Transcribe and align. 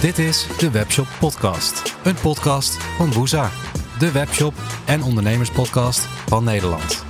Dit 0.00 0.18
is 0.18 0.46
de 0.58 0.70
Webshop 0.70 1.06
Podcast. 1.20 1.96
Een 2.04 2.14
podcast 2.14 2.82
van 2.82 3.12
Woeza. 3.12 3.50
De 3.98 4.12
webshop 4.12 4.54
en 4.86 5.02
ondernemerspodcast 5.02 6.00
van 6.06 6.44
Nederland. 6.44 7.04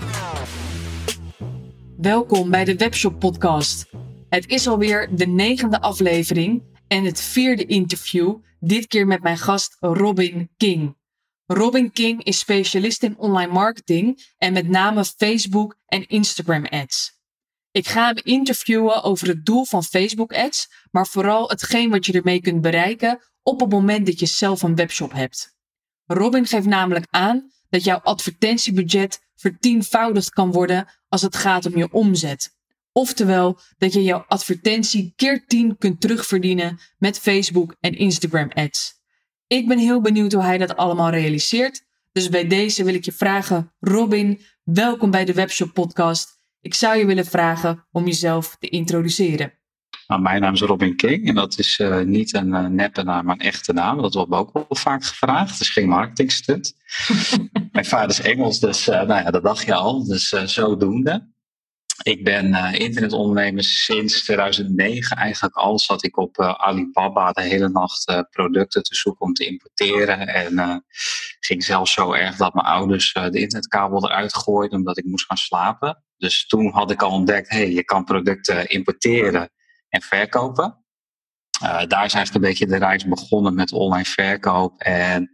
Welkom 1.97 2.51
bij 2.51 2.65
de 2.65 2.77
Webshop 2.77 3.19
Podcast. 3.21 3.91
Het 4.29 4.49
is 4.49 4.67
alweer 4.67 5.17
de 5.17 5.27
negende 5.27 5.81
aflevering 5.81 6.63
en 6.89 7.05
het 7.05 7.21
vierde 7.21 7.65
interview, 7.65 8.37
dit 8.61 8.87
keer 8.87 9.07
met 9.07 9.23
mijn 9.23 9.39
gast 9.39 9.77
Robin 9.81 10.51
King. 10.57 10.97
Robin 11.47 11.93
King 11.93 12.25
is 12.25 12.39
specialist 12.39 13.03
in 13.03 13.19
online 13.19 13.53
marketing 13.53 14.33
en 14.39 14.53
met 14.53 14.69
name 14.69 15.05
Facebook 15.05 15.77
en 15.87 16.07
Instagram 16.07 16.67
ads. 16.67 17.16
Ik 17.77 17.89
ga 17.89 18.07
hem 18.07 18.17
interviewen 18.23 19.03
over 19.03 19.29
het 19.29 19.47
doel 19.47 19.65
van 19.65 19.85
Facebook 19.85 20.33
ads, 20.33 20.69
maar 20.91 21.07
vooral 21.07 21.49
hetgeen 21.49 21.91
wat 21.91 22.07
je 22.07 22.13
ermee 22.13 22.41
kunt 22.41 22.61
bereiken 22.61 23.21
op 23.43 23.61
het 23.61 23.71
moment 23.71 24.07
dat 24.07 24.19
je 24.19 24.27
zelf 24.27 24.63
een 24.63 24.75
webshop 24.75 25.13
hebt. 25.13 25.55
Robin 26.07 26.47
geeft 26.47 26.67
namelijk 26.67 27.07
aan 27.11 27.51
dat 27.69 27.85
jouw 27.85 27.99
advertentiebudget 27.99 29.21
vertienvoudigd 29.35 30.31
kan 30.31 30.53
worden 30.53 30.89
als 31.09 31.23
het 31.23 31.37
gaat 31.37 31.67
om 31.67 31.77
je 31.77 31.93
omzet. 31.93 32.57
Oftewel 32.93 33.59
dat 33.79 33.93
je 33.93 34.03
jouw 34.03 34.25
advertentie 34.29 35.13
keer 35.17 35.47
10 35.47 35.79
kunt 35.79 36.01
terugverdienen 36.01 36.79
met 36.99 37.19
Facebook 37.19 37.77
en 37.81 37.95
Instagram 37.99 38.51
ads. 38.55 38.95
Ik 39.47 39.69
ben 39.69 39.79
heel 39.79 40.01
benieuwd 40.01 40.33
hoe 40.33 40.43
hij 40.43 40.59
dat 40.59 40.77
allemaal 40.77 41.11
realiseert. 41.11 41.85
Dus 42.13 42.29
bij 42.29 42.47
deze 42.47 42.85
wil 42.85 42.95
ik 42.95 43.05
je 43.05 43.13
vragen, 43.13 43.73
Robin, 43.81 44.41
welkom 44.63 45.11
bij 45.11 45.25
de 45.25 45.33
Webshop 45.33 45.73
Podcast. 45.73 46.36
Ik 46.67 46.75
zou 46.75 46.97
je 46.97 47.07
willen 47.07 47.27
vragen 47.27 47.87
om 47.93 48.07
jezelf 48.07 48.57
te 48.59 48.69
introduceren. 48.69 49.53
Nou, 50.07 50.21
mijn 50.21 50.41
naam 50.41 50.53
is 50.53 50.61
Robin 50.61 50.97
King 50.97 51.29
en 51.29 51.35
dat 51.35 51.59
is 51.59 51.79
uh, 51.79 52.01
niet 52.01 52.35
een 52.35 52.49
uh, 52.49 52.67
neppe 52.67 53.03
naam, 53.03 53.25
maar 53.25 53.35
een 53.35 53.47
echte 53.47 53.73
naam. 53.73 54.03
Dat 54.03 54.15
wordt 54.15 54.31
me 54.31 54.37
ook 54.37 54.53
wel 54.53 54.67
vaak 54.69 55.05
gevraagd. 55.05 55.61
Is 55.61 55.71
geen 55.71 55.89
marketingstunt. 55.89 56.77
mijn 57.73 57.85
vader 57.85 58.09
is 58.09 58.21
Engels, 58.21 58.61
dus 58.61 58.89
uh, 58.89 58.95
nou 58.95 59.23
ja, 59.23 59.31
dat 59.31 59.43
dacht 59.43 59.65
je 59.65 59.75
al. 59.75 60.05
Dus 60.05 60.29
zodoende. 60.29 61.35
Ik 62.03 62.25
ben 62.25 62.55
internetondernemer 62.75 63.65
sinds 63.65 64.25
2009 64.25 65.17
eigenlijk 65.17 65.55
al. 65.55 65.79
Zat 65.79 66.05
ik 66.05 66.17
op 66.17 66.41
Alibaba 66.41 67.33
de 67.33 67.43
hele 67.43 67.69
nacht 67.69 68.25
producten 68.31 68.83
te 68.83 68.95
zoeken 68.95 69.27
om 69.27 69.33
te 69.33 69.47
importeren. 69.47 70.29
En 70.29 70.85
ging 71.41 71.65
zelfs 71.65 71.93
zo 71.93 72.13
erg 72.13 72.37
dat 72.37 72.55
mijn 72.55 72.67
ouders 72.67 73.13
de 73.13 73.41
internetkabel 73.41 74.05
eruit 74.05 74.35
gooiden 74.35 74.79
omdat 74.79 74.99
ik 74.99 75.05
moest 75.05 75.27
gaan 75.27 75.37
slapen. 75.37 76.05
Dus 76.17 76.47
toen 76.47 76.73
had 76.73 76.91
ik 76.91 77.03
al 77.03 77.11
ontdekt, 77.11 77.49
hey, 77.49 77.71
je 77.71 77.85
kan 77.85 78.05
producten 78.05 78.69
importeren 78.69 79.51
en 79.89 80.03
verkopen. 80.03 80.85
Uh, 81.63 81.85
daar 81.87 82.05
is 82.05 82.15
eigenlijk 82.15 82.35
een 82.35 82.51
beetje 82.51 82.67
de 82.67 82.77
reis 82.77 83.05
begonnen 83.05 83.55
met 83.55 83.73
online 83.73 84.05
verkoop. 84.05 84.81
En 84.81 85.31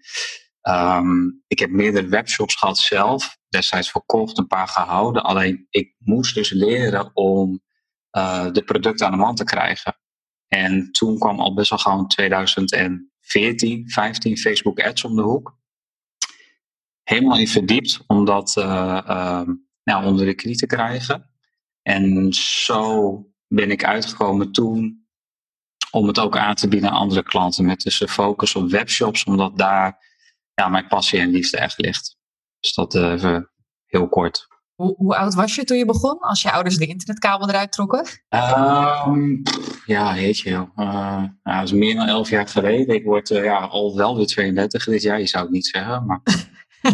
um, 0.69 1.43
ik 1.47 1.59
heb 1.59 1.71
meerdere 1.71 2.09
webshops 2.09 2.55
gehad 2.55 2.79
zelf. 2.79 3.37
Destijds 3.49 3.91
verkocht, 3.91 4.39
een 4.39 4.47
paar 4.47 4.69
gehouden. 4.69 5.23
Alleen 5.23 5.67
ik 5.71 5.95
moest 5.99 6.35
dus 6.35 6.51
leren 6.51 7.11
om 7.17 7.63
uh, 8.17 8.51
de 8.53 8.65
producten 8.65 9.07
aan 9.07 9.13
de 9.13 9.19
man 9.19 9.35
te 9.35 9.45
krijgen. 9.45 9.97
En 10.49 10.93
toen 10.93 11.19
kwam 11.19 11.41
al 11.41 11.55
best 11.55 11.71
wel 11.71 11.79
gauw 11.79 12.07
2014, 12.07 13.91
15 13.91 14.39
Facebook 14.39 14.81
ads 14.81 15.05
om 15.05 15.17
de 15.17 15.23
hoek. 15.23 15.59
Helemaal 17.03 17.39
in 17.39 17.49
verdiept, 17.49 18.01
omdat 18.07 18.57
uh, 18.59 19.49
nou, 19.85 20.05
onder 20.05 20.27
de 20.27 20.35
knie 20.35 20.57
te 20.57 20.67
krijgen. 20.67 21.31
En 21.83 22.33
zo 22.33 23.27
ben 23.49 23.71
ik 23.71 23.85
uitgekomen 23.85 24.53
toen 24.53 25.07
om 25.91 26.07
het 26.07 26.19
ook 26.19 26.37
aan 26.37 26.55
te 26.55 26.69
bieden 26.69 26.91
aan 26.91 26.97
andere 26.97 27.23
klanten 27.23 27.65
met 27.65 27.81
dus 27.81 28.05
focus 28.09 28.55
op 28.57 28.71
webshops, 28.71 29.25
omdat 29.25 29.59
daar 29.59 30.11
ja, 30.55 30.69
mijn 30.69 30.87
passie 30.87 31.21
en 31.21 31.31
liefde 31.31 31.59
echt 31.59 31.79
ligt. 31.79 32.17
Dus 32.61 32.75
dat 32.75 32.95
even 32.95 33.51
heel 33.87 34.09
kort. 34.09 34.47
Hoe, 34.75 34.95
hoe, 34.97 35.17
oud 35.17 35.35
was 35.35 35.55
je 35.55 35.65
toen 35.65 35.77
je 35.77 35.85
begon, 35.85 36.19
als 36.19 36.43
je 36.43 36.53
ouders 36.53 36.77
de 36.77 36.87
internetkabel 36.87 37.49
eruit 37.49 37.73
trokken? 37.73 38.07
Um, 38.29 39.43
ja, 39.87 40.13
heet 40.13 40.39
je. 40.39 40.51
Uh, 40.51 40.67
nou, 40.77 41.31
dat 41.43 41.63
is 41.63 41.73
meer 41.73 41.95
dan 41.95 42.09
elf 42.09 42.31
jaar 42.31 42.49
geleden. 42.49 42.95
Ik 42.95 43.05
word 43.05 43.31
uh, 43.31 43.45
ja, 43.45 43.59
al 43.59 43.97
wel 43.97 44.17
weer 44.17 44.27
32 44.27 44.85
dit 44.85 45.03
jaar, 45.03 45.19
je 45.19 45.27
zou 45.27 45.45
het 45.45 45.53
niet 45.53 45.67
zeggen. 45.67 46.07
Maar 46.07 46.21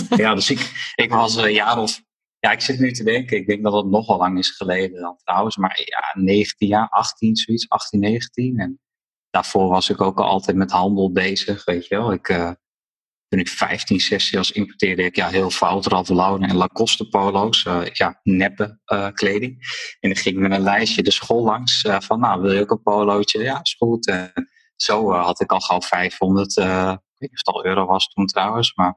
ja, 0.16 0.34
dus 0.34 0.50
ik, 0.50 0.92
ik 0.94 1.10
was 1.10 1.36
een 1.36 1.52
jaar 1.52 1.78
of 1.78 2.02
ja, 2.40 2.50
ik 2.50 2.60
zit 2.60 2.78
nu 2.78 2.92
te 2.92 3.04
denken. 3.04 3.36
Ik 3.36 3.46
denk 3.46 3.62
dat 3.62 3.72
het 3.72 3.86
nogal 3.86 4.18
lang 4.18 4.38
is 4.38 4.50
geleden 4.50 5.00
dan 5.00 5.16
trouwens. 5.16 5.56
Maar 5.56 5.80
ja, 5.84 6.22
19 6.22 6.68
jaar, 6.68 6.88
18, 6.88 7.36
zoiets, 7.36 7.68
18, 7.68 8.00
19. 8.00 8.58
En 8.58 8.80
daarvoor 9.30 9.68
was 9.68 9.90
ik 9.90 10.00
ook 10.00 10.18
al 10.18 10.24
altijd 10.24 10.56
met 10.56 10.70
handel 10.70 11.12
bezig, 11.12 11.64
weet 11.64 11.86
je 11.86 11.96
wel. 11.96 12.12
Ik, 12.12 12.28
uh, 12.28 12.50
toen 13.28 13.40
ik 13.40 13.48
15, 13.48 14.00
16 14.00 14.38
was, 14.38 14.52
importeerde 14.52 15.02
ik 15.02 15.16
ja, 15.16 15.28
heel 15.28 15.50
fout 15.50 15.86
Ralph 15.86 16.08
Lauren 16.08 16.48
en 16.48 16.56
Lacoste 16.56 17.08
polo's. 17.08 17.64
Uh, 17.64 17.86
ja, 17.92 18.20
neppe 18.22 18.80
uh, 18.86 19.08
kleding. 19.12 19.58
En 20.00 20.08
dan 20.08 20.18
ging 20.18 20.34
ik 20.34 20.40
met 20.40 20.52
een 20.52 20.60
lijstje 20.60 21.02
de 21.02 21.10
school 21.10 21.44
langs 21.44 21.84
van, 21.98 22.20
nou, 22.20 22.40
wil 22.40 22.52
je 22.52 22.60
ook 22.60 22.70
een 22.70 22.82
polootje? 22.82 23.42
Ja, 23.42 23.60
is 23.62 23.74
goed. 23.78 24.06
En 24.06 24.32
zo 24.76 25.12
had 25.12 25.40
ik 25.40 25.52
al 25.52 25.60
gauw 25.60 25.80
500, 25.80 26.56
ik 26.56 26.64
weet 26.64 27.30
niet 27.30 27.30
of 27.30 27.38
het 27.38 27.46
al 27.46 27.64
euro 27.64 27.86
was 27.86 28.08
toen 28.08 28.26
trouwens, 28.26 28.74
maar 28.74 28.96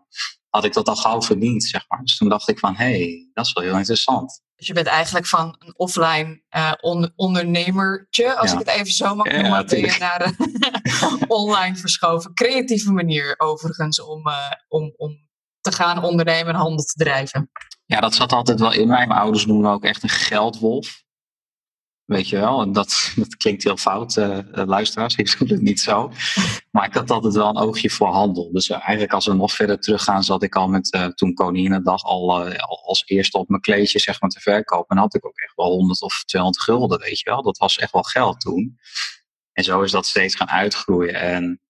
had 0.51 0.63
ik 0.63 0.73
dat 0.73 0.87
al 0.87 0.95
gauw 0.95 1.21
verdiend, 1.21 1.63
zeg 1.63 1.85
maar. 1.87 2.01
Dus 2.03 2.17
toen 2.17 2.29
dacht 2.29 2.49
ik 2.49 2.59
van, 2.59 2.75
hé, 2.75 2.85
hey, 2.85 3.29
dat 3.33 3.45
is 3.45 3.53
wel 3.53 3.63
heel 3.63 3.77
interessant. 3.77 4.41
Dus 4.55 4.67
je 4.67 4.73
bent 4.73 4.87
eigenlijk 4.87 5.25
van 5.25 5.55
een 5.59 5.73
offline 5.77 6.41
uh, 6.55 6.71
on 6.81 7.11
ondernemertje, 7.15 8.37
als 8.37 8.51
ik 8.51 8.59
het 8.59 8.67
even 8.67 8.91
zo 8.91 9.15
mag 9.15 9.25
noemen, 9.31 9.51
ja, 9.51 9.63
ben 9.63 9.79
je 9.79 9.95
naar 9.99 10.33
een 10.37 11.29
online 11.45 11.75
verschoven. 11.75 12.33
Creatieve 12.33 12.91
manier 12.91 13.35
overigens 13.37 14.01
om, 14.01 14.27
uh, 14.27 14.51
om, 14.67 14.93
om 14.97 15.29
te 15.61 15.71
gaan 15.71 16.03
ondernemen 16.03 16.53
en 16.53 16.59
handel 16.59 16.85
te 16.85 17.03
drijven. 17.03 17.51
Ja, 17.85 17.99
dat 17.99 18.15
zat 18.15 18.31
altijd 18.31 18.59
wel 18.59 18.73
in 18.73 18.87
mij. 18.87 19.07
Mijn 19.07 19.19
ouders 19.19 19.45
noemen 19.45 19.65
me 19.65 19.73
ook 19.73 19.83
echt 19.83 20.03
een 20.03 20.09
geldwolf. 20.09 21.03
Weet 22.11 22.29
je 22.29 22.39
wel, 22.39 22.61
en 22.61 22.71
dat, 22.71 23.11
dat 23.15 23.37
klinkt 23.37 23.63
heel 23.63 23.77
fout, 23.77 24.15
uh, 24.15 24.39
luisteraars, 24.51 25.15
is 25.25 25.35
het 25.39 25.61
niet 25.61 25.79
zo. 25.79 26.11
Maar 26.71 26.85
ik 26.85 26.93
had 26.93 27.11
altijd 27.11 27.33
wel 27.33 27.47
een 27.47 27.57
oogje 27.57 27.89
voor 27.89 28.07
handel. 28.07 28.51
Dus 28.51 28.69
uh, 28.69 28.77
eigenlijk 28.77 29.13
als 29.13 29.25
we 29.25 29.33
nog 29.33 29.53
verder 29.53 29.79
teruggaan, 29.79 30.23
zat 30.23 30.43
ik 30.43 30.55
al 30.55 30.67
met, 30.67 30.93
uh, 30.93 31.05
toen 31.05 31.33
Koninginnedag, 31.33 32.03
al, 32.03 32.43
al 32.43 32.83
als 32.85 33.03
eerste 33.05 33.37
op 33.37 33.49
mijn 33.49 33.61
kleedje 33.61 33.99
zeg 33.99 34.21
maar, 34.21 34.29
te 34.29 34.39
verkopen. 34.39 34.95
En 34.95 35.01
had 35.01 35.15
ik 35.15 35.25
ook 35.25 35.37
echt 35.37 35.55
wel 35.55 35.71
100 35.71 36.01
of 36.01 36.23
200 36.25 36.63
gulden, 36.63 36.99
weet 36.99 37.19
je 37.19 37.29
wel. 37.29 37.41
Dat 37.41 37.57
was 37.57 37.77
echt 37.77 37.91
wel 37.91 38.03
geld 38.03 38.39
toen. 38.39 38.77
En 39.53 39.63
zo 39.63 39.81
is 39.81 39.91
dat 39.91 40.05
steeds 40.05 40.35
gaan 40.35 40.49
uitgroeien. 40.49 41.13
En 41.13 41.61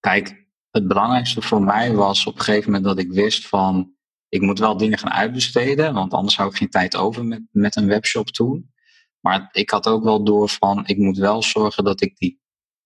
kijk, 0.00 0.46
het 0.70 0.88
belangrijkste 0.88 1.42
voor 1.42 1.62
mij 1.62 1.94
was 1.94 2.26
op 2.26 2.38
een 2.38 2.44
gegeven 2.44 2.70
moment 2.70 2.84
dat 2.84 2.98
ik 2.98 3.12
wist 3.12 3.46
van, 3.46 3.92
ik 4.28 4.40
moet 4.40 4.58
wel 4.58 4.76
dingen 4.76 4.98
gaan 4.98 5.12
uitbesteden, 5.12 5.94
want 5.94 6.12
anders 6.12 6.34
zou 6.34 6.48
ik 6.48 6.56
geen 6.56 6.70
tijd 6.70 6.96
over 6.96 7.24
met, 7.24 7.42
met 7.50 7.76
een 7.76 7.86
webshop 7.86 8.28
toen. 8.28 8.76
Maar 9.20 9.48
ik 9.52 9.70
had 9.70 9.86
ook 9.86 10.04
wel 10.04 10.24
door 10.24 10.48
van, 10.48 10.86
ik 10.86 10.98
moet 10.98 11.18
wel 11.18 11.42
zorgen 11.42 11.84
dat 11.84 12.00
ik 12.00 12.16
die 12.16 12.40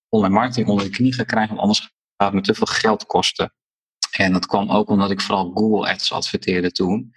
online 0.09 0.35
marketing 0.35 0.69
onder 0.69 0.85
de 0.85 0.91
knie 0.91 1.15
ga 1.15 1.25
krijgen, 1.25 1.49
want 1.49 1.61
anders 1.61 1.81
gaat 1.81 1.93
het 2.17 2.33
me 2.33 2.41
te 2.41 2.55
veel 2.55 2.67
geld 2.67 3.07
kosten. 3.07 3.55
En 4.13 4.33
dat 4.33 4.47
kwam 4.47 4.71
ook 4.71 4.89
omdat 4.89 5.11
ik 5.11 5.21
vooral 5.21 5.51
Google 5.55 5.91
Ads 5.91 6.13
adverteerde 6.13 6.73
toen. 6.73 7.15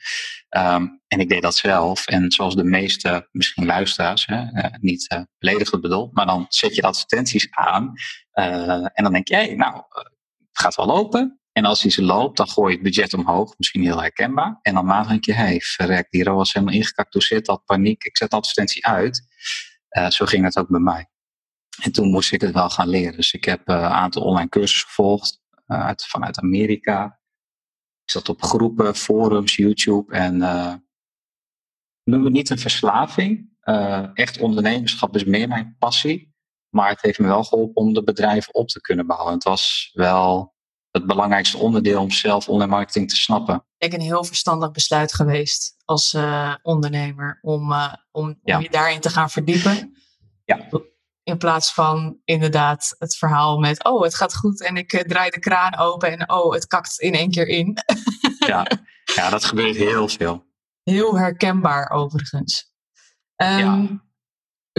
Um, 0.50 1.02
en 1.08 1.20
ik 1.20 1.30
deed 1.30 1.42
dat 1.42 1.56
zelf. 1.56 2.08
En 2.08 2.32
zoals 2.32 2.56
de 2.56 2.64
meeste, 2.64 3.28
misschien 3.32 3.66
luisteraars, 3.66 4.26
hè, 4.26 4.42
uh, 4.42 4.66
niet 4.80 5.12
uh, 5.14 5.22
beledigend 5.38 5.82
bedoeld, 5.82 6.14
maar 6.14 6.26
dan 6.26 6.46
zet 6.50 6.76
je 6.76 6.82
advertenties 6.82 7.48
aan. 7.52 7.94
Uh, 8.34 8.88
en 8.94 9.04
dan 9.04 9.14
denk 9.14 9.28
je, 9.28 9.56
nou, 9.56 9.76
het 9.76 10.60
gaat 10.60 10.76
wel 10.76 10.86
lopen. 10.86 11.40
En 11.58 11.66
als 11.66 11.82
die 11.82 11.92
ze 11.92 12.04
loopt, 12.04 12.38
dan 12.38 12.48
gooi 12.48 12.70
je 12.70 12.80
het 12.82 12.84
budget 12.84 13.14
omhoog. 13.14 13.58
Misschien 13.58 13.82
heel 13.82 14.02
herkenbaar. 14.02 14.60
En 14.62 14.74
dan 14.74 14.86
maand 14.86 15.08
denk 15.08 15.26
je, 15.26 15.34
hé, 15.34 15.44
hey, 15.44 15.60
verrek, 15.60 16.10
die 16.10 16.24
ROAS 16.24 16.54
helemaal 16.54 16.76
ingekakt. 16.76 17.14
Hoe 17.14 17.22
zit 17.22 17.46
dat? 17.46 17.66
Paniek. 17.66 18.04
Ik 18.04 18.18
zet 18.18 18.30
de 18.30 18.36
advertentie 18.36 18.86
uit. 18.86 19.28
Uh, 19.98 20.10
zo 20.10 20.26
ging 20.26 20.44
het 20.44 20.58
ook 20.58 20.68
bij 20.68 20.80
mij. 20.80 21.10
En 21.82 21.92
toen 21.92 22.10
moest 22.10 22.32
ik 22.32 22.42
het 22.42 22.54
wel 22.54 22.70
gaan 22.70 22.88
leren. 22.88 23.16
Dus 23.16 23.34
ik 23.34 23.46
heb 23.46 23.70
uh, 23.70 23.76
een 23.76 23.82
aantal 23.82 24.22
online 24.22 24.50
cursussen 24.50 24.88
gevolgd. 24.88 25.42
Uh, 25.68 25.86
uit, 25.86 26.06
vanuit 26.06 26.40
Amerika. 26.40 27.20
Ik 28.04 28.12
zat 28.12 28.30
op 28.30 28.44
groepen, 28.44 28.96
forums, 28.96 29.56
YouTube. 29.56 30.14
En 30.14 30.38
noem 32.04 32.24
het 32.24 32.34
niet 32.34 32.50
een 32.50 32.60
verslaving. 32.60 33.50
echt 34.14 34.40
ondernemerschap 34.40 35.16
is 35.16 35.24
meer 35.24 35.48
mijn 35.48 35.76
passie. 35.80 36.34
Maar 36.70 36.90
het 36.90 37.02
heeft 37.02 37.20
me 37.20 37.28
wel 37.28 37.44
geholpen 37.44 37.82
om 37.82 37.94
de 37.94 38.04
bedrijven 38.04 38.54
op 38.54 38.68
te 38.68 38.82
kunnen 38.82 39.08
bouwen. 39.08 39.34
Het 39.34 39.44
was 39.44 39.92
wel 39.94 40.55
het 40.96 41.06
belangrijkste 41.06 41.58
onderdeel 41.58 42.02
om 42.02 42.12
zelf 42.12 42.50
online 42.50 42.72
marketing 42.72 43.10
te 43.10 43.16
snappen. 43.16 43.66
Ik 43.78 43.94
een 43.94 44.02
heel 44.02 44.24
verstandig 44.24 44.72
besluit 44.72 45.14
geweest 45.14 45.76
als 45.86 46.14
uh, 46.14 46.56
ondernemer 46.62 47.40
om, 47.42 47.72
uh, 47.72 47.94
om, 48.12 48.40
ja. 48.44 48.58
om, 48.58 48.64
je 48.64 48.70
daarin 48.70 49.00
te 49.00 49.10
gaan 49.10 49.30
verdiepen. 49.30 49.98
Ja. 50.46 50.68
In 51.24 51.38
plaats 51.38 51.74
van 51.74 52.18
inderdaad 52.24 52.96
het 52.98 53.16
verhaal 53.16 53.60
met, 53.60 53.84
oh 53.84 54.04
het 54.04 54.16
gaat 54.16 54.36
goed 54.36 54.64
en 54.64 54.78
ik 54.78 54.94
uh, 54.94 55.02
draai 55.02 55.30
de 55.30 55.40
kraan 55.40 55.78
open 55.78 56.12
en 56.12 56.30
oh 56.30 56.54
het 56.54 56.68
kakt 56.68 57.00
in 57.00 57.14
één 57.14 57.32
keer 57.32 57.48
in. 57.48 57.78
ja. 58.48 58.68
ja, 59.16 59.30
dat 59.30 59.46
gebeurt 59.46 59.76
heel 59.76 60.08
veel. 60.08 60.46
Heel 60.84 61.18
herkenbaar 61.18 61.90
overigens. 61.90 62.74
Um, 63.36 63.58
ja. 63.58 64.04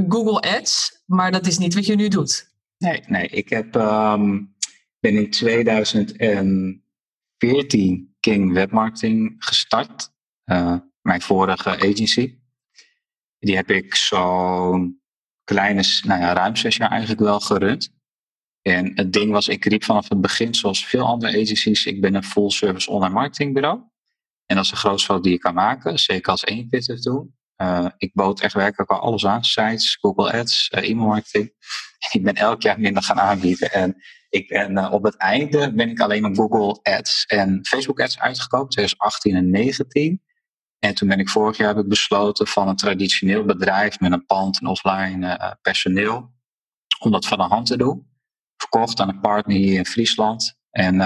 Google 0.09 0.57
Ads, 0.57 1.03
maar 1.07 1.33
dat 1.33 1.47
is 1.47 1.59
niet 1.59 1.75
wat 1.75 1.87
je 1.87 1.95
nu 1.95 2.09
doet. 2.09 2.55
Nee, 2.79 3.03
nee. 3.07 3.29
Ik 3.29 3.49
heb, 3.49 3.77
ehm, 3.77 4.39
ben 5.07 5.17
in 5.17 5.31
2014 5.31 8.15
King 8.21 8.53
Webmarketing 8.53 9.35
gestart. 9.39 10.11
Uh, 10.45 10.77
mijn 11.01 11.23
vorige 11.23 11.71
agency. 11.71 12.39
Die 13.39 13.57
heb 13.57 13.71
ik 13.71 13.95
zo'n 13.95 15.01
kleine, 15.45 15.85
nou 16.03 16.21
ja, 16.21 16.33
ruim 16.33 16.57
zes 16.57 16.77
jaar 16.77 16.91
eigenlijk 16.91 17.21
wel 17.21 17.41
gerund. 17.41 17.95
En 18.63 18.93
het 18.95 19.13
ding 19.13 19.31
was, 19.31 19.49
ik 19.49 19.65
riep 19.65 19.85
vanaf 19.85 20.09
het 20.09 20.21
begin, 20.21 20.55
zoals 20.55 20.87
veel 20.87 21.07
andere 21.07 21.43
agencies, 21.43 21.87
ik 21.87 22.01
ben 22.01 22.15
een 22.15 22.25
full 22.25 22.51
service 22.51 22.91
online 22.91 23.15
marketingbureau. 23.15 23.81
En 24.47 24.57
dat 24.57 24.65
is 24.65 24.71
de 24.71 24.77
grootste 24.77 25.07
fout 25.07 25.23
die 25.23 25.33
je 25.33 25.39
kan 25.39 25.55
maken, 25.55 25.99
zeker 25.99 26.31
als 26.31 26.45
één 26.45 26.69
pitter 26.69 27.03
doen. 27.03 27.35
Uh, 27.57 27.87
ik 27.97 28.11
bood 28.15 28.41
echt 28.41 28.55
werkelijk 28.55 28.91
al 28.91 29.01
alles 29.01 29.27
aan, 29.27 29.45
sites, 29.45 29.97
Google 30.01 30.33
Ads, 30.33 30.71
uh, 30.75 30.91
e-mail 30.91 31.07
marketing. 31.07 31.53
ik 32.13 32.23
ben 32.23 32.35
elk 32.35 32.63
jaar 32.63 32.81
minder 32.81 33.03
gaan 33.03 33.21
aanbieden. 33.21 33.73
En 33.73 33.97
ik 34.29 34.49
ben 34.49 34.73
uh, 34.73 34.93
op 34.93 35.05
het 35.05 35.17
einde 35.17 35.73
ben 35.75 35.91
ik 35.91 36.01
alleen 36.01 36.25
op 36.25 36.37
Google 36.37 36.81
Ads 36.83 37.25
en 37.27 37.67
Facebook 37.67 38.01
Ads 38.01 38.19
uitgekomen, 38.19 38.69
2018 38.69 39.35
en 39.35 39.51
2019. 39.51 40.25
En 40.79 40.95
toen 40.95 41.09
ben 41.09 41.19
ik 41.19 41.29
vorig 41.29 41.57
jaar 41.57 41.69
heb 41.69 41.85
ik 41.85 41.89
besloten 41.89 42.47
van 42.47 42.69
een 42.69 42.77
traditioneel 42.77 43.45
bedrijf 43.45 44.01
met 44.01 44.13
een 44.13 44.27
pand 44.27 44.61
en 44.61 44.67
offline 44.67 45.57
personeel, 45.63 46.33
om 46.99 47.11
dat 47.11 47.27
van 47.27 47.39
de 47.39 47.45
hand 47.45 47.67
te 47.67 47.77
doen. 47.77 48.07
Verkocht 48.57 49.01
aan 49.01 49.09
een 49.09 49.21
partner 49.21 49.57
hier 49.57 49.79
in 49.79 49.87
Friesland. 49.87 50.59
En 50.71 51.01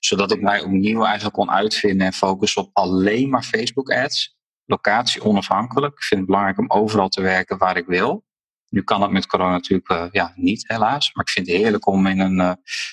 zodat 0.00 0.32
ik 0.32 0.40
mij 0.40 0.62
opnieuw 0.62 1.04
eigenlijk 1.04 1.34
kon 1.34 1.50
uitvinden 1.50 2.06
en 2.06 2.12
focussen 2.12 2.62
op 2.62 2.70
alleen 2.72 3.28
maar 3.28 3.42
Facebook 3.42 3.90
ads. 3.90 4.38
Locatie 4.64 5.22
onafhankelijk. 5.22 5.92
Ik 5.92 6.02
vind 6.02 6.20
het 6.20 6.28
belangrijk 6.28 6.58
om 6.58 6.70
overal 6.70 7.08
te 7.08 7.22
werken 7.22 7.58
waar 7.58 7.76
ik 7.76 7.86
wil. 7.86 8.24
Nu 8.70 8.82
kan 8.82 9.00
dat 9.00 9.10
met 9.10 9.26
corona 9.26 9.50
natuurlijk 9.50 9.90
uh, 9.90 10.04
ja, 10.10 10.32
niet, 10.34 10.68
helaas. 10.68 11.14
Maar 11.14 11.24
ik 11.24 11.30
vind 11.30 11.46
het 11.46 11.56
heerlijk 11.56 11.86
om 11.86 12.06
in 12.06 12.20
een 12.20 12.38
uh, 12.38 12.52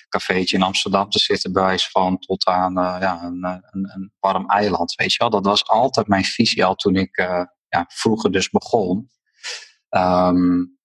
cafeetje 0.10 0.58
in 0.58 0.64
Amsterdam 0.64 1.10
te 1.10 1.20
zitten, 1.20 1.52
bij 1.52 1.78
van 1.80 2.20
tot 2.20 2.46
aan 2.46 2.78
uh, 2.78 2.98
ja, 3.00 3.24
een, 3.24 3.44
een, 3.44 3.92
een, 3.94 4.14
warm 4.20 4.50
eiland. 4.50 4.96
Weet 4.96 5.12
je 5.12 5.18
wel? 5.18 5.30
Dat 5.30 5.46
was 5.46 5.68
altijd 5.68 6.08
mijn 6.08 6.24
visie 6.24 6.66
al 6.66 6.76
toen 6.76 6.96
ik 6.96 7.18
ja, 7.68 7.86
vroeger 7.88 8.32
dus 8.32 8.50
begon. 8.50 9.10
Um, 9.90 10.78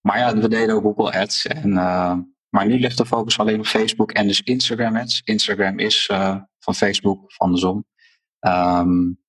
maar 0.00 0.18
ja, 0.18 0.36
we 0.36 0.48
deden 0.48 0.74
ook 0.74 0.82
Google 0.82 1.20
Ads. 1.20 1.46
En 1.46 1.72
maar 2.48 2.66
nu 2.66 2.78
ligt 2.78 2.98
de 2.98 3.06
focus 3.06 3.38
alleen 3.38 3.58
op 3.58 3.66
Facebook 3.66 4.12
en 4.12 4.26
dus 4.26 4.40
Instagram 4.40 4.96
ads. 4.96 5.20
Instagram 5.24 5.78
is 5.78 6.06
van 6.58 6.74
Facebook, 6.74 7.32
van 7.32 7.52
de 7.52 7.58
zon. 7.58 7.86
Um, 8.40 9.23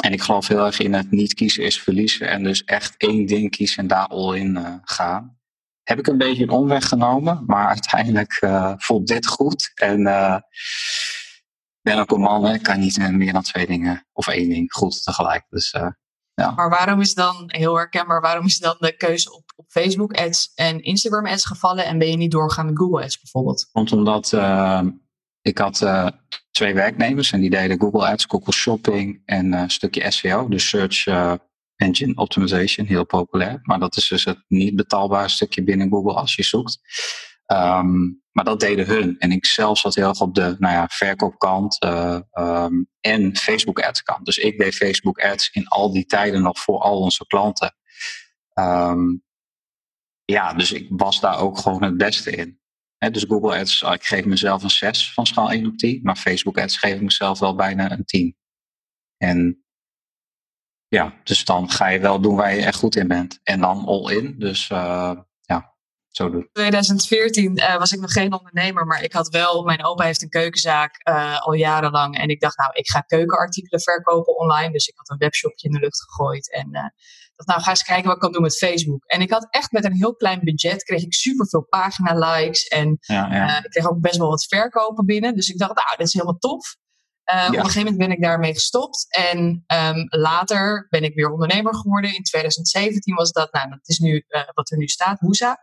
en 0.00 0.12
ik 0.12 0.22
geloof 0.22 0.48
heel 0.48 0.66
erg 0.66 0.78
in 0.78 0.94
het 0.94 1.10
niet 1.10 1.34
kiezen 1.34 1.64
is 1.64 1.82
verliezen. 1.82 2.28
En 2.28 2.42
dus 2.42 2.64
echt 2.64 2.94
één 2.96 3.26
ding 3.26 3.50
kiezen 3.50 3.78
en 3.78 3.86
daar 3.86 4.06
al 4.06 4.32
in 4.32 4.56
uh, 4.56 4.74
gaan. 4.82 5.38
Heb 5.82 5.98
ik 5.98 6.06
een 6.06 6.18
beetje 6.18 6.42
een 6.42 6.50
omweg 6.50 6.88
genomen, 6.88 7.42
maar 7.46 7.68
uiteindelijk 7.68 8.38
uh, 8.40 8.72
voelt 8.76 9.06
dit 9.06 9.26
goed. 9.26 9.70
En 9.74 10.02
ben 11.82 11.98
ook 11.98 12.10
een 12.10 12.20
man, 12.20 12.46
ik 12.46 12.62
kan 12.62 12.80
niet 12.80 12.98
meer 13.10 13.32
dan 13.32 13.42
twee 13.42 13.66
dingen 13.66 14.06
of 14.12 14.28
één 14.28 14.48
ding 14.48 14.72
goed 14.72 15.04
tegelijk. 15.04 15.44
Dus 15.48 15.74
ja. 16.40 16.50
Maar 16.50 16.70
waarom 16.70 17.00
is 17.00 17.14
dan, 17.14 17.44
heel 17.46 17.76
herkenbaar, 17.76 18.20
waarom 18.20 18.46
is 18.46 18.58
dan 18.58 18.76
de 18.78 18.96
keuze 18.96 19.34
op, 19.34 19.52
op 19.56 19.66
Facebook 19.68 20.12
ads 20.12 20.52
en 20.54 20.82
Instagram 20.82 21.26
ads 21.26 21.44
gevallen 21.44 21.84
en 21.84 21.98
ben 21.98 22.10
je 22.10 22.16
niet 22.16 22.30
doorgegaan 22.30 22.66
met 22.66 22.78
Google 22.78 23.04
ads 23.04 23.20
bijvoorbeeld? 23.20 23.68
Want 23.72 23.92
omdat 23.92 24.32
uh, 24.32 24.82
ik 25.40 25.58
had 25.58 25.80
uh, 25.80 26.08
twee 26.50 26.74
werknemers 26.74 27.32
en 27.32 27.40
die 27.40 27.50
deden 27.50 27.80
Google 27.80 28.06
ads, 28.08 28.24
Google 28.28 28.52
Shopping 28.52 29.22
en 29.24 29.52
uh, 29.52 29.60
een 29.60 29.70
stukje 29.70 30.10
SEO, 30.10 30.48
dus 30.48 30.68
Search 30.68 31.06
Engine 31.76 32.14
Optimization, 32.14 32.86
heel 32.86 33.06
populair. 33.06 33.58
Maar 33.62 33.78
dat 33.78 33.96
is 33.96 34.08
dus 34.08 34.24
het 34.24 34.44
niet 34.48 34.76
betaalbare 34.76 35.28
stukje 35.28 35.64
binnen 35.64 35.90
Google 35.90 36.14
als 36.14 36.34
je 36.34 36.42
zoekt. 36.42 36.78
Um, 37.46 38.22
maar 38.32 38.44
dat 38.44 38.60
deden 38.60 38.86
hun. 38.86 39.18
En 39.18 39.32
ik 39.32 39.46
zelf 39.46 39.78
zat 39.78 39.94
heel 39.94 40.08
erg 40.08 40.20
op 40.20 40.34
de 40.34 40.56
nou 40.58 40.74
ja, 40.74 40.88
verkoopkant 40.88 41.84
uh, 41.84 42.20
um, 42.32 42.88
en 43.00 43.36
Facebook 43.36 43.80
ads 43.80 44.02
kant. 44.02 44.24
Dus 44.24 44.38
ik 44.38 44.58
deed 44.58 44.74
Facebook 44.74 45.20
ads 45.20 45.50
in 45.50 45.68
al 45.68 45.92
die 45.92 46.06
tijden 46.06 46.42
nog 46.42 46.60
voor 46.60 46.78
al 46.78 47.00
onze 47.00 47.26
klanten. 47.26 47.74
Um, 48.54 49.22
ja, 50.24 50.54
dus 50.54 50.72
ik 50.72 50.86
was 50.90 51.20
daar 51.20 51.38
ook 51.38 51.58
gewoon 51.58 51.82
het 51.82 51.96
beste 51.96 52.30
in. 52.30 52.59
Dus 53.08 53.24
Google 53.28 53.58
ads, 53.58 53.82
ik 53.82 54.04
geef 54.04 54.24
mezelf 54.24 54.62
een 54.62 54.70
6 54.70 55.12
van 55.12 55.26
schaal 55.26 55.50
1 55.50 55.66
op 55.66 55.76
10. 55.76 56.00
Maar 56.02 56.16
Facebook 56.16 56.58
ads 56.58 56.76
geef 56.78 56.94
ik 56.94 57.02
mezelf 57.02 57.38
wel 57.38 57.54
bijna 57.54 57.90
een 57.90 58.04
10. 58.04 58.36
En 59.16 59.64
ja, 60.88 61.20
dus 61.24 61.44
dan 61.44 61.70
ga 61.70 61.88
je 61.88 62.00
wel 62.00 62.20
doen 62.20 62.36
waar 62.36 62.54
je 62.54 62.64
echt 62.64 62.78
goed 62.78 62.96
in 62.96 63.08
bent. 63.08 63.40
En 63.42 63.60
dan 63.60 63.84
all 63.86 64.16
in. 64.16 64.38
Dus 64.38 64.68
uh, 64.68 65.10
zo 66.10 66.30
doen. 66.30 66.48
2014 66.52 67.58
uh, 67.58 67.76
was 67.76 67.92
ik 67.92 68.00
nog 68.00 68.12
geen 68.12 68.32
ondernemer, 68.32 68.86
maar 68.86 69.02
ik 69.02 69.12
had 69.12 69.28
wel, 69.28 69.62
mijn 69.64 69.84
opa 69.84 70.04
heeft 70.04 70.22
een 70.22 70.28
keukenzaak 70.28 71.08
uh, 71.08 71.40
al 71.40 71.52
jarenlang. 71.52 72.18
En 72.18 72.28
ik 72.28 72.40
dacht, 72.40 72.58
nou, 72.58 72.70
ik 72.74 72.88
ga 72.90 73.00
keukenartikelen 73.00 73.80
verkopen 73.80 74.36
online. 74.36 74.72
Dus 74.72 74.86
ik 74.86 74.96
had 74.96 75.10
een 75.10 75.18
webshopje 75.18 75.68
in 75.68 75.74
de 75.74 75.80
lucht 75.80 76.02
gegooid. 76.02 76.52
En 76.52 76.92
nou, 77.46 77.60
ga 77.60 77.70
eens 77.70 77.82
kijken 77.82 78.06
wat 78.06 78.14
ik 78.14 78.20
kan 78.20 78.32
doen 78.32 78.42
met 78.42 78.56
Facebook. 78.56 79.04
En 79.04 79.20
ik 79.20 79.30
had 79.30 79.46
echt 79.50 79.72
met 79.72 79.84
een 79.84 79.94
heel 79.94 80.14
klein 80.14 80.40
budget, 80.42 80.82
kreeg 80.82 81.02
ik 81.02 81.14
superveel 81.14 81.66
pagina 81.68 82.32
likes. 82.32 82.66
En 82.66 82.96
ja, 83.00 83.34
ja. 83.34 83.64
ik 83.64 83.70
kreeg 83.70 83.90
ook 83.90 84.00
best 84.00 84.16
wel 84.16 84.28
wat 84.28 84.46
verkopen 84.46 85.06
binnen. 85.06 85.34
Dus 85.34 85.48
ik 85.48 85.58
dacht, 85.58 85.74
nou, 85.74 85.88
dat 85.96 86.06
is 86.06 86.12
helemaal 86.12 86.38
tof. 86.38 86.76
Uh, 87.34 87.36
ja. 87.36 87.46
Op 87.46 87.54
een 87.54 87.60
gegeven 87.60 87.80
moment 87.80 87.98
ben 87.98 88.10
ik 88.10 88.22
daarmee 88.22 88.54
gestopt. 88.54 89.06
En 89.08 89.64
um, 89.66 90.06
later 90.08 90.86
ben 90.88 91.02
ik 91.02 91.14
weer 91.14 91.30
ondernemer 91.30 91.74
geworden. 91.74 92.14
In 92.14 92.22
2017 92.22 93.14
was 93.14 93.32
dat, 93.32 93.52
nou, 93.52 93.68
dat 93.68 93.88
is 93.88 93.98
nu 93.98 94.24
uh, 94.28 94.42
wat 94.52 94.70
er 94.70 94.76
nu 94.76 94.86
staat, 94.86 95.20
Woesa. 95.20 95.58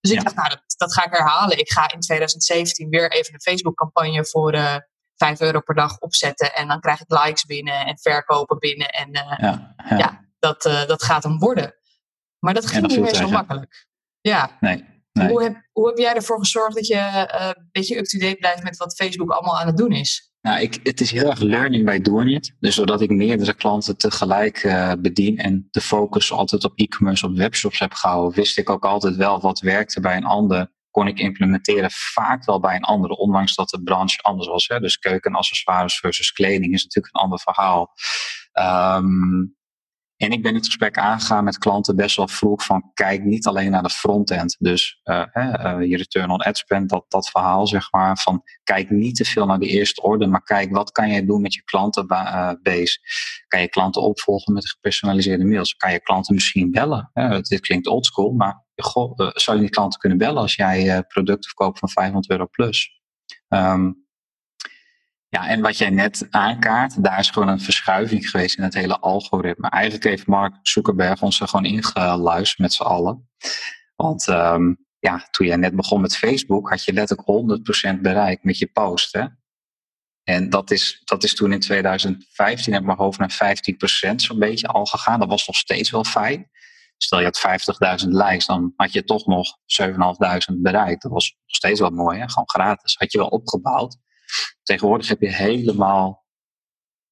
Dus 0.00 0.10
ik 0.10 0.22
dacht, 0.22 0.36
nou, 0.36 0.48
dat, 0.48 0.62
dat, 0.76 0.94
ga 0.94 1.04
ik 1.04 1.12
herhalen. 1.12 1.58
Ik 1.58 1.72
ga 1.72 1.92
in 1.92 2.00
2017 2.00 2.88
weer 2.88 3.10
even 3.10 3.34
een 3.34 3.40
Facebook-campagne 3.40 4.26
voor 4.26 4.54
uh, 4.54 4.76
5 5.16 5.40
euro 5.40 5.60
per 5.60 5.74
dag 5.74 5.98
opzetten. 5.98 6.54
En 6.54 6.68
dan 6.68 6.80
krijg 6.80 7.00
ik 7.00 7.10
likes 7.10 7.44
binnen 7.44 7.86
en 7.86 7.98
verkopen 7.98 8.58
binnen. 8.58 8.88
En 8.88 9.10
ja, 9.98 10.29
dat, 10.40 10.66
uh, 10.66 10.86
dat 10.86 11.02
gaat 11.02 11.22
hem 11.22 11.38
worden. 11.38 11.74
Maar 12.38 12.54
dat 12.54 12.66
ging 12.66 12.86
niet 12.86 13.00
meer 13.00 13.14
zo 13.14 13.28
makkelijk. 13.28 13.86
Ja. 14.20 14.56
Nee, 14.60 14.84
nee. 15.12 15.28
Hoe, 15.28 15.42
heb, 15.42 15.68
hoe 15.72 15.88
heb 15.88 15.98
jij 15.98 16.14
ervoor 16.14 16.38
gezorgd 16.38 16.74
dat 16.74 16.86
je 16.86 16.94
uh, 16.94 17.50
een 17.54 17.68
beetje 17.72 17.98
up-to-date 17.98 18.36
blijft 18.36 18.62
met 18.62 18.76
wat 18.76 18.94
Facebook 18.94 19.30
allemaal 19.30 19.58
aan 19.58 19.66
het 19.66 19.76
doen 19.76 19.92
is? 19.92 20.32
Nou, 20.40 20.60
ik, 20.60 20.80
het 20.82 21.00
is 21.00 21.10
heel 21.10 21.30
erg 21.30 21.40
learning 21.40 21.84
by 21.84 21.98
doing 21.98 22.34
it. 22.34 22.56
Dus 22.60 22.74
zodat 22.74 23.00
ik 23.00 23.10
meerdere 23.10 23.54
klanten 23.54 23.96
tegelijk 23.96 24.62
uh, 24.62 24.92
bedien 24.98 25.38
en 25.38 25.68
de 25.70 25.80
focus 25.80 26.32
altijd 26.32 26.64
op 26.64 26.72
e-commerce, 26.74 27.26
op 27.26 27.36
webshops 27.36 27.78
heb 27.78 27.92
gehouden, 27.92 28.36
wist 28.36 28.58
ik 28.58 28.70
ook 28.70 28.84
altijd 28.84 29.16
wel 29.16 29.40
wat 29.40 29.60
werkte 29.60 30.00
bij 30.00 30.16
een 30.16 30.24
ander. 30.24 30.72
Kon 30.90 31.06
ik 31.06 31.18
implementeren 31.18 31.90
vaak 31.90 32.44
wel 32.44 32.60
bij 32.60 32.76
een 32.76 32.84
andere, 32.84 33.16
ondanks 33.16 33.54
dat 33.54 33.68
de 33.68 33.82
branche 33.82 34.22
anders 34.22 34.48
was. 34.48 34.68
Hè? 34.68 34.80
Dus 34.80 34.98
keukenaccessoires 34.98 35.98
versus 35.98 36.32
kleding 36.32 36.72
is 36.72 36.82
natuurlijk 36.82 37.14
een 37.14 37.20
ander 37.20 37.40
verhaal. 37.40 37.92
Um, 38.96 39.58
en 40.20 40.32
ik 40.32 40.42
ben 40.42 40.54
het 40.54 40.66
gesprek 40.66 40.98
aangegaan 40.98 41.44
met 41.44 41.58
klanten 41.58 41.96
best 41.96 42.16
wel 42.16 42.28
vroeg 42.28 42.64
van 42.64 42.90
kijk 42.94 43.24
niet 43.24 43.46
alleen 43.46 43.70
naar 43.70 43.82
de 43.82 43.90
frontend. 43.90 44.56
Dus 44.58 45.00
uh, 45.04 45.24
uh, 45.34 45.76
je 45.80 45.96
return 45.96 46.30
on 46.30 46.40
ad 46.40 46.58
spend, 46.58 46.88
dat, 46.88 47.04
dat 47.08 47.30
verhaal 47.30 47.66
zeg 47.66 47.92
maar. 47.92 48.18
Van 48.18 48.42
kijk 48.64 48.90
niet 48.90 49.16
te 49.16 49.24
veel 49.24 49.46
naar 49.46 49.58
de 49.58 49.66
eerste 49.66 50.02
orde, 50.02 50.26
maar 50.26 50.42
kijk 50.42 50.74
wat 50.74 50.92
kan 50.92 51.10
je 51.10 51.24
doen 51.24 51.40
met 51.40 51.54
je 51.54 51.62
klantenbase. 51.64 52.98
Kan 53.48 53.60
je 53.60 53.68
klanten 53.68 54.02
opvolgen 54.02 54.52
met 54.52 54.68
gepersonaliseerde 54.68 55.44
mails? 55.44 55.76
Kan 55.76 55.92
je 55.92 56.00
klanten 56.00 56.34
misschien 56.34 56.70
bellen? 56.70 57.10
Dit 57.42 57.60
klinkt 57.60 57.86
oldschool, 57.86 58.32
maar 58.32 58.64
goh, 58.76 59.18
zou 59.34 59.56
je 59.56 59.62
die 59.62 59.72
klanten 59.72 60.00
kunnen 60.00 60.18
bellen 60.18 60.42
als 60.42 60.54
jij 60.54 61.02
producten 61.02 61.50
verkoopt 61.50 61.78
van 61.78 61.88
500 61.88 62.30
euro 62.30 62.46
plus? 62.46 63.00
Um, 63.48 64.08
ja, 65.30 65.48
en 65.48 65.60
wat 65.60 65.78
jij 65.78 65.90
net 65.90 66.26
aankaart, 66.30 67.04
daar 67.04 67.18
is 67.18 67.30
gewoon 67.30 67.48
een 67.48 67.60
verschuiving 67.60 68.30
geweest 68.30 68.58
in 68.58 68.64
het 68.64 68.74
hele 68.74 68.98
algoritme. 68.98 69.68
Eigenlijk 69.68 70.04
heeft 70.04 70.26
Mark 70.26 70.54
Zuckerberg 70.62 71.22
ons 71.22 71.40
er 71.40 71.48
gewoon 71.48 71.64
ingeluisterd 71.64 72.58
met 72.58 72.72
z'n 72.72 72.82
allen. 72.82 73.28
Want 73.96 74.26
um, 74.26 74.86
ja, 74.98 75.28
toen 75.30 75.46
jij 75.46 75.56
net 75.56 75.76
begon 75.76 76.00
met 76.00 76.16
Facebook, 76.16 76.68
had 76.68 76.84
je 76.84 76.92
letterlijk 76.92 77.28
100% 77.96 78.00
bereik 78.00 78.44
met 78.44 78.58
je 78.58 78.66
post. 78.66 79.12
Hè? 79.12 79.26
En 80.22 80.50
dat 80.50 80.70
is, 80.70 81.02
dat 81.04 81.24
is 81.24 81.34
toen 81.34 81.52
in 81.52 81.60
2015, 81.60 82.72
heb 82.72 82.80
ik 82.80 82.86
mijn 82.86 82.98
hoofd 82.98 83.18
naar 83.18 83.56
15% 84.12 84.14
zo'n 84.14 84.38
beetje 84.38 84.66
al 84.66 84.84
gegaan. 84.84 85.18
Dat 85.18 85.28
was 85.28 85.46
nog 85.46 85.56
steeds 85.56 85.90
wel 85.90 86.04
fijn. 86.04 86.50
Stel 86.96 87.18
je 87.18 87.24
had 87.24 88.02
50.000 88.02 88.08
likes, 88.08 88.46
dan 88.46 88.72
had 88.76 88.92
je 88.92 89.04
toch 89.04 89.26
nog 89.26 89.56
7.500 89.82 89.96
bereikt. 90.56 91.02
Dat 91.02 91.12
was 91.12 91.34
nog 91.46 91.56
steeds 91.56 91.80
wel 91.80 91.90
mooi, 91.90 92.18
hè? 92.18 92.28
gewoon 92.28 92.48
gratis. 92.48 92.94
Had 92.98 93.12
je 93.12 93.18
wel 93.18 93.26
opgebouwd. 93.26 93.96
Tegenwoordig 94.62 95.08
heb 95.08 95.20
je 95.20 95.34
helemaal, 95.34 96.26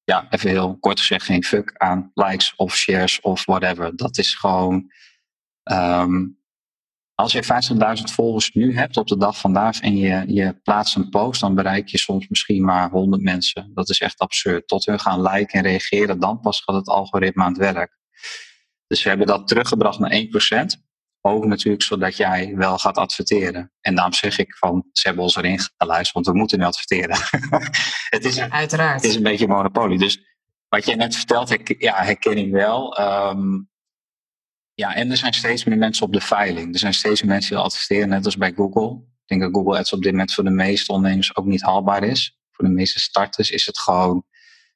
ja, 0.03 0.27
even 0.29 0.49
heel 0.49 0.77
kort 0.79 0.99
gezegd, 0.99 1.25
geen 1.25 1.43
fuck 1.43 1.77
aan 1.77 2.11
likes 2.13 2.55
of 2.55 2.75
shares 2.75 3.21
of 3.21 3.45
whatever. 3.45 3.95
Dat 3.95 4.17
is 4.17 4.35
gewoon. 4.35 4.91
Um, 5.63 6.39
als 7.19 7.31
je 7.31 7.43
50.000 7.97 8.13
volgers 8.13 8.51
nu 8.51 8.75
hebt 8.75 8.97
op 8.97 9.07
de 9.07 9.17
dag 9.17 9.37
vandaag 9.37 9.79
en 9.79 9.97
je, 9.97 10.23
je 10.27 10.59
plaatst 10.63 10.95
een 10.95 11.09
post, 11.09 11.41
dan 11.41 11.55
bereik 11.55 11.87
je 11.87 11.97
soms 11.97 12.27
misschien 12.27 12.63
maar 12.63 12.89
100 12.89 13.21
mensen. 13.21 13.71
Dat 13.73 13.89
is 13.89 13.99
echt 13.99 14.19
absurd. 14.19 14.67
Tot 14.67 14.85
hun 14.85 14.99
gaan 14.99 15.21
liken 15.21 15.59
en 15.59 15.65
reageren, 15.65 16.19
dan 16.19 16.39
pas 16.39 16.61
gaat 16.61 16.75
het 16.75 16.87
algoritme 16.87 17.43
aan 17.43 17.53
het 17.53 17.73
werk. 17.73 17.97
Dus 18.87 19.03
we 19.03 19.09
hebben 19.09 19.27
dat 19.27 19.47
teruggebracht 19.47 19.99
naar 19.99 20.11
1%. 20.11 20.88
Ook 21.21 21.45
natuurlijk 21.45 21.83
zodat 21.83 22.17
jij 22.17 22.55
wel 22.55 22.77
gaat 22.77 22.97
adverteren. 22.97 23.71
En 23.81 23.95
daarom 23.95 24.13
zeg 24.13 24.37
ik 24.37 24.57
van, 24.57 24.85
ze 24.91 25.07
hebben 25.07 25.23
ons 25.23 25.35
erin 25.35 25.59
geluisterd, 25.77 26.13
want 26.13 26.25
we 26.25 26.33
moeten 26.33 26.59
nu 26.59 26.65
adverteren. 26.65 27.17
het, 28.15 28.25
is, 28.25 28.39
Uiteraard. 28.39 29.01
het 29.01 29.09
is 29.09 29.15
een 29.15 29.23
beetje 29.23 29.45
een 29.45 29.51
monopolie. 29.51 29.97
Dus 29.97 30.23
wat 30.69 30.85
je 30.85 30.95
net 30.95 31.15
vertelt, 31.15 31.57
ja, 31.77 32.03
herken 32.03 32.37
ik 32.37 32.51
wel. 32.51 32.97
Ehm, 32.97 33.59
ja, 34.73 34.95
en 34.95 35.11
er 35.11 35.17
zijn 35.17 35.33
steeds 35.33 35.63
meer 35.63 35.77
mensen 35.77 36.05
op 36.05 36.13
de 36.13 36.21
veiling. 36.21 36.73
Er 36.73 36.79
zijn 36.79 36.93
steeds 36.93 37.21
meer 37.21 37.31
mensen 37.31 37.55
die 37.55 37.63
adverteren, 37.63 38.09
net 38.09 38.25
als 38.25 38.37
bij 38.37 38.53
Google. 38.53 38.95
Ik 38.95 39.27
denk 39.27 39.41
dat 39.41 39.53
Google 39.53 39.79
Ads 39.79 39.93
op 39.93 40.01
dit 40.01 40.11
moment 40.11 40.33
voor 40.33 40.43
de 40.43 40.49
meeste 40.49 40.91
ondernemers 40.91 41.35
ook 41.35 41.45
niet 41.45 41.61
haalbaar 41.61 42.03
is. 42.03 42.39
Voor 42.51 42.65
de 42.65 42.71
meeste 42.71 42.99
starters 42.99 43.51
is 43.51 43.65
het 43.65 43.79
gewoon, 43.79 44.25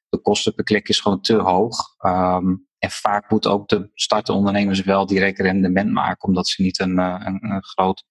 de 0.08 0.20
kosten 0.20 0.54
per 0.54 0.64
klik 0.64 0.88
is 0.88 1.00
gewoon 1.00 1.20
te 1.20 1.34
hoog. 1.34 1.94
Ehm, 1.98 2.54
en 2.84 2.90
vaak 2.90 3.30
moeten 3.30 3.50
ook 3.50 3.68
de 3.68 3.90
startende 3.94 4.38
ondernemers 4.38 4.80
wel 4.80 5.06
direct 5.06 5.40
rendement 5.40 5.90
maken, 5.90 6.28
omdat 6.28 6.48
ze 6.48 6.62
niet 6.62 6.80
een, 6.80 6.98
eh, 6.98 7.20
een, 7.24 7.50
een 7.50 7.64
groot 7.64 8.04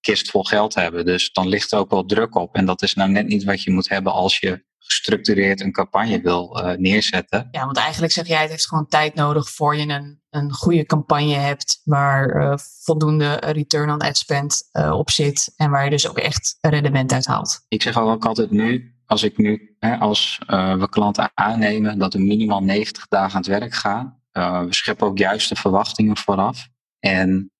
kist 0.00 0.30
vol 0.30 0.44
geld 0.44 0.74
hebben. 0.74 1.04
Dus 1.04 1.32
dan 1.32 1.48
ligt 1.48 1.72
er 1.72 1.78
ook 1.78 1.90
wel 1.90 2.04
druk 2.04 2.34
op. 2.34 2.54
En 2.54 2.66
dat 2.66 2.82
is 2.82 2.94
nou 2.94 3.10
net 3.10 3.26
niet 3.26 3.44
wat 3.44 3.62
je 3.62 3.70
moet 3.70 3.88
hebben 3.88 4.12
als 4.12 4.38
je 4.38 4.64
gestructureerd 4.78 5.60
een 5.60 5.72
campagne 5.72 6.20
wil 6.20 6.60
eh, 6.60 6.76
neerzetten. 6.76 7.48
Ja, 7.50 7.64
want 7.64 7.76
eigenlijk 7.76 8.12
zeg 8.12 8.26
jij, 8.26 8.40
het 8.40 8.50
heeft 8.50 8.68
gewoon 8.68 8.88
tijd 8.88 9.14
nodig 9.14 9.50
voor 9.50 9.76
je 9.76 9.88
een, 9.88 10.20
een 10.30 10.52
goede 10.52 10.86
campagne 10.86 11.34
hebt 11.34 11.80
waar 11.84 12.28
eh, 12.28 12.58
voldoende 12.82 13.34
return 13.34 13.90
on 13.90 13.98
ad 13.98 14.16
spend 14.16 14.68
op 14.90 15.10
zit 15.10 15.52
en 15.56 15.70
waar 15.70 15.84
je 15.84 15.90
dus 15.90 16.08
ook 16.08 16.18
echt 16.18 16.58
rendement 16.60 17.12
uit 17.12 17.26
haalt. 17.26 17.64
Ik 17.68 17.82
zeg 17.82 17.98
ook 17.98 18.26
altijd 18.26 18.50
nu, 18.50 18.95
als 19.06 19.22
ik 19.22 19.38
nu, 19.38 19.76
hè, 19.78 19.96
als 19.96 20.40
eh, 20.46 20.76
we 20.76 20.88
klanten 20.88 21.30
aannemen, 21.34 21.98
dat 21.98 22.12
we 22.12 22.18
minimaal 22.18 22.62
90 22.62 23.06
dagen 23.06 23.30
aan 23.30 23.40
het 23.40 23.60
werk 23.60 23.74
gaan. 23.74 24.20
Uh, 24.32 24.60
we 24.60 24.74
scheppen 24.74 25.06
ook 25.06 25.18
juist 25.18 25.48
de 25.48 25.56
verwachtingen 25.56 26.16
vooraf. 26.16 26.68
En 26.98 27.52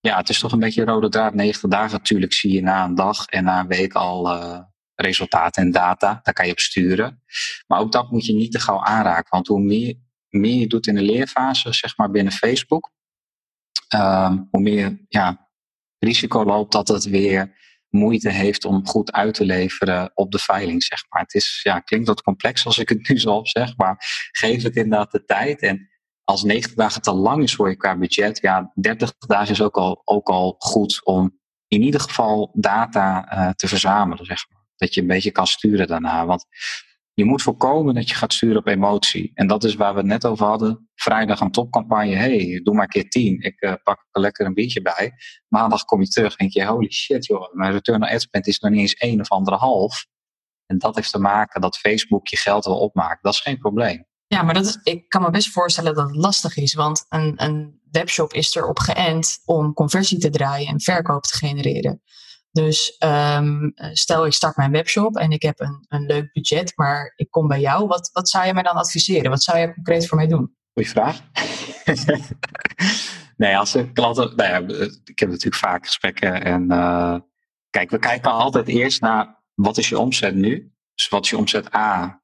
ja, 0.00 0.16
het 0.16 0.28
is 0.28 0.38
toch 0.38 0.52
een 0.52 0.58
beetje 0.58 0.84
rode 0.84 1.08
draad. 1.08 1.34
90 1.34 1.70
dagen 1.70 1.92
natuurlijk 1.92 2.32
zie 2.32 2.52
je 2.52 2.62
na 2.62 2.84
een 2.84 2.94
dag 2.94 3.26
en 3.26 3.44
na 3.44 3.60
een 3.60 3.66
week 3.66 3.92
al 3.92 4.36
uh, 4.36 4.60
resultaten 4.94 5.62
en 5.62 5.70
data. 5.70 6.20
Daar 6.22 6.34
kan 6.34 6.46
je 6.46 6.52
op 6.52 6.58
sturen. 6.58 7.22
Maar 7.66 7.80
ook 7.80 7.92
dat 7.92 8.10
moet 8.10 8.26
je 8.26 8.32
niet 8.32 8.52
te 8.52 8.60
gauw 8.60 8.84
aanraken. 8.84 9.30
Want 9.30 9.46
hoe 9.46 9.60
meer, 9.60 9.94
meer 10.28 10.60
je 10.60 10.66
doet 10.66 10.86
in 10.86 10.94
de 10.94 11.02
leerfase, 11.02 11.72
zeg 11.72 11.96
maar 11.96 12.10
binnen 12.10 12.32
Facebook, 12.32 12.90
uh, 13.94 14.34
hoe 14.50 14.60
meer 14.60 15.04
ja, 15.08 15.50
risico 15.98 16.44
loopt 16.44 16.72
dat 16.72 16.88
het 16.88 17.04
weer 17.04 17.59
moeite 17.90 18.30
heeft 18.30 18.64
om 18.64 18.86
goed 18.86 19.12
uit 19.12 19.34
te 19.34 19.44
leveren 19.44 20.10
op 20.14 20.32
de 20.32 20.38
veiling, 20.38 20.82
zeg 20.82 21.04
maar. 21.08 21.22
Het 21.22 21.34
is, 21.34 21.60
ja, 21.62 21.80
klinkt 21.80 22.06
wat 22.06 22.22
complex 22.22 22.66
als 22.66 22.78
ik 22.78 22.88
het 22.88 23.08
nu 23.08 23.18
zo 23.18 23.40
zeg, 23.42 23.76
maar 23.76 23.96
geef 24.30 24.62
het 24.62 24.76
inderdaad 24.76 25.10
de 25.10 25.24
tijd. 25.24 25.62
En 25.62 25.88
als 26.24 26.42
90 26.42 26.74
dagen 26.74 27.02
te 27.02 27.12
lang 27.12 27.42
is 27.42 27.54
voor 27.54 27.68
je 27.68 27.76
qua 27.76 27.98
budget, 27.98 28.38
ja, 28.40 28.72
30 28.74 29.12
dagen 29.16 29.52
is 29.52 29.62
ook 29.62 29.76
al, 29.76 30.02
ook 30.04 30.28
al 30.28 30.54
goed 30.58 31.04
om 31.04 31.38
in 31.68 31.82
ieder 31.82 32.00
geval 32.00 32.50
data 32.54 33.32
uh, 33.32 33.50
te 33.50 33.68
verzamelen, 33.68 34.24
zeg 34.24 34.46
maar. 34.48 34.64
Dat 34.76 34.94
je 34.94 35.00
een 35.00 35.06
beetje 35.06 35.30
kan 35.30 35.46
sturen 35.46 35.86
daarna. 35.86 36.26
Want 36.26 36.46
je 37.20 37.26
moet 37.26 37.42
voorkomen 37.42 37.94
dat 37.94 38.08
je 38.08 38.14
gaat 38.14 38.32
sturen 38.32 38.56
op 38.56 38.66
emotie. 38.66 39.30
En 39.34 39.46
dat 39.46 39.64
is 39.64 39.74
waar 39.74 39.92
we 39.92 39.98
het 39.98 40.08
net 40.08 40.26
over 40.26 40.46
hadden. 40.46 40.88
Vrijdag 40.94 41.40
een 41.40 41.50
topcampagne. 41.50 42.14
hey, 42.14 42.60
doe 42.62 42.74
maar 42.74 42.86
keer 42.86 43.08
10. 43.08 43.40
Ik 43.40 43.62
uh, 43.62 43.72
pak 43.82 44.06
er 44.10 44.20
lekker 44.20 44.46
een 44.46 44.54
biertje 44.54 44.82
bij. 44.82 45.12
Maandag 45.48 45.84
kom 45.84 46.00
je 46.00 46.08
terug 46.08 46.30
en 46.30 46.36
denk 46.38 46.52
je, 46.52 46.64
holy 46.64 46.90
shit 46.90 47.26
joh. 47.26 47.54
Mijn 47.54 47.72
return 47.72 48.02
on 48.02 48.08
ad 48.08 48.20
spend 48.20 48.46
is 48.46 48.58
nog 48.58 48.70
niet 48.70 48.80
eens 48.80 48.94
één 48.94 49.20
of 49.20 49.28
anderhalf. 49.28 50.06
En 50.66 50.78
dat 50.78 50.94
heeft 50.94 51.12
te 51.12 51.18
maken 51.18 51.60
dat 51.60 51.76
Facebook 51.76 52.26
je 52.28 52.36
geld 52.36 52.64
wil 52.64 52.78
opmaakt. 52.78 53.22
Dat 53.22 53.32
is 53.32 53.40
geen 53.40 53.58
probleem. 53.58 54.06
Ja, 54.26 54.42
maar 54.42 54.54
dat 54.54 54.66
is, 54.66 54.78
ik 54.82 55.08
kan 55.08 55.22
me 55.22 55.30
best 55.30 55.48
voorstellen 55.48 55.94
dat 55.94 56.06
het 56.06 56.16
lastig 56.16 56.56
is. 56.56 56.74
Want 56.74 57.06
een, 57.08 57.32
een 57.36 57.80
webshop 57.90 58.32
is 58.32 58.54
erop 58.54 58.78
geënt 58.78 59.42
om 59.44 59.72
conversie 59.72 60.18
te 60.18 60.30
draaien 60.30 60.68
en 60.68 60.80
verkoop 60.80 61.22
te 61.22 61.36
genereren. 61.36 62.02
Dus 62.52 62.96
um, 62.98 63.72
stel 63.92 64.26
ik 64.26 64.32
start 64.32 64.56
mijn 64.56 64.72
webshop 64.72 65.16
en 65.16 65.30
ik 65.30 65.42
heb 65.42 65.60
een, 65.60 65.84
een 65.88 66.06
leuk 66.06 66.32
budget, 66.32 66.72
maar 66.76 67.12
ik 67.16 67.30
kom 67.30 67.48
bij 67.48 67.60
jou. 67.60 67.86
Wat, 67.86 68.10
wat 68.12 68.28
zou 68.28 68.46
je 68.46 68.54
mij 68.54 68.62
dan 68.62 68.76
adviseren? 68.76 69.30
Wat 69.30 69.42
zou 69.42 69.58
je 69.58 69.74
concreet 69.74 70.08
voor 70.08 70.16
mij 70.16 70.26
doen? 70.26 70.56
Goeie 70.72 70.90
vraag. 70.90 71.20
nee, 73.36 73.56
als 73.56 73.72
de 73.72 73.92
klanten. 73.92 74.36
Nou 74.36 74.50
ja, 74.50 74.88
ik 75.04 75.18
heb 75.18 75.28
natuurlijk 75.28 75.62
vaak 75.62 75.86
gesprekken. 75.86 76.44
En 76.44 76.72
uh, 76.72 77.16
kijk, 77.70 77.90
we 77.90 77.98
kijken 77.98 78.30
altijd 78.30 78.68
eerst 78.68 79.00
naar 79.00 79.42
wat 79.54 79.78
is 79.78 79.88
je 79.88 79.98
omzet 79.98 80.34
nu? 80.34 80.72
Dus 80.94 81.08
wat 81.08 81.24
is 81.24 81.30
je 81.30 81.36
omzet 81.36 81.74
A? 81.74 82.22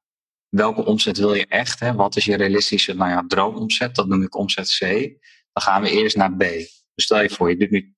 Welke 0.49 0.85
omzet 0.85 1.17
wil 1.17 1.33
je 1.33 1.45
echt? 1.47 1.79
Hè? 1.79 1.93
Wat 1.93 2.15
is 2.15 2.25
je 2.25 2.37
realistische 2.37 2.93
nou 2.93 3.11
ja, 3.11 3.23
droomomzet? 3.27 3.95
Dat 3.95 4.07
noem 4.07 4.21
ik 4.21 4.35
omzet 4.35 4.77
C. 4.77 4.79
Dan 5.53 5.63
gaan 5.63 5.81
we 5.81 5.89
eerst 5.89 6.15
naar 6.15 6.35
B. 6.35 6.43
Dus 6.97 7.05
stel 7.05 7.21
je 7.21 7.29
voor, 7.29 7.49
je 7.49 7.57
doet 7.57 7.69
nu 7.69 7.93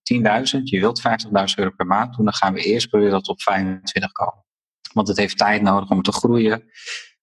10.000, 0.58 0.64
je 0.64 0.80
wilt 0.80 1.02
50.000 1.02 1.34
euro 1.56 1.72
per 1.76 1.86
maand 1.86 2.16
doen, 2.16 2.26
dan 2.26 2.34
gaan 2.34 2.54
we 2.54 2.64
eerst 2.64 2.90
proberen 2.90 3.12
dat 3.14 3.28
op 3.28 3.42
25 3.42 4.12
komen. 4.12 4.46
Want 4.94 5.08
het 5.08 5.18
heeft 5.18 5.38
tijd 5.38 5.62
nodig 5.62 5.90
om 5.90 6.02
te 6.02 6.12
groeien. 6.12 6.64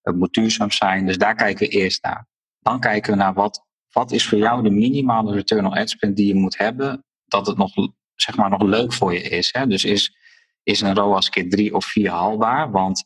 Het 0.01 0.15
moet 0.15 0.33
duurzaam 0.33 0.71
zijn. 0.71 1.05
Dus 1.05 1.17
daar 1.17 1.35
kijken 1.35 1.67
we 1.67 1.73
eerst 1.73 2.03
naar. 2.03 2.27
Dan 2.59 2.79
kijken 2.79 3.11
we 3.11 3.17
naar 3.17 3.33
wat, 3.33 3.65
wat 3.91 4.11
is 4.11 4.27
voor 4.27 4.37
jou 4.37 4.63
de 4.63 4.69
minimale 4.69 5.33
return 5.33 5.65
on 5.65 5.73
ad 5.73 5.89
spend 5.89 6.15
die 6.15 6.27
je 6.27 6.35
moet 6.35 6.57
hebben, 6.57 7.05
dat 7.25 7.47
het 7.47 7.57
nog, 7.57 7.71
zeg 8.15 8.35
maar, 8.35 8.49
nog 8.49 8.61
leuk 8.61 8.93
voor 8.93 9.13
je 9.13 9.21
is. 9.21 9.49
Hè? 9.51 9.67
Dus 9.67 9.83
is, 9.85 10.17
is 10.63 10.81
een 10.81 10.95
ROAS 10.95 11.29
keer 11.29 11.49
3 11.49 11.75
of 11.75 11.85
4 11.85 12.09
haalbaar? 12.09 12.71
Want 12.71 13.05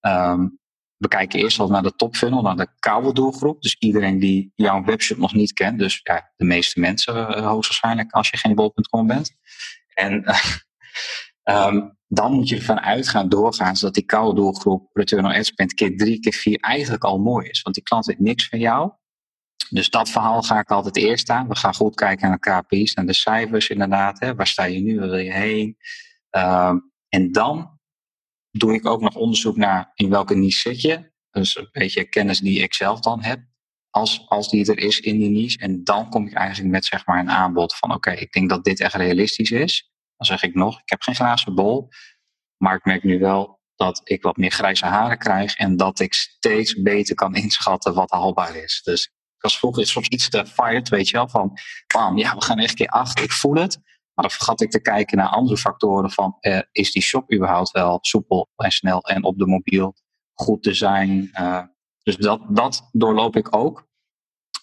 um, 0.00 0.57
we 0.98 1.08
kijken 1.08 1.40
eerst 1.40 1.58
al 1.58 1.68
naar 1.68 1.82
de 1.82 1.96
top 1.96 2.16
funnel, 2.16 2.42
naar 2.42 2.56
de 2.56 2.68
koude 2.78 3.12
doelgroep. 3.12 3.62
Dus 3.62 3.76
iedereen 3.78 4.18
die 4.18 4.52
jouw 4.54 4.84
webshop 4.84 5.18
nog 5.18 5.34
niet 5.34 5.52
kent. 5.52 5.78
Dus 5.78 6.02
de 6.36 6.44
meeste 6.44 6.80
mensen 6.80 7.14
uh, 7.14 7.46
hoogstwaarschijnlijk 7.46 8.12
als 8.12 8.30
je 8.30 8.36
geen 8.36 8.54
bol.com 8.54 9.06
bent. 9.06 9.32
En 9.94 10.24
uh, 11.44 11.66
um, 11.66 11.96
dan 12.08 12.32
moet 12.32 12.48
je 12.48 12.56
ervan 12.56 12.80
uitgaan, 12.80 13.28
doorgaans, 13.28 13.80
dat 13.80 13.94
die 13.94 14.04
koude 14.04 14.34
doelgroep 14.34 14.90
return 14.92 15.24
on 15.24 15.32
ad 15.32 15.46
spend 15.46 15.74
keer 15.74 15.96
drie, 15.96 16.20
keer 16.20 16.32
vier 16.32 16.58
eigenlijk 16.60 17.04
al 17.04 17.18
mooi 17.18 17.48
is. 17.48 17.62
Want 17.62 17.74
die 17.74 17.84
klant 17.84 18.06
weet 18.06 18.20
niks 18.20 18.48
van 18.48 18.58
jou. 18.58 18.92
Dus 19.70 19.90
dat 19.90 20.10
verhaal 20.10 20.42
ga 20.42 20.58
ik 20.58 20.70
altijd 20.70 20.96
eerst 20.96 21.30
aan. 21.30 21.48
We 21.48 21.56
gaan 21.56 21.74
goed 21.74 21.94
kijken 21.94 22.28
naar 22.28 22.38
de 22.38 22.50
KPI's, 22.50 22.94
naar 22.94 23.06
de 23.06 23.12
cijfers 23.12 23.68
inderdaad. 23.68 24.20
Hè. 24.20 24.34
Waar 24.34 24.46
sta 24.46 24.64
je 24.64 24.80
nu, 24.80 24.98
waar 24.98 25.08
wil 25.08 25.18
je 25.18 25.32
heen? 25.32 25.76
Uh, 26.30 26.74
en 27.08 27.32
dan 27.32 27.77
doe 28.58 28.74
ik 28.74 28.86
ook 28.86 29.00
nog 29.00 29.14
onderzoek 29.14 29.56
naar 29.56 29.92
in 29.94 30.10
welke 30.10 30.34
niche 30.34 30.60
zit 30.60 30.80
je. 30.80 31.12
Dus 31.30 31.56
een 31.56 31.68
beetje 31.72 32.08
kennis 32.08 32.40
die 32.40 32.60
ik 32.60 32.74
zelf 32.74 33.00
dan 33.00 33.22
heb, 33.22 33.40
als, 33.90 34.24
als 34.28 34.48
die 34.48 34.66
er 34.66 34.78
is 34.78 35.00
in 35.00 35.18
die 35.18 35.30
niche. 35.30 35.58
En 35.58 35.84
dan 35.84 36.10
kom 36.10 36.26
ik 36.26 36.32
eigenlijk 36.32 36.70
met 36.70 36.84
zeg 36.84 37.06
maar 37.06 37.18
een 37.18 37.30
aanbod 37.30 37.76
van 37.76 37.94
oké, 37.94 38.10
ik 38.10 38.32
denk 38.32 38.48
dat 38.48 38.64
dit 38.64 38.80
echt 38.80 38.94
realistisch 38.94 39.50
is. 39.50 39.90
Dan 40.16 40.26
zeg 40.26 40.42
ik 40.42 40.54
nog, 40.54 40.80
ik 40.80 40.90
heb 40.90 41.02
geen 41.02 41.14
glazen 41.14 41.54
bol, 41.54 41.88
maar 42.56 42.76
ik 42.76 42.84
merk 42.84 43.02
nu 43.02 43.18
wel 43.18 43.60
dat 43.74 44.00
ik 44.04 44.22
wat 44.22 44.36
meer 44.36 44.50
grijze 44.50 44.86
haren 44.86 45.18
krijg 45.18 45.56
en 45.56 45.76
dat 45.76 46.00
ik 46.00 46.14
steeds 46.14 46.82
beter 46.82 47.14
kan 47.14 47.34
inschatten 47.34 47.94
wat 47.94 48.10
haalbaar 48.10 48.56
is. 48.56 48.80
Dus 48.84 49.04
ik 49.06 49.42
was 49.42 49.58
vroeger 49.58 49.86
soms 49.86 50.08
iets 50.08 50.28
te 50.28 50.46
fired, 50.46 50.88
weet 50.88 51.08
je 51.08 51.16
wel, 51.16 51.28
van 51.28 51.58
bam, 51.86 52.18
ja, 52.18 52.34
we 52.34 52.42
gaan 52.42 52.58
echt 52.58 52.74
keer 52.74 52.88
acht, 52.88 53.20
ik 53.20 53.32
voel 53.32 53.54
het. 53.54 53.80
Maar 54.18 54.28
dan 54.28 54.36
vergat 54.36 54.60
ik 54.60 54.70
te 54.70 54.80
kijken 54.80 55.16
naar 55.16 55.28
andere 55.28 55.56
factoren 55.56 56.10
van 56.10 56.36
uh, 56.40 56.60
is 56.72 56.92
die 56.92 57.02
shop 57.02 57.32
überhaupt 57.32 57.70
wel 57.70 57.98
soepel 58.00 58.48
en 58.56 58.70
snel 58.70 59.00
en 59.00 59.24
op 59.24 59.38
de 59.38 59.46
mobiel 59.46 59.94
goed 60.34 60.62
te 60.62 60.74
zijn. 60.74 61.30
Uh, 61.32 61.62
dus 62.02 62.16
dat, 62.16 62.40
dat 62.48 62.88
doorloop 62.92 63.36
ik 63.36 63.56
ook. 63.56 63.88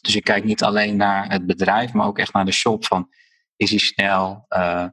Dus 0.02 0.14
je 0.14 0.22
kijkt 0.22 0.46
niet 0.46 0.64
alleen 0.64 0.96
naar 0.96 1.32
het 1.32 1.46
bedrijf, 1.46 1.94
maar 1.94 2.08
ook 2.08 2.18
echt 2.18 2.34
naar 2.34 2.46
de 2.46 2.52
shop 2.52 2.86
van 2.86 3.10
is 3.56 3.70
die 3.70 3.80
snel? 3.80 4.46
Uh, 4.50 4.88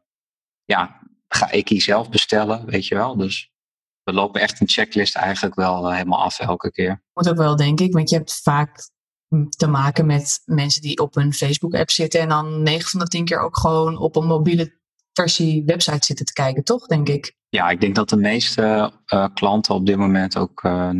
ja, 0.65 1.01
ga 1.29 1.51
ik 1.51 1.67
die 1.67 1.83
zelf 1.83 2.09
bestellen, 2.09 2.67
weet 2.67 2.87
je 2.87 2.95
wel? 2.95 3.17
Dus 3.17 3.53
we 4.03 4.13
lopen 4.13 4.41
echt 4.41 4.61
een 4.61 4.69
checklist 4.69 5.17
eigenlijk 5.17 5.55
wel 5.55 5.93
helemaal 5.93 6.23
af 6.23 6.39
elke 6.39 6.71
keer. 6.71 7.03
Moet 7.13 7.29
ook 7.29 7.37
wel, 7.37 7.57
denk 7.57 7.81
ik, 7.81 7.93
want 7.93 8.11
je 8.11 8.17
hebt 8.17 8.41
vaak 8.43 8.91
te 9.57 9.67
maken 9.67 10.07
met 10.07 10.43
mensen 10.45 10.83
die 10.83 10.99
op 10.99 11.17
een 11.17 11.33
Facebook-app 11.33 11.91
zitten 11.91 12.21
en 12.21 12.29
dan 12.29 12.63
9 12.63 12.91
van 12.91 13.01
de 13.01 13.07
10 13.07 13.25
keer 13.25 13.41
ook 13.41 13.57
gewoon 13.57 13.99
op 13.99 14.17
een 14.17 14.27
mobiele 14.27 14.81
versie 15.13 15.63
website 15.67 16.05
zitten 16.05 16.27
te 16.27 16.33
kijken, 16.33 16.65
toch, 16.65 16.87
denk 16.87 17.09
ik? 17.09 17.37
Ja, 17.49 17.71
ik 17.71 17.81
denk 17.81 17.95
dat 17.95 18.09
de 18.09 18.17
meeste 18.17 18.93
uh, 19.15 19.27
klanten 19.35 19.75
op 19.75 19.87
dit 19.87 19.97
moment 19.97 20.37
ook 20.37 20.63
uh, 20.63 20.91
90% 20.91 20.95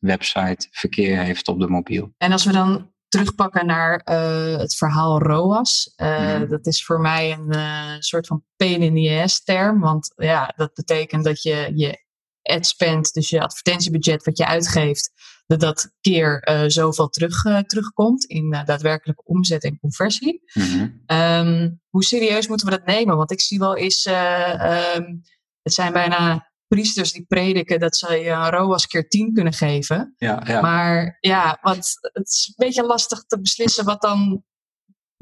website 0.00 0.68
verkeer 0.70 1.22
heeft 1.22 1.48
op 1.48 1.60
de 1.60 1.68
mobiel. 1.68 2.14
En 2.16 2.32
als 2.32 2.44
we 2.44 2.52
dan 2.52 2.92
terugpakken 3.08 3.66
naar 3.66 4.02
uh, 4.04 4.56
het 4.56 4.76
verhaal 4.76 5.18
ROAS, 5.18 5.92
mm. 5.96 6.48
dat 6.48 6.66
is 6.66 6.84
voor 6.84 7.00
mij 7.00 7.32
een 7.32 7.56
uh, 7.56 7.96
soort 7.98 8.26
van 8.26 8.44
pain 8.56 8.82
in 8.82 8.94
the 8.94 9.20
ass 9.22 9.42
term, 9.42 9.80
want 9.80 10.12
ja, 10.16 10.52
dat 10.56 10.74
betekent 10.74 11.24
dat 11.24 11.42
je 11.42 11.72
je 11.74 12.04
ad 12.42 12.66
spend, 12.66 13.12
dus 13.12 13.28
je 13.28 13.42
advertentiebudget 13.42 14.24
wat 14.24 14.38
je 14.38 14.46
uitgeeft, 14.46 15.12
dat 15.50 15.60
dat 15.60 15.92
keer 16.00 16.48
uh, 16.48 16.62
zoveel 16.66 17.08
terug, 17.08 17.44
uh, 17.44 17.58
terugkomt 17.58 18.24
in 18.24 18.54
uh, 18.54 18.64
daadwerkelijke 18.64 19.24
omzet 19.24 19.64
en 19.64 19.78
conversie. 19.78 20.42
Mm-hmm. 20.54 21.02
Um, 21.06 21.80
hoe 21.88 22.04
serieus 22.04 22.48
moeten 22.48 22.66
we 22.66 22.76
dat 22.76 22.86
nemen? 22.86 23.16
Want 23.16 23.30
ik 23.30 23.40
zie 23.40 23.58
wel 23.58 23.76
eens, 23.76 24.06
um, 24.06 25.22
het 25.62 25.72
zijn 25.72 25.92
bijna 25.92 26.50
priesters 26.66 27.12
die 27.12 27.24
prediken 27.28 27.80
dat 27.80 27.96
ze 27.96 28.14
je 28.14 28.30
een 28.30 28.50
ROAS 28.50 28.86
keer 28.86 29.08
10 29.08 29.32
kunnen 29.32 29.52
geven. 29.52 30.14
Ja, 30.16 30.42
ja. 30.46 30.60
Maar 30.60 31.16
ja, 31.20 31.58
want 31.62 31.98
het 32.00 32.28
is 32.28 32.46
een 32.46 32.66
beetje 32.66 32.86
lastig 32.86 33.24
te 33.24 33.40
beslissen 33.40 33.84
wat 33.84 34.00
dan 34.00 34.44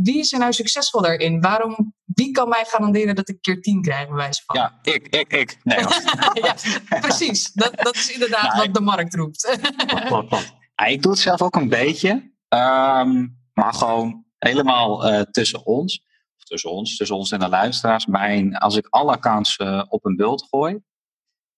Wie 0.02 0.18
is 0.18 0.32
er 0.32 0.38
nou 0.38 0.52
succesvol 0.52 1.02
daarin? 1.02 1.40
Waarom, 1.40 1.94
wie 2.04 2.30
kan 2.30 2.48
mij 2.48 2.64
garanderen 2.66 3.14
dat 3.14 3.28
ik 3.28 3.40
keer 3.40 3.60
10 3.60 3.82
krijg, 3.82 4.06
bij 4.06 4.16
wijze 4.16 4.42
van? 4.46 4.56
Ja, 4.56 4.78
ik, 4.82 5.08
ik, 5.08 5.32
ik. 5.32 5.58
Nee, 5.64 5.78
ja, 6.46 6.54
precies. 7.00 7.52
Dat, 7.52 7.76
dat 7.76 7.94
is 7.94 8.12
inderdaad 8.12 8.42
Nou, 8.42 8.56
wat 8.56 8.64
ik- 8.64 8.74
de 8.74 8.80
markt 8.80 9.14
roept. 9.14 9.58
klopt, 9.86 10.06
klopt, 10.06 10.28
klopt. 10.28 10.54
Ja, 10.76 10.84
ik 10.84 11.02
doe 11.02 11.10
het 11.12 11.20
zelf 11.20 11.42
ook 11.42 11.56
een 11.56 11.68
beetje. 11.68 12.32
ehm, 12.48 13.26
maar 13.52 13.74
gewoon 13.74 14.24
helemaal 14.38 15.04
eh, 15.08 15.20
tussen 15.20 15.66
ons. 15.66 16.02
Of 16.36 16.44
tussen 16.44 16.70
ons, 16.70 16.96
tussen 16.96 17.16
ons 17.16 17.30
en 17.30 17.38
de 17.40 17.48
luisteraars. 17.48 18.06
Mijn, 18.06 18.56
als 18.56 18.76
ik 18.76 18.86
alle 18.90 19.12
accounts 19.12 19.56
eh, 19.56 19.82
op 19.88 20.04
een 20.04 20.16
bult 20.16 20.46
gooi, 20.50 20.78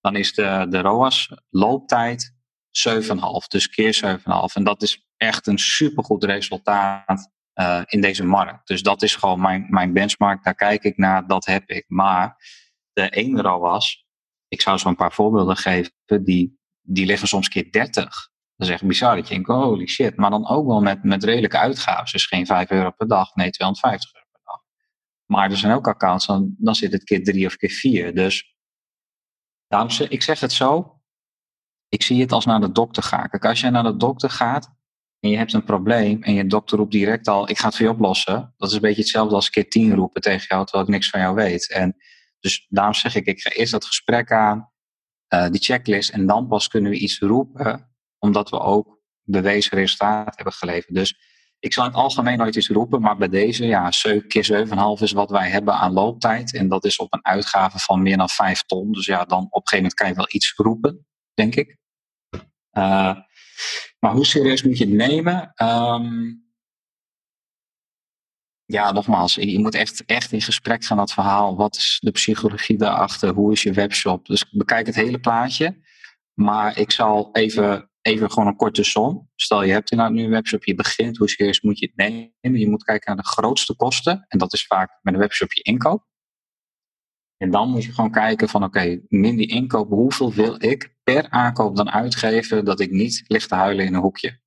dan 0.00 0.16
is 0.16 0.35
de, 0.35 0.66
de 0.68 0.78
ROAS 0.80 1.30
looptijd 1.50 2.35
7,5. 2.88 3.11
Dus 3.49 3.68
keer 3.68 4.18
7,5. 4.20 4.25
En 4.54 4.64
dat 4.64 4.82
is 4.82 5.06
echt 5.16 5.47
een 5.47 5.59
supergoed 5.59 6.25
resultaat 6.25 7.30
eh, 7.61 7.83
in 7.87 8.00
deze 8.00 8.25
markt. 8.25 8.67
Dus 8.67 8.83
dat 8.83 9.02
is 9.02 9.17
gewoon 9.17 9.40
mijn, 9.40 9.67
mijn 9.69 9.93
benchmark. 9.93 10.45
Daar 10.45 10.55
kijk 10.55 10.83
ik 10.83 10.97
naar, 10.97 11.26
dat 11.26 11.45
heb 11.45 11.69
ik. 11.69 11.85
Maar 11.88 12.37
de 12.93 13.11
ene 13.11 13.43
ROAS, 13.43 14.07
ik 14.49 14.61
zou 14.61 14.79
zo 14.79 14.88
een 14.88 14.97
paar 14.97 15.12
voorbeelden 15.12 15.57
geven, 15.57 15.93
die, 16.07 16.59
die 16.81 17.07
liggen 17.07 17.29
soms 17.29 17.49
keer 17.49 17.73
30. 17.73 18.31
Dat 18.57 18.69
is 18.69 18.75
echt 18.75 18.87
bizar. 18.87 19.17
Dat 19.17 19.29
je 19.29 19.35
denkt, 19.35 19.49
holy 19.49 19.87
shit. 19.87 20.17
Maar 20.17 20.31
dan 20.31 20.49
ook 20.49 20.67
wel 20.67 20.81
met, 20.81 21.05
met 21.05 21.25
redelijke 21.25 21.59
uitgaven. 21.59 22.12
Dus 22.12 22.26
geen 22.26 22.47
5 22.47 22.71
euro 22.71 22.90
per 22.90 23.09
dag, 23.09 23.35
nee 23.35 23.50
250 23.50 24.14
euro 24.14 24.26
per 24.33 24.40
dag. 24.45 24.61
Maar 25.25 25.50
er 25.50 25.57
zijn 25.57 25.75
ook 25.75 25.88
accounts, 25.88 26.26
dan, 26.26 26.55
dan 26.59 26.75
zit 26.75 26.93
het 26.93 27.05
keer 27.05 27.25
3 27.25 27.47
of 27.47 27.57
keer 27.57 27.71
4. 27.71 28.14
Dus 28.14 28.57
daarom 29.67 29.90
ik 30.09 30.23
zeg 30.23 30.40
het 30.40 30.52
zo. 30.52 31.00
Ik 31.88 32.02
zie 32.02 32.21
het 32.21 32.33
als 32.33 32.45
naar 32.45 32.61
de 32.61 32.73
dokter 32.73 33.02
gaan. 33.02 33.29
Kijk, 33.29 33.45
als 33.45 33.61
jij 33.61 33.71
naar 33.71 33.83
de 33.83 33.97
dokter 33.97 34.31
gaat 34.31 34.79
en 35.21 35.31
je 35.31 35.37
hebt 35.37 35.53
een 35.53 35.65
probleem 35.65 36.23
en 36.23 36.35
je 36.35 36.47
dokter 36.47 36.79
roept 36.79 36.93
direct 36.93 37.29
al, 37.29 37.50
ik 37.50 37.59
ga 37.59 37.67
het 37.67 37.77
voor 37.77 37.87
je 37.87 37.93
oplossen. 37.93 38.55
Dat 38.57 38.69
is 38.69 38.75
een 38.75 38.81
beetje 38.81 39.00
hetzelfde 39.00 39.35
als 39.35 39.50
keer 39.50 39.69
10 39.69 39.95
roepen 39.95 40.21
tegen 40.21 40.47
jou, 40.49 40.65
terwijl 40.65 40.85
ik 40.85 40.93
niks 40.93 41.11
van 41.11 41.21
jou 41.21 41.35
weet. 41.35 41.71
En 41.71 41.97
dus 42.41 42.67
daarom 42.69 42.95
zeg 42.95 43.15
ik, 43.15 43.27
ik 43.27 43.41
ga 43.41 43.50
eerst 43.50 43.73
dat 43.73 43.85
gesprek 43.85 44.33
aan, 44.33 44.71
eh, 45.27 45.49
die 45.49 45.61
checklist, 45.61 46.11
en 46.11 46.27
dan 46.27 46.49
pas 46.49 46.69
kunnen 46.69 46.91
we 46.91 46.99
iets 46.99 47.19
roepen, 47.19 47.91
omdat 48.19 48.50
we 48.50 48.61
ook 48.61 48.99
bewezen 49.23 49.79
resultaat 49.79 50.37
hebben 50.37 50.55
geleverd. 50.55 50.95
Dus 50.95 51.15
ik 51.59 51.73
zal 51.73 51.85
in 51.85 51.91
het 51.91 51.99
algemeen 51.99 52.39
nooit 52.39 52.57
iets 52.57 52.69
roepen, 52.69 53.00
maar 53.00 53.17
bij 53.17 53.29
deze, 53.29 53.67
ja, 53.67 53.93
7 53.93 54.29
keer 54.29 54.45
7,5 54.45 55.03
is 55.03 55.12
wat 55.12 55.31
wij 55.31 55.49
hebben 55.49 55.75
aan 55.75 55.93
looptijd. 55.93 56.55
En 56.55 56.69
dat 56.69 56.85
is 56.85 56.97
op 56.97 57.15
een 57.15 57.25
uitgave 57.25 57.79
van 57.79 58.03
meer 58.03 58.17
dan 58.17 58.29
5 58.29 58.62
ton. 58.62 58.93
Dus 58.93 59.07
ja, 59.07 59.25
dan 59.25 59.47
op 59.50 59.62
een 59.62 59.69
gegeven 59.69 59.77
moment 59.77 59.95
kan 59.95 60.09
je 60.09 60.15
wel 60.15 60.29
iets 60.29 60.53
roepen, 60.57 61.07
denk 61.35 61.55
ik. 61.55 61.77
Eh, 62.71 63.17
maar 64.00 64.12
hoe 64.12 64.26
serieus 64.26 64.62
moet 64.62 64.78
je 64.78 64.85
het 64.85 64.95
nemen? 64.95 65.52
Ehm, 65.54 66.33
ja, 68.64 68.92
nogmaals, 68.92 69.35
je 69.35 69.59
moet 69.59 69.75
echt, 69.75 70.04
echt 70.04 70.33
in 70.33 70.40
gesprek 70.40 70.85
gaan 70.85 70.97
dat 70.97 71.12
verhaal. 71.12 71.57
Wat 71.57 71.76
is 71.76 71.99
de 72.00 72.11
psychologie 72.11 72.78
daarachter? 72.78 73.35
Hoe 73.35 73.52
is 73.52 73.62
je 73.62 73.73
webshop? 73.73 74.26
Dus 74.26 74.50
bekijk 74.50 74.87
het 74.87 74.95
hele 74.95 75.21
plaatje. 75.21 75.76
Maar 76.35 76.78
ik 76.78 76.90
zal 76.90 77.28
even, 77.33 77.90
even 78.02 78.30
gewoon 78.30 78.49
een 78.49 78.57
korte 78.57 78.85
som. 78.85 79.28
Stel 79.37 79.62
je 79.62 79.73
hebt 79.73 79.90
inderdaad 79.90 80.16
nu 80.16 80.25
een 80.25 80.30
webshop, 80.30 80.64
je 80.64 80.75
begint. 80.75 81.16
Hoe 81.16 81.28
serieus 81.28 81.61
moet 81.61 81.78
je 81.78 81.87
het 81.87 81.97
nemen? 81.97 82.61
Je 82.61 82.69
moet 82.69 82.85
kijken 82.85 83.14
naar 83.14 83.25
de 83.25 83.30
grootste 83.30 83.76
kosten. 83.76 84.25
En 84.28 84.38
dat 84.38 84.52
is 84.52 84.66
vaak 84.66 84.99
met 85.02 85.14
een 85.14 85.21
webshop 85.21 85.52
je 85.52 85.62
inkoop. 85.62 86.09
En 87.42 87.50
dan 87.50 87.70
moet 87.70 87.85
je 87.85 87.92
gewoon 87.92 88.11
kijken 88.11 88.49
van 88.49 88.64
oké, 88.64 89.00
min 89.09 89.37
die 89.37 89.49
inkoop, 89.49 89.88
hoeveel 89.88 90.32
wil 90.32 90.64
ik 90.64 90.97
per 91.02 91.30
aankoop 91.30 91.76
dan 91.76 91.90
uitgeven 91.90 92.64
dat 92.64 92.80
ik 92.80 92.90
niet 92.90 93.25
lig 93.26 93.47
te 93.47 93.54
huilen 93.54 93.85
in 93.85 93.94
een 93.94 94.00
hoekje. 94.00 94.40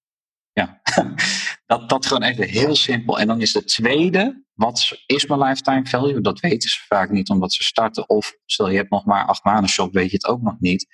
Ja, 0.52 0.82
dat, 1.66 1.90
dat 1.90 2.06
gewoon 2.06 2.24
even 2.24 2.48
heel 2.48 2.76
simpel. 2.76 3.20
En 3.20 3.28
dan 3.28 3.42
is 3.42 3.52
de 3.52 3.64
tweede, 3.64 4.46
wat 4.54 5.04
is 5.06 5.26
mijn 5.26 5.40
lifetime 5.40 5.86
value? 5.86 6.22
Dat 6.22 6.40
weten 6.40 6.70
ze 6.70 6.80
vaak 6.88 7.10
niet 7.10 7.30
omdat 7.30 7.54
ze 7.54 7.64
starten. 7.64 8.10
Of 8.10 8.38
stel 8.46 8.70
je 8.70 8.78
hebt 8.78 8.90
nog 8.90 9.06
maar 9.06 9.26
acht 9.26 9.44
maanden 9.44 9.70
shop, 9.70 9.94
weet 9.94 10.10
je 10.10 10.16
het 10.16 10.28
ook 10.28 10.42
nog 10.42 10.60
niet. 10.60 10.88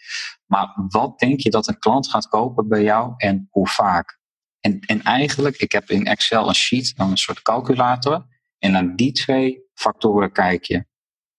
Maar 0.45 0.73
wat 0.87 1.19
denk 1.19 1.39
je 1.39 1.49
dat 1.49 1.67
een 1.67 1.79
klant 1.79 2.09
gaat 2.09 2.27
kopen 2.27 2.67
bij 2.67 2.83
jou 2.83 3.13
en 3.17 3.47
hoe 3.49 3.67
vaak? 3.67 4.19
En, 4.59 4.79
en 4.79 5.01
eigenlijk, 5.01 5.57
ik 5.57 5.71
heb 5.71 5.89
in 5.89 6.05
Excel 6.05 6.47
een 6.47 6.55
sheet, 6.55 6.95
dan 6.95 7.11
een 7.11 7.17
soort 7.17 7.41
calculator. 7.41 8.25
En 8.57 8.71
naar 8.71 8.95
die 8.95 9.11
twee 9.11 9.63
factoren 9.73 10.31
kijk 10.31 10.63
je. 10.63 10.88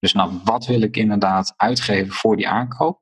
Dus 0.00 0.12
nou, 0.12 0.40
wat 0.44 0.66
wil 0.66 0.80
ik 0.80 0.96
inderdaad 0.96 1.54
uitgeven 1.56 2.12
voor 2.12 2.36
die 2.36 2.48
aankoop? 2.48 3.00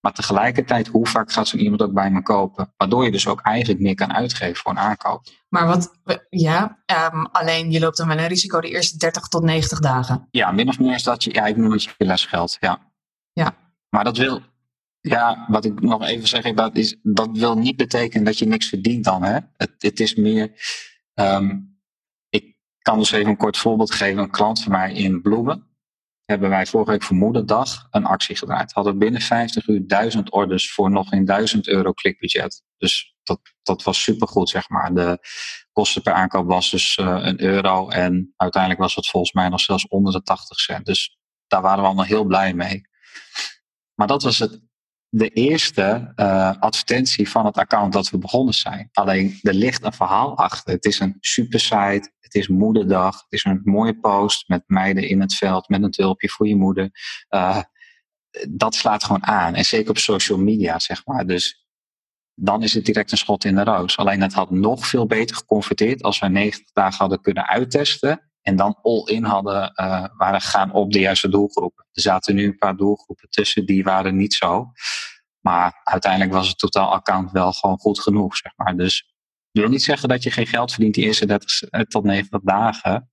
Maar 0.00 0.12
tegelijkertijd, 0.12 0.86
hoe 0.86 1.06
vaak 1.06 1.32
gaat 1.32 1.48
zo'n 1.48 1.60
iemand 1.60 1.82
ook 1.82 1.92
bij 1.92 2.10
me 2.10 2.22
kopen? 2.22 2.72
Waardoor 2.76 3.04
je 3.04 3.10
dus 3.10 3.26
ook 3.26 3.40
eigenlijk 3.40 3.80
meer 3.80 3.94
kan 3.94 4.12
uitgeven 4.12 4.56
voor 4.56 4.70
een 4.70 4.78
aankoop. 4.78 5.22
Maar 5.48 5.66
wat, 5.66 5.98
ja, 6.28 6.82
ehm, 6.84 7.24
alleen 7.24 7.70
je 7.70 7.80
loopt 7.80 7.96
dan 7.96 8.08
wel 8.08 8.18
een 8.18 8.26
risico 8.26 8.60
de 8.60 8.68
eerste 8.68 8.96
30 8.96 9.28
tot 9.28 9.42
90 9.42 9.80
dagen. 9.80 10.28
Ja, 10.30 10.52
min 10.52 10.68
of 10.68 10.78
meer 10.78 10.94
is 10.94 11.02
dat 11.02 11.24
je, 11.24 11.34
ja, 11.34 11.46
ik 11.46 11.56
noem 11.56 11.72
het 11.72 11.82
je 11.82 11.94
lesgeld. 12.04 12.56
Ja. 12.60 12.92
Ja. 13.32 13.56
Maar 13.88 14.04
dat 14.04 14.16
wil, 14.16 14.40
ja, 15.00 15.46
wat 15.48 15.64
ik 15.64 15.80
nog 15.80 16.02
even 16.02 16.28
zeg, 16.28 16.54
dat, 16.54 16.76
is, 16.76 16.96
dat 17.02 17.28
wil 17.32 17.58
niet 17.58 17.76
betekenen 17.76 18.24
dat 18.24 18.38
je 18.38 18.46
niks 18.46 18.68
verdient 18.68 19.04
dan. 19.04 19.22
Hè? 19.22 19.38
Het, 19.56 19.74
het 19.78 20.00
is 20.00 20.14
meer, 20.14 20.52
ehm, 21.14 21.58
ik 22.28 22.56
kan 22.78 22.98
dus 22.98 23.10
even 23.10 23.28
een 23.28 23.36
kort 23.36 23.56
voorbeeld 23.56 23.94
geven. 23.94 24.22
Een 24.22 24.30
klant 24.30 24.62
van 24.62 24.72
mij 24.72 24.92
in 24.92 25.22
Bloemen, 25.22 25.67
hebben 26.30 26.48
wij 26.48 26.66
vorige 26.66 26.90
week 26.90 27.02
voor 27.02 27.16
Moederdag 27.16 27.86
een 27.90 28.04
actie 28.04 28.36
gedraaid. 28.36 28.72
Hadden 28.72 28.98
binnen 28.98 29.20
50 29.20 29.66
uur 29.66 29.86
1000 29.86 30.32
orders 30.32 30.72
voor 30.72 30.90
nog 30.90 31.08
geen 31.08 31.24
1000 31.24 31.68
euro 31.68 31.92
klikbudget. 31.92 32.62
Dus 32.76 33.14
dat, 33.22 33.40
dat 33.62 33.82
was 33.82 34.02
supergoed, 34.02 34.48
zeg 34.48 34.68
maar. 34.68 34.94
De 34.94 35.18
kosten 35.72 36.02
per 36.02 36.12
aankoop 36.12 36.46
was 36.46 36.70
dus 36.70 36.96
eh, 36.96 37.18
een 37.20 37.42
euro. 37.42 37.88
En 37.88 38.32
uiteindelijk 38.36 38.82
was 38.82 38.94
het 38.94 39.08
volgens 39.08 39.32
mij 39.32 39.48
nog 39.48 39.60
zelfs 39.60 39.88
onder 39.88 40.12
de 40.12 40.22
80 40.22 40.58
cent. 40.58 40.86
Dus 40.86 41.18
daar 41.46 41.62
waren 41.62 41.80
we 41.80 41.86
allemaal 41.86 42.04
heel 42.04 42.24
blij 42.24 42.54
mee. 42.54 42.80
Maar 43.94 44.06
dat 44.06 44.22
was 44.22 44.38
het, 44.38 44.60
de 45.08 45.28
eerste 45.28 46.12
eh, 46.14 46.52
advertentie 46.58 47.30
van 47.30 47.46
het 47.46 47.56
account 47.56 47.92
dat 47.92 48.10
we 48.10 48.18
begonnen 48.18 48.54
zijn. 48.54 48.88
Alleen 48.92 49.38
er 49.42 49.54
ligt 49.54 49.84
een 49.84 49.92
verhaal 49.92 50.36
achter. 50.36 50.72
Het 50.74 50.84
is 50.84 51.00
een 51.00 51.16
super 51.20 51.60
site. 51.60 52.12
Het 52.28 52.42
is 52.42 52.48
moederdag. 52.48 53.14
Het 53.14 53.32
is 53.32 53.44
een 53.44 53.60
mooie 53.64 53.98
post 53.98 54.48
met 54.48 54.62
meiden 54.66 55.08
in 55.08 55.20
het 55.20 55.34
veld. 55.34 55.68
Met 55.68 55.82
een 55.82 55.90
tulpje 55.90 56.28
voor 56.28 56.48
je 56.48 56.56
moeder. 56.56 56.90
Eh, 57.28 57.62
dat 58.48 58.74
slaat 58.74 59.04
gewoon 59.04 59.26
aan. 59.26 59.54
En 59.54 59.64
zeker 59.64 59.90
op 59.90 59.98
social 59.98 60.38
media, 60.38 60.78
zeg 60.78 61.06
maar. 61.06 61.26
Dus 61.26 61.66
dan 62.34 62.62
is 62.62 62.74
het 62.74 62.84
direct 62.84 63.12
een 63.12 63.18
schot 63.18 63.44
in 63.44 63.54
de 63.54 63.64
roos. 63.64 63.96
Alleen 63.96 64.22
het 64.22 64.32
had 64.32 64.50
nog 64.50 64.86
veel 64.86 65.06
beter 65.06 65.36
geconverteerd 65.36 66.02
als 66.02 66.18
we 66.18 66.28
90 66.28 66.72
dagen 66.72 66.98
hadden 66.98 67.20
kunnen 67.20 67.46
uittesten. 67.46 68.30
En 68.42 68.56
dan 68.56 68.78
all-in 68.82 69.24
hadden, 69.24 69.72
uh, 69.74 70.04
waren 70.16 70.40
gaan 70.40 70.72
op 70.72 70.92
de 70.92 71.00
juiste 71.00 71.28
doelgroepen. 71.28 71.86
Er 71.92 72.02
zaten 72.02 72.34
nu 72.34 72.44
een 72.44 72.58
paar 72.58 72.76
doelgroepen 72.76 73.28
tussen, 73.30 73.66
die 73.66 73.84
waren 73.84 74.16
niet 74.16 74.34
zo. 74.34 74.72
Maar 75.40 75.80
uiteindelijk 75.84 76.32
was 76.32 76.48
het 76.48 76.58
totaal 76.58 76.92
account 76.92 77.30
wel 77.30 77.52
gewoon 77.52 77.78
goed 77.78 78.00
genoeg, 78.00 78.36
zeg 78.36 78.52
maar. 78.56 78.76
Dus 78.76 79.07
ik 79.58 79.64
wil 79.64 79.72
niet 79.72 79.82
zeggen 79.82 80.08
dat 80.08 80.22
je 80.22 80.30
geen 80.30 80.46
geld 80.46 80.72
verdient 80.72 80.94
die 80.94 81.04
eerste 81.04 81.26
30 81.26 81.60
tot 81.88 82.04
90 82.04 82.40
dagen. 82.42 83.10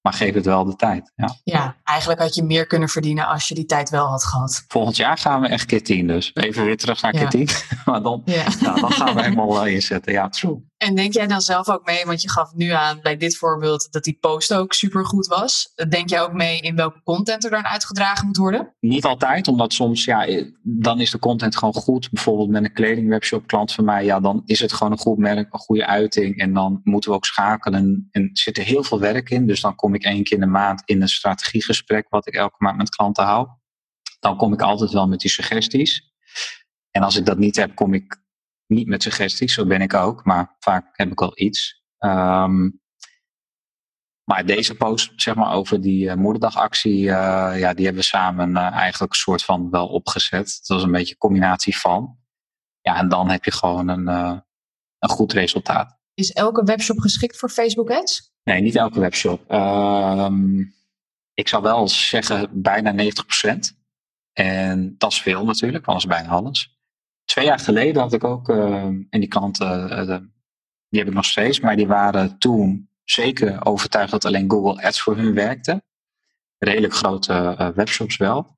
Maar 0.00 0.12
geef 0.12 0.34
het 0.34 0.44
wel 0.44 0.64
de 0.64 0.76
tijd. 0.76 1.12
Ja. 1.14 1.36
ja, 1.44 1.76
eigenlijk 1.84 2.20
had 2.20 2.34
je 2.34 2.42
meer 2.42 2.66
kunnen 2.66 2.88
verdienen 2.88 3.26
als 3.26 3.48
je 3.48 3.54
die 3.54 3.64
tijd 3.66 3.90
wel 3.90 4.06
had 4.06 4.24
gehad. 4.24 4.64
Volgend 4.68 4.96
jaar 4.96 5.18
gaan 5.18 5.40
we 5.40 5.48
echt 5.48 5.66
keer 5.66 5.82
10 5.82 6.06
dus. 6.06 6.30
Even 6.34 6.64
weer 6.64 6.76
terug 6.76 7.02
naar 7.02 7.14
Ja. 7.14 7.20
keer 7.20 7.46
10. 7.46 7.48
Maar 7.84 8.02
dan, 8.02 8.22
Ja. 8.24 8.44
nou, 8.60 8.80
dan 8.80 8.92
gaan 8.92 9.14
we 9.14 9.22
helemaal 9.22 9.66
uh, 9.66 9.74
inzetten. 9.74 10.12
Ja, 10.12 10.28
true. 10.28 10.64
En 10.86 10.94
denk 10.94 11.12
jij 11.12 11.26
dan 11.26 11.40
zelf 11.40 11.68
ook 11.68 11.86
mee, 11.86 12.04
want 12.04 12.22
je 12.22 12.30
gaf 12.30 12.54
nu 12.54 12.70
aan 12.70 13.00
bij 13.02 13.16
dit 13.16 13.36
voorbeeld 13.36 13.92
dat 13.92 14.04
die 14.04 14.18
post 14.20 14.54
ook 14.54 14.72
super 14.72 15.06
goed 15.06 15.26
was. 15.26 15.72
Denk 15.88 16.08
jij 16.08 16.22
ook 16.22 16.32
mee 16.32 16.60
in 16.60 16.76
welke 16.76 17.02
content 17.02 17.44
er 17.44 17.50
dan 17.50 17.66
uitgedragen 17.66 18.26
moet 18.26 18.36
worden? 18.36 18.74
Niet 18.80 19.04
altijd, 19.04 19.48
omdat 19.48 19.72
soms, 19.72 20.04
ja, 20.04 20.26
eh, 20.26 20.44
dan 20.62 21.00
is 21.00 21.10
de 21.10 21.18
content 21.18 21.56
gewoon 21.56 21.74
goed. 21.74 22.10
Bijvoorbeeld 22.10 22.48
met 22.48 22.64
een 22.64 22.72
kledingwebshop 22.72 23.46
klant 23.46 23.72
van 23.72 23.84
mij, 23.84 24.04
ja, 24.04 24.20
dan 24.20 24.42
is 24.44 24.60
het 24.60 24.72
gewoon 24.72 24.92
een 24.92 24.98
goed 24.98 25.18
merk, 25.18 25.52
een 25.52 25.58
goede 25.58 25.86
uiting. 25.86 26.38
En 26.38 26.52
dan 26.52 26.80
moeten 26.84 27.10
we 27.10 27.16
ook 27.16 27.24
schakelen. 27.24 28.08
En 28.10 28.22
er 28.22 28.30
zit 28.32 28.58
er 28.58 28.64
heel 28.64 28.82
veel 28.82 29.00
werk 29.00 29.30
in. 29.30 29.46
Dus 29.46 29.60
dan 29.60 29.74
kom 29.74 29.94
ik 29.94 30.04
één 30.04 30.24
keer 30.24 30.36
in 30.36 30.44
de 30.44 30.50
maand 30.50 30.82
in 30.84 31.02
een 31.02 31.08
strategiegesprek, 31.08 32.06
wat 32.08 32.26
ik 32.26 32.34
elke 32.34 32.56
maand 32.58 32.76
met 32.76 32.88
klanten 32.88 33.24
hou. 33.24 33.48
Dan 34.20 34.36
kom 34.36 34.52
ik 34.52 34.62
altijd 34.62 34.90
wel 34.90 35.08
met 35.08 35.20
die 35.20 35.30
suggesties. 35.30 36.14
En 36.90 37.02
als 37.02 37.16
ik 37.16 37.26
dat 37.26 37.38
niet 37.38 37.56
heb, 37.56 37.74
kom 37.74 37.94
ik 37.94 38.24
niet 38.66 38.86
met 38.86 39.02
suggesties. 39.02 39.54
Zo 39.54 39.66
ben 39.66 39.80
ik 39.80 39.94
ook, 39.94 40.24
maar 40.24 40.56
vaak 40.58 40.88
heb 40.92 41.10
ik 41.10 41.18
wel 41.18 41.32
iets. 41.34 41.84
Ehm, 41.98 42.68
maar 44.24 44.46
deze 44.46 44.74
post, 44.74 45.12
zeg 45.16 45.34
maar, 45.34 45.52
over 45.52 45.80
die 45.80 46.10
eh, 46.10 46.16
moederdagactie, 46.16 47.10
eh, 47.10 47.58
ja, 47.58 47.74
die 47.74 47.84
hebben 47.84 48.02
we 48.02 48.08
samen 48.08 48.56
eh, 48.56 48.72
eigenlijk 48.72 49.12
een 49.12 49.18
soort 49.18 49.44
van 49.44 49.70
wel 49.70 49.88
opgezet. 49.88 50.54
Het 50.58 50.66
was 50.66 50.82
een 50.82 50.90
beetje 50.90 51.12
een 51.12 51.18
combinatie 51.18 51.78
van. 51.78 52.16
Ja, 52.80 52.96
en 52.96 53.08
dan 53.08 53.30
heb 53.30 53.44
je 53.44 53.52
gewoon 53.52 53.88
een, 53.88 54.06
een 54.98 55.08
goed 55.08 55.32
resultaat. 55.32 55.98
Is 56.14 56.32
elke 56.32 56.64
webshop 56.64 56.98
geschikt 56.98 57.38
voor 57.38 57.48
Facebook 57.48 57.90
ads? 57.90 58.32
Nee, 58.42 58.60
niet 58.60 58.76
elke 58.76 59.00
webshop. 59.00 59.50
Ehm, 59.50 60.58
ik 61.34 61.48
zou 61.48 61.62
wel 61.62 61.88
zeggen 61.88 62.62
bijna 62.62 62.92
90%. 62.92 63.76
En 64.32 64.94
dat 64.98 65.12
is 65.12 65.22
veel 65.22 65.44
natuurlijk, 65.44 65.84
want 65.84 66.02
dat 66.02 66.10
is 66.10 66.18
bijna 66.18 66.34
alles. 66.34 66.75
Twee 67.26 67.44
jaar 67.44 67.58
geleden 67.58 68.02
had 68.02 68.12
ik 68.12 68.24
ook, 68.24 68.48
eh, 68.48 68.82
en 68.84 69.06
die 69.10 69.28
klanten, 69.28 69.90
eh, 69.90 70.18
die 70.88 70.98
heb 70.98 71.08
ik 71.08 71.14
nog 71.14 71.24
steeds, 71.24 71.60
maar 71.60 71.76
die 71.76 71.86
waren 71.86 72.38
toen 72.38 72.90
zeker 73.04 73.66
overtuigd 73.66 74.10
dat 74.10 74.24
alleen 74.24 74.50
Google 74.50 74.82
Ads 74.82 75.00
voor 75.00 75.16
hun 75.16 75.34
werkte. 75.34 75.82
Redelijk 76.58 76.94
grote 76.94 77.72
webshops 77.74 78.16
wel. 78.16 78.56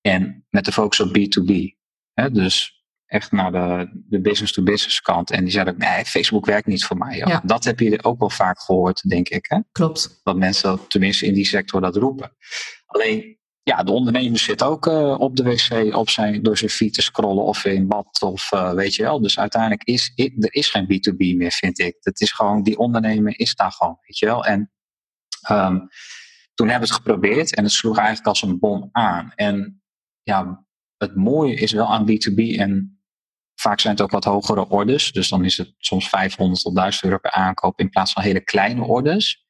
En 0.00 0.46
met 0.50 0.64
de 0.64 0.72
focus 0.72 1.00
op 1.00 1.18
B2B. 1.18 1.76
Hè, 2.12 2.30
dus 2.30 2.76
echt 3.06 3.32
naar 3.32 3.52
de, 3.52 3.90
de 4.08 4.20
business-to-business 4.20 5.00
kant. 5.00 5.30
En 5.30 5.42
die 5.42 5.52
zeiden 5.52 5.74
ook, 5.74 5.80
nee, 5.80 6.04
Facebook 6.04 6.46
werkt 6.46 6.66
niet 6.66 6.84
voor 6.84 6.96
mij. 6.96 7.16
Ja. 7.16 7.42
Dat 7.44 7.64
heb 7.64 7.80
je 7.80 8.04
ook 8.04 8.18
wel 8.18 8.30
vaak 8.30 8.60
gehoord, 8.60 9.08
denk 9.08 9.28
ik. 9.28 9.46
Hè? 9.48 9.58
Klopt. 9.72 10.20
Dat 10.22 10.36
mensen 10.36 10.88
tenminste 10.88 11.26
in 11.26 11.34
die 11.34 11.46
sector 11.46 11.80
dat 11.80 11.96
roepen. 11.96 12.36
Alleen, 12.86 13.35
ja, 13.68 13.82
de 13.82 13.92
ondernemer 13.92 14.38
zit 14.38 14.62
ook 14.62 14.86
uh, 14.86 15.14
op 15.18 15.36
de 15.36 15.42
wc 15.42 15.94
op 15.96 16.10
zijn, 16.10 16.42
door 16.42 16.58
zijn 16.58 16.70
feed 16.70 16.94
te 16.94 17.02
scrollen 17.02 17.44
of 17.44 17.64
in 17.64 17.86
bad 17.86 18.22
of 18.22 18.52
uh, 18.52 18.72
weet 18.72 18.94
je 18.94 19.02
wel. 19.02 19.20
Dus 19.20 19.38
uiteindelijk 19.38 19.84
is 19.84 20.12
er 20.16 20.54
is 20.54 20.70
geen 20.70 20.84
B2B 20.84 21.36
meer, 21.36 21.50
vind 21.50 21.78
ik. 21.78 21.96
Het 22.00 22.20
is 22.20 22.32
gewoon, 22.32 22.62
die 22.62 22.78
ondernemer 22.78 23.38
is 23.38 23.54
daar 23.54 23.72
gewoon, 23.72 23.98
weet 24.00 24.18
je 24.18 24.26
wel. 24.26 24.44
En 24.44 24.72
um, 25.50 25.88
toen 26.54 26.68
hebben 26.68 26.88
we 26.88 26.94
het 26.94 27.02
geprobeerd 27.04 27.54
en 27.54 27.62
het 27.62 27.72
sloeg 27.72 27.96
eigenlijk 27.96 28.26
als 28.26 28.42
een 28.42 28.58
bom 28.58 28.88
aan. 28.92 29.32
En 29.34 29.82
ja, 30.22 30.66
het 30.96 31.16
mooie 31.16 31.54
is 31.54 31.72
wel 31.72 31.86
aan 31.86 32.10
B2B 32.10 32.58
en 32.58 33.00
vaak 33.54 33.80
zijn 33.80 33.94
het 33.94 34.02
ook 34.02 34.10
wat 34.10 34.24
hogere 34.24 34.68
orders. 34.68 35.12
Dus 35.12 35.28
dan 35.28 35.44
is 35.44 35.56
het 35.56 35.74
soms 35.78 36.08
500 36.08 36.62
tot 36.62 36.74
1000 36.74 37.04
euro 37.04 37.18
per 37.18 37.30
aankoop 37.30 37.80
in 37.80 37.90
plaats 37.90 38.12
van 38.12 38.22
hele 38.22 38.44
kleine 38.44 38.82
orders. 38.82 39.44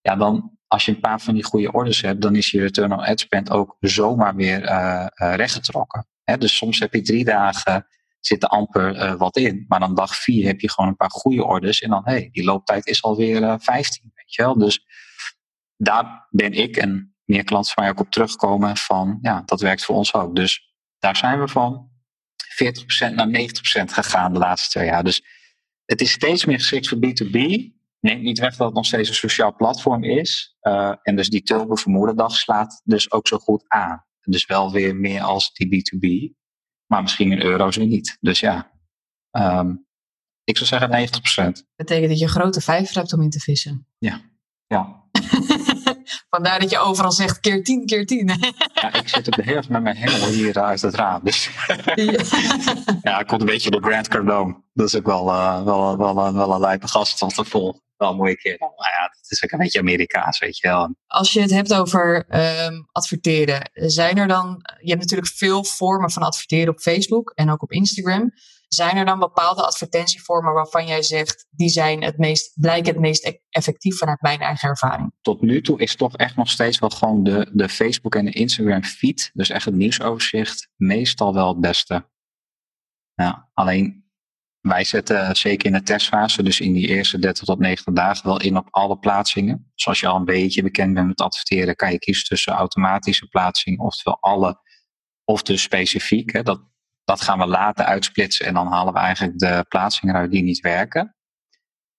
Ja, 0.00 0.16
dan 0.16 0.58
als 0.66 0.84
je 0.84 0.92
een 0.92 1.00
paar 1.00 1.20
van 1.20 1.34
die 1.34 1.44
goede 1.44 1.72
orders 1.72 2.00
hebt, 2.00 2.22
dan 2.22 2.36
is 2.36 2.50
je 2.50 2.60
return 2.60 2.92
on 2.92 3.00
ad 3.00 3.20
spend 3.20 3.50
ook 3.50 3.76
zomaar 3.80 4.34
weer 4.34 4.62
uh, 4.62 5.06
uh, 5.14 5.34
rechtgetrokken. 5.34 6.08
He, 6.24 6.38
dus 6.38 6.56
soms 6.56 6.78
heb 6.78 6.94
je 6.94 7.02
drie 7.02 7.24
dagen, 7.24 7.86
zit 8.20 8.42
er 8.42 8.48
amper 8.48 8.96
uh, 8.96 9.14
wat 9.14 9.36
in. 9.36 9.64
Maar 9.68 9.80
dan 9.80 9.94
dag 9.94 10.16
vier 10.16 10.46
heb 10.46 10.60
je 10.60 10.70
gewoon 10.70 10.90
een 10.90 10.96
paar 10.96 11.10
goede 11.10 11.44
orders. 11.44 11.80
En 11.80 11.90
dan, 11.90 12.02
hé, 12.04 12.12
hey, 12.12 12.28
die 12.32 12.44
looptijd 12.44 12.86
is 12.86 13.02
alweer 13.02 13.60
15, 13.60 14.10
weet 14.14 14.34
je 14.34 14.42
wel. 14.42 14.58
Dus 14.58 14.84
daar 15.76 16.26
ben 16.30 16.52
ik 16.52 16.76
en 16.76 17.14
meer 17.24 17.44
klanten 17.44 17.72
van 17.72 17.82
mij 17.82 17.92
ook 17.92 18.00
op 18.00 18.10
terugkomen 18.10 18.76
van, 18.76 19.18
ja, 19.22 19.42
dat 19.44 19.60
werkt 19.60 19.84
voor 19.84 19.96
ons 19.96 20.14
ook. 20.14 20.36
Dus 20.36 20.74
daar 20.98 21.16
zijn 21.16 21.40
we 21.40 21.48
van 21.48 21.90
40% 23.10 23.14
naar 23.14 23.28
90% 23.28 23.92
gegaan 23.92 24.32
de 24.32 24.38
laatste 24.38 24.70
twee 24.70 24.86
jaar. 24.86 25.04
Dus 25.04 25.22
het 25.84 26.00
is 26.00 26.10
steeds 26.10 26.44
meer 26.44 26.58
geschikt 26.58 26.88
voor 26.88 26.98
B2B. 26.98 27.38
Neemt 28.00 28.22
niet 28.22 28.38
weg 28.38 28.56
dat 28.56 28.66
het 28.66 28.76
nog 28.76 28.86
steeds 28.86 29.08
een 29.08 29.14
sociaal 29.14 29.54
platform 29.54 30.04
is. 30.04 30.56
Uh, 30.62 30.94
en 31.02 31.16
dus 31.16 31.28
die 31.28 31.42
Tilburg 31.42 31.84
slaat 32.26 32.80
dus 32.84 33.12
ook 33.12 33.28
zo 33.28 33.38
goed 33.38 33.64
aan. 33.68 34.04
Dus 34.20 34.46
wel 34.46 34.72
weer 34.72 34.96
meer 34.96 35.22
als 35.22 35.52
die 35.52 35.66
B2B. 35.66 36.34
Maar 36.86 37.02
misschien 37.02 37.32
in 37.32 37.42
euro's 37.42 37.76
weer 37.76 37.86
niet. 37.86 38.16
Dus 38.20 38.40
ja, 38.40 38.70
um, 39.30 39.86
ik 40.44 40.56
zou 40.56 40.68
zeggen 40.68 41.08
90%. 41.08 41.44
Dat 41.44 41.64
betekent 41.76 42.08
dat 42.08 42.18
je 42.18 42.24
een 42.24 42.30
grote 42.30 42.60
vijver 42.60 42.96
hebt 42.96 43.12
om 43.12 43.22
in 43.22 43.30
te 43.30 43.38
vissen. 43.38 43.86
Ja, 43.98 44.20
ja. 44.66 45.08
Vandaar 46.30 46.60
dat 46.60 46.70
je 46.70 46.78
overal 46.78 47.12
zegt 47.12 47.40
keer 47.40 47.64
tien, 47.64 47.86
keer 47.86 48.06
tien. 48.06 48.26
ja, 48.74 48.94
ik 48.94 49.08
zit 49.08 49.26
op 49.26 49.34
de 49.34 49.42
helft 49.42 49.68
met 49.68 49.82
mijn 49.82 49.96
hengel 49.96 50.28
hier 50.28 50.60
uit 50.60 50.82
het 50.82 50.94
raam. 50.94 51.20
Dus 51.24 51.50
ja, 53.02 53.18
ik 53.20 53.26
komt 53.26 53.40
een 53.40 53.46
beetje 53.46 53.70
de 53.70 53.80
Grand 53.80 54.08
Cardone. 54.08 54.62
Dat 54.72 54.86
is 54.86 54.96
ook 54.96 55.06
wel, 55.06 55.28
uh, 55.28 55.62
wel, 55.64 55.96
wel, 55.96 56.14
wel, 56.14 56.34
wel 56.34 56.54
een 56.54 56.60
lijpe 56.60 56.88
gast 56.88 57.18
van 57.18 57.28
te 57.28 57.44
vol. 57.44 57.80
Wel 58.00 58.10
een 58.10 58.16
mooie 58.16 58.36
keer. 58.36 58.56
Nou 58.58 58.72
ja, 58.76 59.08
het 59.20 59.30
is 59.30 59.44
ook 59.44 59.50
een 59.50 59.58
beetje 59.58 59.78
Amerikaans, 59.78 60.38
weet 60.38 60.58
je 60.58 60.68
wel. 60.68 60.94
Als 61.06 61.32
je 61.32 61.40
het 61.40 61.50
hebt 61.50 61.74
over 61.74 62.26
um, 62.64 62.88
adverteren, 62.92 63.70
zijn 63.72 64.16
er 64.16 64.28
dan... 64.28 64.62
Je 64.80 64.88
hebt 64.88 65.00
natuurlijk 65.00 65.30
veel 65.30 65.64
vormen 65.64 66.10
van 66.10 66.22
adverteren 66.22 66.72
op 66.72 66.80
Facebook 66.80 67.30
en 67.34 67.50
ook 67.50 67.62
op 67.62 67.72
Instagram. 67.72 68.32
Zijn 68.68 68.96
er 68.96 69.04
dan 69.04 69.18
bepaalde 69.18 69.62
advertentievormen 69.62 70.52
waarvan 70.52 70.86
jij 70.86 71.02
zegt, 71.02 71.46
die 71.50 71.68
zijn 71.68 72.02
het 72.02 72.18
meest, 72.18 72.52
blijken 72.60 72.92
het 72.92 73.00
meest 73.00 73.40
effectief 73.48 73.98
vanuit 73.98 74.20
mijn 74.20 74.40
eigen 74.40 74.68
ervaring? 74.68 75.12
Tot 75.20 75.40
nu 75.40 75.60
toe 75.60 75.80
is 75.80 75.96
toch 75.96 76.16
echt 76.16 76.36
nog 76.36 76.50
steeds 76.50 76.78
wel 76.78 76.90
gewoon 76.90 77.22
de, 77.22 77.50
de 77.52 77.68
Facebook 77.68 78.14
en 78.14 78.24
de 78.24 78.32
Instagram 78.32 78.84
feed, 78.84 79.30
dus 79.32 79.50
echt 79.50 79.64
het 79.64 79.74
nieuwsoverzicht, 79.74 80.68
meestal 80.76 81.34
wel 81.34 81.48
het 81.48 81.60
beste. 81.60 82.08
Ja, 83.14 83.50
alleen 83.54 83.99
wij 84.60 84.84
zetten 84.84 85.36
zeker 85.36 85.66
in 85.66 85.72
de 85.72 85.82
testfase, 85.82 86.42
dus 86.42 86.60
in 86.60 86.72
die 86.72 86.86
eerste 86.88 87.18
30 87.18 87.44
tot 87.44 87.58
90 87.58 87.94
dagen, 87.94 88.26
wel 88.26 88.40
in 88.40 88.56
op 88.56 88.68
alle 88.70 88.98
plaatsingen. 88.98 89.70
Dus 89.74 89.86
als 89.86 90.00
je 90.00 90.06
al 90.06 90.16
een 90.16 90.24
beetje 90.24 90.62
bekend 90.62 90.94
bent 90.94 91.06
met 91.06 91.20
adverteren, 91.20 91.76
kan 91.76 91.92
je 91.92 91.98
kiezen 91.98 92.24
tussen 92.24 92.52
automatische 92.52 93.26
plaatsingen, 93.26 93.80
oftewel 93.80 94.18
alle, 94.20 94.60
of 95.24 95.42
dus 95.42 95.62
specifiek. 95.62 96.32
Hè, 96.32 96.42
dat, 96.42 96.60
dat 97.04 97.20
gaan 97.20 97.38
we 97.38 97.46
later 97.46 97.84
uitsplitsen 97.84 98.46
en 98.46 98.54
dan 98.54 98.66
halen 98.66 98.92
we 98.92 98.98
eigenlijk 98.98 99.38
de 99.38 99.64
plaatsingen 99.68 100.14
uit 100.14 100.30
die 100.30 100.42
niet 100.42 100.60
werken. 100.60 101.14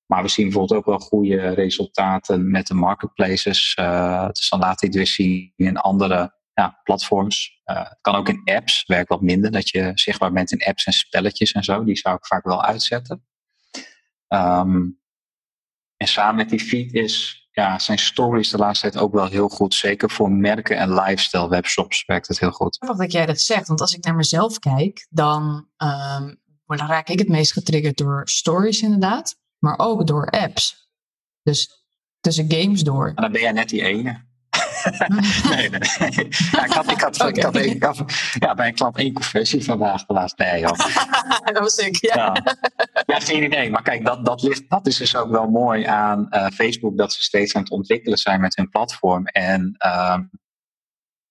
Maar 0.06 0.24
we 0.24 0.30
zien 0.30 0.46
bijvoorbeeld 0.46 0.80
ook 0.80 0.86
wel 0.86 1.00
goede 1.00 1.50
resultaten 1.50 2.52
met 2.52 2.68
de 2.68 2.74
marketplaces. 2.74 3.76
Dus 4.32 4.50
dan 4.50 4.60
laat 4.60 4.80
dit 4.80 4.96
weer 4.96 5.08
zien 5.08 5.54
in 5.56 5.78
andere 5.78 6.40
ja, 6.54 6.80
platforms. 6.84 7.62
Uh, 7.66 7.90
het 7.90 7.98
kan 8.02 8.16
ook 8.16 8.30
in 8.30 8.42
apps, 8.44 8.84
werkt 8.86 9.10
wat 9.10 9.22
minder. 9.22 9.52
Dat 9.52 9.70
je 9.70 9.92
zichtbaar 9.96 10.32
bent 10.32 10.52
in 10.52 10.64
apps 10.64 10.84
en 10.84 10.94
spelletjes 10.94 11.52
en 11.52 11.64
zo. 11.64 11.84
Die 11.84 11.98
zou 11.98 12.16
ik 12.16 12.26
vaak 12.26 12.44
wel 12.44 12.64
uitzetten. 12.64 13.26
Um, 14.28 15.00
en 15.98 16.08
samen 16.08 16.36
met 16.36 16.50
die 16.50 16.60
feed 16.60 16.94
is 16.94 17.42
ja, 17.52 17.80
zijn 17.80 18.00
stories 18.00 18.50
de 18.50 18.58
laatste 18.58 18.90
tijd 18.90 19.04
ook 19.04 19.14
wel 19.14 19.28
heel 19.28 19.50
goed. 19.50 19.74
Zeker 19.74 20.10
voor 20.10 20.32
merken 20.32 20.78
en 20.78 20.94
lifestyle 20.94 21.50
webshops 21.50 22.06
werkt 22.06 22.28
het 22.28 22.40
heel 22.40 22.52
goed. 22.52 22.78
Grappig 22.78 22.98
dat 22.98 23.12
jij 23.12 23.26
dat 23.26 23.42
zegt, 23.42 23.68
want 23.68 23.82
als 23.82 23.94
ik 23.94 24.04
naar 24.04 24.16
mezelf 24.16 24.60
kijk, 24.60 25.08
dan, 25.10 25.68
um, 25.78 26.40
dan 26.66 26.88
raak 26.88 27.10
ik 27.10 27.20
het 27.20 27.28
meest 27.28 27.52
getriggerd 27.52 27.98
door 27.98 28.22
stories 28.30 28.82
inderdaad, 28.82 29.40
maar 29.60 29.80
ook 29.80 30.08
door 30.08 30.30
apps. 30.30 30.90
Dus 31.44 31.86
tussen 32.20 32.52
games 32.52 32.82
door. 32.82 33.08
En 33.08 33.16
dan 33.16 33.32
ben 33.32 33.42
jij 33.42 33.52
net 33.52 33.70
die 33.70 33.82
ene. 33.82 34.30
Nee, 35.50 35.70
nee. 35.70 35.80
Ja, 36.52 36.66
ik 36.66 36.72
had, 36.72 36.92
ik 36.92 37.02
had, 37.02 37.16
okay. 37.16 37.32
ik 37.32 37.44
had, 37.44 37.56
ik 37.56 37.84
had 37.84 38.04
ja, 38.40 38.54
bij 38.54 38.68
een 38.68 38.74
klant 38.74 38.98
één 38.98 39.14
conversie 39.14 39.64
vandaag 39.64 40.06
de 40.06 40.14
laatste. 40.14 40.44
Nee, 40.44 40.60
joh. 40.60 40.78
dat 41.54 41.60
was 41.60 41.78
ik, 41.78 41.96
ja. 41.96 42.16
ja. 42.16 42.58
ja. 43.06 43.20
geen 43.20 43.44
idee. 43.44 43.70
Maar 43.70 43.82
kijk, 43.82 44.06
dat, 44.06 44.26
dat, 44.26 44.42
ligt, 44.42 44.70
dat 44.70 44.88
is 44.88 44.98
dus 44.98 45.16
ook 45.16 45.30
wel 45.30 45.50
mooi 45.50 45.84
aan 45.84 46.28
uh, 46.30 46.48
Facebook, 46.48 46.98
dat 46.98 47.14
ze 47.14 47.24
steeds 47.24 47.56
aan 47.56 47.62
het 47.62 47.72
ontwikkelen 47.72 48.18
zijn 48.18 48.42
met 48.42 48.56
hun 48.56 48.70
platform. 48.70 49.26
En 49.26 49.76
uh, 49.86 50.18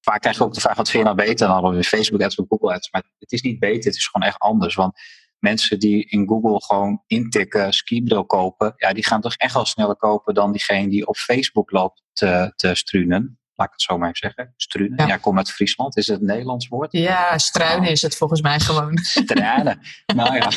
vaak 0.01 0.21
krijg 0.21 0.37
je 0.37 0.45
ook 0.45 0.55
de 0.55 0.61
vraag, 0.61 0.77
wat 0.77 0.91
vind 0.91 1.07
je 1.07 1.15
nou 1.15 1.27
beter 1.27 1.49
dan 1.49 1.65
op 1.65 1.85
Facebook 1.85 2.23
ads 2.23 2.37
of 2.37 2.47
Google 2.49 2.75
ads? 2.75 2.91
Maar 2.91 3.03
het 3.19 3.33
is 3.33 3.43
niet 3.43 3.59
beter, 3.59 3.85
het 3.85 3.97
is 3.97 4.07
gewoon 4.07 4.29
echt 4.29 4.39
anders. 4.39 4.75
Want 4.75 4.99
mensen 5.39 5.79
die 5.79 6.05
in 6.05 6.29
Google 6.29 6.63
gewoon 6.63 7.03
intikken, 7.07 7.73
skibril 7.73 8.25
kopen, 8.25 8.73
ja, 8.77 8.93
die 8.93 9.07
gaan 9.07 9.21
toch 9.21 9.35
echt 9.35 9.55
wel 9.55 9.65
sneller 9.65 9.97
kopen 9.97 10.35
dan 10.35 10.53
diegene 10.53 10.89
die 10.89 11.07
op 11.07 11.17
Facebook 11.17 11.71
loopt 11.71 12.03
te, 12.13 12.53
te 12.57 12.75
struinen 12.75 13.40
laat 13.61 13.69
ik 13.69 13.75
het 13.75 13.83
zo 13.83 13.99
maar 13.99 14.09
even 14.09 14.19
zeggen. 14.19 14.55
Struinen. 14.57 14.99
Ja. 14.99 15.07
ja, 15.07 15.15
ik 15.15 15.21
kom 15.21 15.37
uit 15.37 15.51
Friesland. 15.51 15.97
Is 15.97 16.07
het 16.07 16.21
een 16.21 16.27
Nederlands 16.27 16.69
woord? 16.69 16.93
Ja, 16.93 17.39
struinen 17.39 17.87
oh. 17.87 17.91
is 17.91 18.03
het 18.03 18.17
volgens 18.17 18.41
mij 18.41 18.61
gewoon. 18.61 18.99
Struinen. 18.99 19.81
nou 20.15 20.35
ja. 20.35 20.51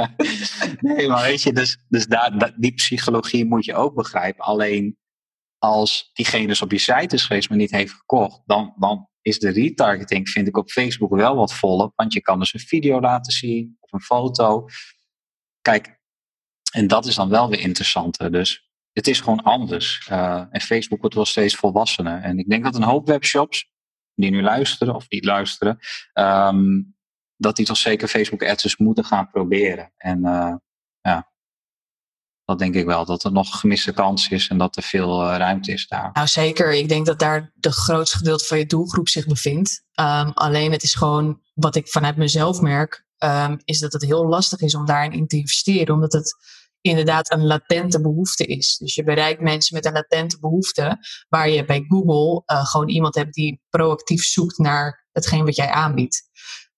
nee, 0.94 1.08
maar 1.08 1.22
weet 1.22 1.42
je, 1.42 1.52
dus, 1.52 1.78
dus 1.88 2.06
daar, 2.06 2.52
die 2.56 2.74
psychologie 2.74 3.44
moet 3.44 3.64
je 3.64 3.74
ook 3.74 3.94
begrijpen. 3.94 4.44
Alleen 4.44 4.98
als 5.58 6.10
diegene 6.12 6.46
dus 6.46 6.62
op 6.62 6.70
je 6.70 6.78
site 6.78 7.14
is 7.14 7.24
geweest, 7.24 7.48
maar 7.48 7.58
niet 7.58 7.70
heeft 7.70 7.92
gekocht, 7.92 8.42
dan, 8.46 8.74
dan 8.78 9.08
is 9.22 9.38
de 9.38 9.50
retargeting, 9.50 10.28
vind 10.28 10.48
ik, 10.48 10.56
op 10.56 10.70
Facebook 10.70 11.10
wel 11.10 11.36
wat 11.36 11.54
voller. 11.54 11.90
Want 11.94 12.12
je 12.12 12.20
kan 12.20 12.38
dus 12.38 12.54
een 12.54 12.60
video 12.60 13.00
laten 13.00 13.32
zien 13.32 13.76
of 13.80 13.92
een 13.92 14.00
foto. 14.00 14.64
Kijk, 15.60 15.98
en 16.72 16.86
dat 16.86 17.06
is 17.06 17.14
dan 17.14 17.28
wel 17.28 17.48
weer 17.48 17.60
interessanter. 17.60 18.32
Dus 18.32 18.69
het 18.92 19.06
is 19.06 19.20
gewoon 19.20 19.42
anders. 19.42 20.08
Uh, 20.10 20.44
en 20.50 20.60
Facebook 20.60 21.00
wordt 21.00 21.14
wel 21.14 21.24
steeds 21.24 21.56
volwassener. 21.56 22.22
En 22.22 22.38
ik 22.38 22.48
denk 22.48 22.64
dat 22.64 22.74
een 22.74 22.82
hoop 22.82 23.06
webshops 23.06 23.70
die 24.14 24.30
nu 24.30 24.42
luisteren 24.42 24.94
of 24.94 25.06
niet 25.08 25.24
luisteren, 25.24 25.78
um, 26.14 26.94
dat 27.36 27.56
die 27.56 27.66
toch 27.66 27.76
zeker 27.76 28.08
Facebook 28.08 28.44
ads 28.44 28.76
moeten 28.76 29.04
gaan 29.04 29.30
proberen. 29.30 29.92
En 29.96 30.18
uh, 30.18 30.54
ja, 31.00 31.30
dat 32.44 32.58
denk 32.58 32.74
ik 32.74 32.86
wel. 32.86 33.04
Dat 33.04 33.24
er 33.24 33.32
nog 33.32 33.60
gemiste 33.60 33.92
kans 33.92 34.28
is 34.28 34.48
en 34.48 34.58
dat 34.58 34.76
er 34.76 34.82
veel 34.82 35.22
uh, 35.22 35.36
ruimte 35.36 35.72
is 35.72 35.88
daar. 35.88 36.10
Nou 36.12 36.26
zeker. 36.26 36.72
Ik 36.72 36.88
denk 36.88 37.06
dat 37.06 37.18
daar 37.18 37.52
de 37.54 37.72
grootste 37.72 38.16
gedeelte 38.16 38.44
van 38.44 38.58
je 38.58 38.66
doelgroep 38.66 39.08
zich 39.08 39.26
bevindt. 39.26 39.84
Um, 39.94 40.30
alleen 40.30 40.72
het 40.72 40.82
is 40.82 40.94
gewoon 40.94 41.40
wat 41.54 41.76
ik 41.76 41.88
vanuit 41.88 42.16
mezelf 42.16 42.60
merk, 42.60 43.06
um, 43.18 43.60
is 43.64 43.78
dat 43.78 43.92
het 43.92 44.02
heel 44.02 44.26
lastig 44.26 44.60
is 44.60 44.74
om 44.74 44.86
daarin 44.86 45.12
in 45.12 45.26
te 45.26 45.36
investeren. 45.36 45.94
Omdat 45.94 46.12
het 46.12 46.34
inderdaad 46.80 47.32
een 47.32 47.46
latente 47.46 48.00
behoefte 48.00 48.44
is. 48.44 48.76
Dus 48.76 48.94
je 48.94 49.04
bereikt 49.04 49.40
mensen 49.40 49.74
met 49.74 49.84
een 49.84 49.92
latente 49.92 50.38
behoefte, 50.38 50.98
waar 51.28 51.48
je 51.48 51.64
bij 51.64 51.84
Google 51.88 52.42
uh, 52.46 52.66
gewoon 52.66 52.88
iemand 52.88 53.14
hebt 53.14 53.34
die 53.34 53.62
proactief 53.68 54.24
zoekt 54.24 54.58
naar 54.58 55.08
hetgeen 55.12 55.44
wat 55.44 55.56
jij 55.56 55.70
aanbiedt. 55.70 56.22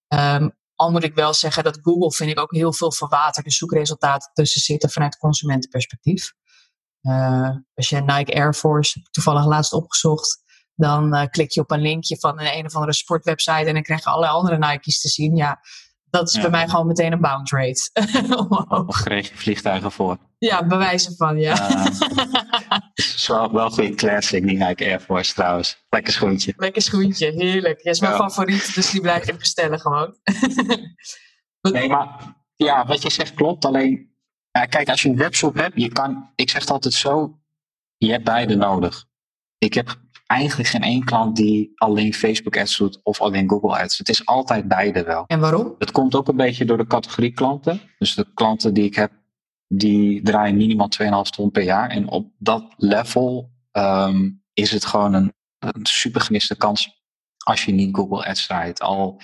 Um, 0.08 0.60
al 0.74 0.90
moet 0.90 1.04
ik 1.04 1.14
wel 1.14 1.34
zeggen 1.34 1.64
dat 1.64 1.78
Google 1.82 2.12
vind 2.12 2.30
ik 2.30 2.38
ook 2.38 2.54
heel 2.54 2.72
veel 2.72 2.92
verwaterde 2.92 3.50
zoekresultaten 3.50 4.30
tussen 4.32 4.60
zitten 4.60 4.90
vanuit 4.90 5.16
consumentenperspectief. 5.16 6.32
Uh, 7.02 7.50
als 7.74 7.88
je 7.88 8.00
Nike 8.00 8.34
Air 8.34 8.54
Force 8.54 9.02
toevallig 9.10 9.44
laatst 9.44 9.72
opgezocht, 9.72 10.42
dan 10.74 11.14
uh, 11.14 11.24
klik 11.26 11.50
je 11.50 11.60
op 11.60 11.70
een 11.70 11.80
linkje 11.80 12.16
van 12.18 12.40
een 12.40 12.56
een 12.56 12.66
of 12.66 12.74
andere 12.74 12.92
sportwebsite 12.92 13.66
en 13.66 13.74
dan 13.74 13.82
krijg 13.82 14.04
je 14.04 14.10
allerlei 14.10 14.32
andere 14.32 14.58
Nike's 14.58 15.00
te 15.00 15.08
zien. 15.08 15.36
Ja, 15.36 15.60
Dat 16.12 16.28
is 16.28 16.34
Ja. 16.34 16.40
bij 16.40 16.50
mij 16.50 16.68
gewoon 16.68 16.86
meteen 16.86 17.12
een 17.12 17.20
bounce 17.20 17.56
rate. 17.56 17.90
Wow. 18.48 18.88
Of 18.88 19.02
kreeg 19.02 19.28
je 19.28 19.34
vliegtuigen 19.36 19.92
voor. 19.92 20.16
ja, 20.38 20.66
bewijzen 20.66 21.16
van, 21.16 21.38
ja. 21.38 21.70
Uh, 21.70 21.86
is 22.94 23.26
wel, 23.26 23.70
goede 23.70 23.94
classic, 23.94 24.46
die 24.46 24.56
Nike 24.64 24.84
Air 24.84 25.00
Force 25.00 25.34
trouwens. 25.34 25.84
Lekker 25.88 26.12
schoentje. 26.12 26.52
Lekker 26.56 26.82
schoentje, 26.82 27.32
heerlijk. 27.36 27.82
Ja, 27.82 27.90
is 27.90 28.00
mijn 28.00 28.12
Ja. 28.12 28.18
favoriet, 28.18 28.74
dus 28.74 28.90
die 28.90 29.00
blijf 29.00 29.28
ik 29.28 29.38
bestellen 29.38 29.80
gewoon. 29.80 30.14
Nee, 31.72 31.88
maar 31.88 32.34
ja, 32.56 32.86
wat 32.86 33.02
je 33.02 33.10
zegt 33.10 33.34
klopt. 33.34 33.64
Alleen, 33.64 34.14
ja, 34.50 34.64
kijk, 34.64 34.88
als 34.88 35.02
je 35.02 35.08
een 35.08 35.16
webshop 35.16 35.54
hebt, 35.54 35.80
je 35.80 35.88
kan, 35.92 36.30
ik 36.34 36.50
zeg 36.50 36.60
het 36.60 36.70
altijd 36.70 36.94
zo, 36.94 37.38
je 37.96 38.10
hebt 38.10 38.24
beide 38.24 38.54
nodig. 38.54 39.04
Ik 39.58 39.74
heb 39.74 39.96
eigenlijk 40.32 40.68
geen 40.68 40.82
één 40.82 41.04
klant 41.04 41.36
die 41.36 41.72
alleen 41.74 42.14
Facebook 42.14 42.56
ads 42.56 42.76
doet 42.76 43.00
of 43.02 43.20
alleen 43.20 43.48
Google 43.48 43.78
ads. 43.78 43.98
Het 43.98 44.08
is 44.08 44.26
altijd 44.26 44.68
beide 44.68 45.04
wel. 45.04 45.24
en 45.26 45.40
waarom? 45.40 45.74
Het 45.78 45.90
komt 45.90 46.14
ook 46.14 46.28
een 46.28 46.36
beetje 46.36 46.64
door 46.64 46.76
de 46.76 46.86
categorie 46.86 47.32
klanten. 47.32 47.80
Dus 47.98 48.14
de 48.14 48.26
klanten 48.34 48.74
die 48.74 48.84
ik 48.84 48.94
heb, 48.94 49.12
die 49.66 50.22
draaien 50.22 50.56
minimaal 50.56 50.88
2,5 51.02 51.30
ton 51.30 51.50
per 51.50 51.62
jaar. 51.62 51.90
En 51.90 52.08
op 52.08 52.32
dat 52.38 52.74
level 52.76 53.50
ehm, 53.70 54.30
is 54.52 54.70
het 54.70 54.84
gewoon 54.84 55.14
een, 55.14 55.32
een 55.58 55.86
super 55.86 56.20
gemiste 56.20 56.56
kans 56.56 57.02
als 57.44 57.64
je 57.64 57.72
niet 57.72 57.96
Google 57.96 58.26
Ads 58.26 58.46
draait. 58.46 58.80
Al, 58.80 59.20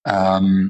ehm, 0.00 0.68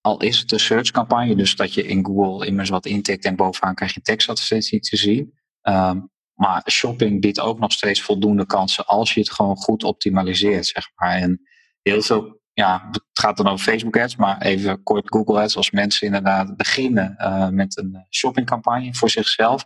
al 0.00 0.20
is 0.20 0.38
het 0.38 0.52
een 0.52 0.60
searchcampagne, 0.60 1.36
dus 1.36 1.56
dat 1.56 1.74
je 1.74 1.86
in 1.86 2.04
Google 2.04 2.46
immers 2.46 2.68
wat 2.68 2.86
intikt 2.86 3.24
en 3.24 3.36
bovenaan 3.36 3.74
krijg 3.74 3.94
je 3.94 4.00
tekstadvertentie 4.00 4.80
te 4.80 4.96
zien. 4.96 5.38
Ehm, 5.60 6.00
maar 6.42 6.62
shopping 6.70 7.20
biedt 7.20 7.40
ook 7.40 7.58
nog 7.58 7.72
steeds 7.72 8.02
voldoende 8.02 8.46
kansen 8.46 8.86
als 8.86 9.14
je 9.14 9.20
het 9.20 9.30
gewoon 9.30 9.56
goed 9.56 9.84
optimaliseert, 9.84 10.66
zeg 10.66 10.90
maar. 10.94 11.14
En 11.14 11.48
heel 11.82 12.02
veel 12.02 12.40
ja, 12.52 12.88
het 12.90 13.02
gaat 13.12 13.36
dan 13.36 13.48
over 13.48 13.64
Facebook 13.64 13.96
ads, 13.96 14.16
maar 14.16 14.40
even 14.40 14.82
kort 14.82 15.14
Google 15.14 15.40
ads. 15.40 15.56
Als 15.56 15.70
mensen 15.70 16.06
inderdaad 16.06 16.56
beginnen 16.56 17.16
eh, 17.16 17.48
met 17.48 17.78
een 17.78 18.06
shoppingcampagne 18.10 18.94
voor 18.94 19.10
zichzelf, 19.10 19.64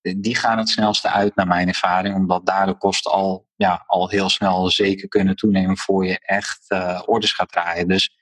eh, 0.00 0.14
die 0.16 0.36
gaan 0.36 0.58
het 0.58 0.68
snelste 0.68 1.08
uit 1.10 1.36
naar 1.36 1.46
mijn 1.46 1.68
ervaring, 1.68 2.14
omdat 2.14 2.46
daar 2.46 2.66
de 2.66 2.76
kosten 2.78 3.12
al, 3.12 3.46
ja, 3.56 3.84
al 3.86 4.08
heel 4.08 4.28
snel 4.28 4.70
zeker 4.70 5.08
kunnen 5.08 5.36
toenemen 5.36 5.78
voor 5.78 6.06
je 6.06 6.18
echt 6.20 6.64
eh, 6.68 7.02
orders 7.06 7.32
gaat 7.32 7.52
draaien. 7.52 7.88
Dus 7.88 8.21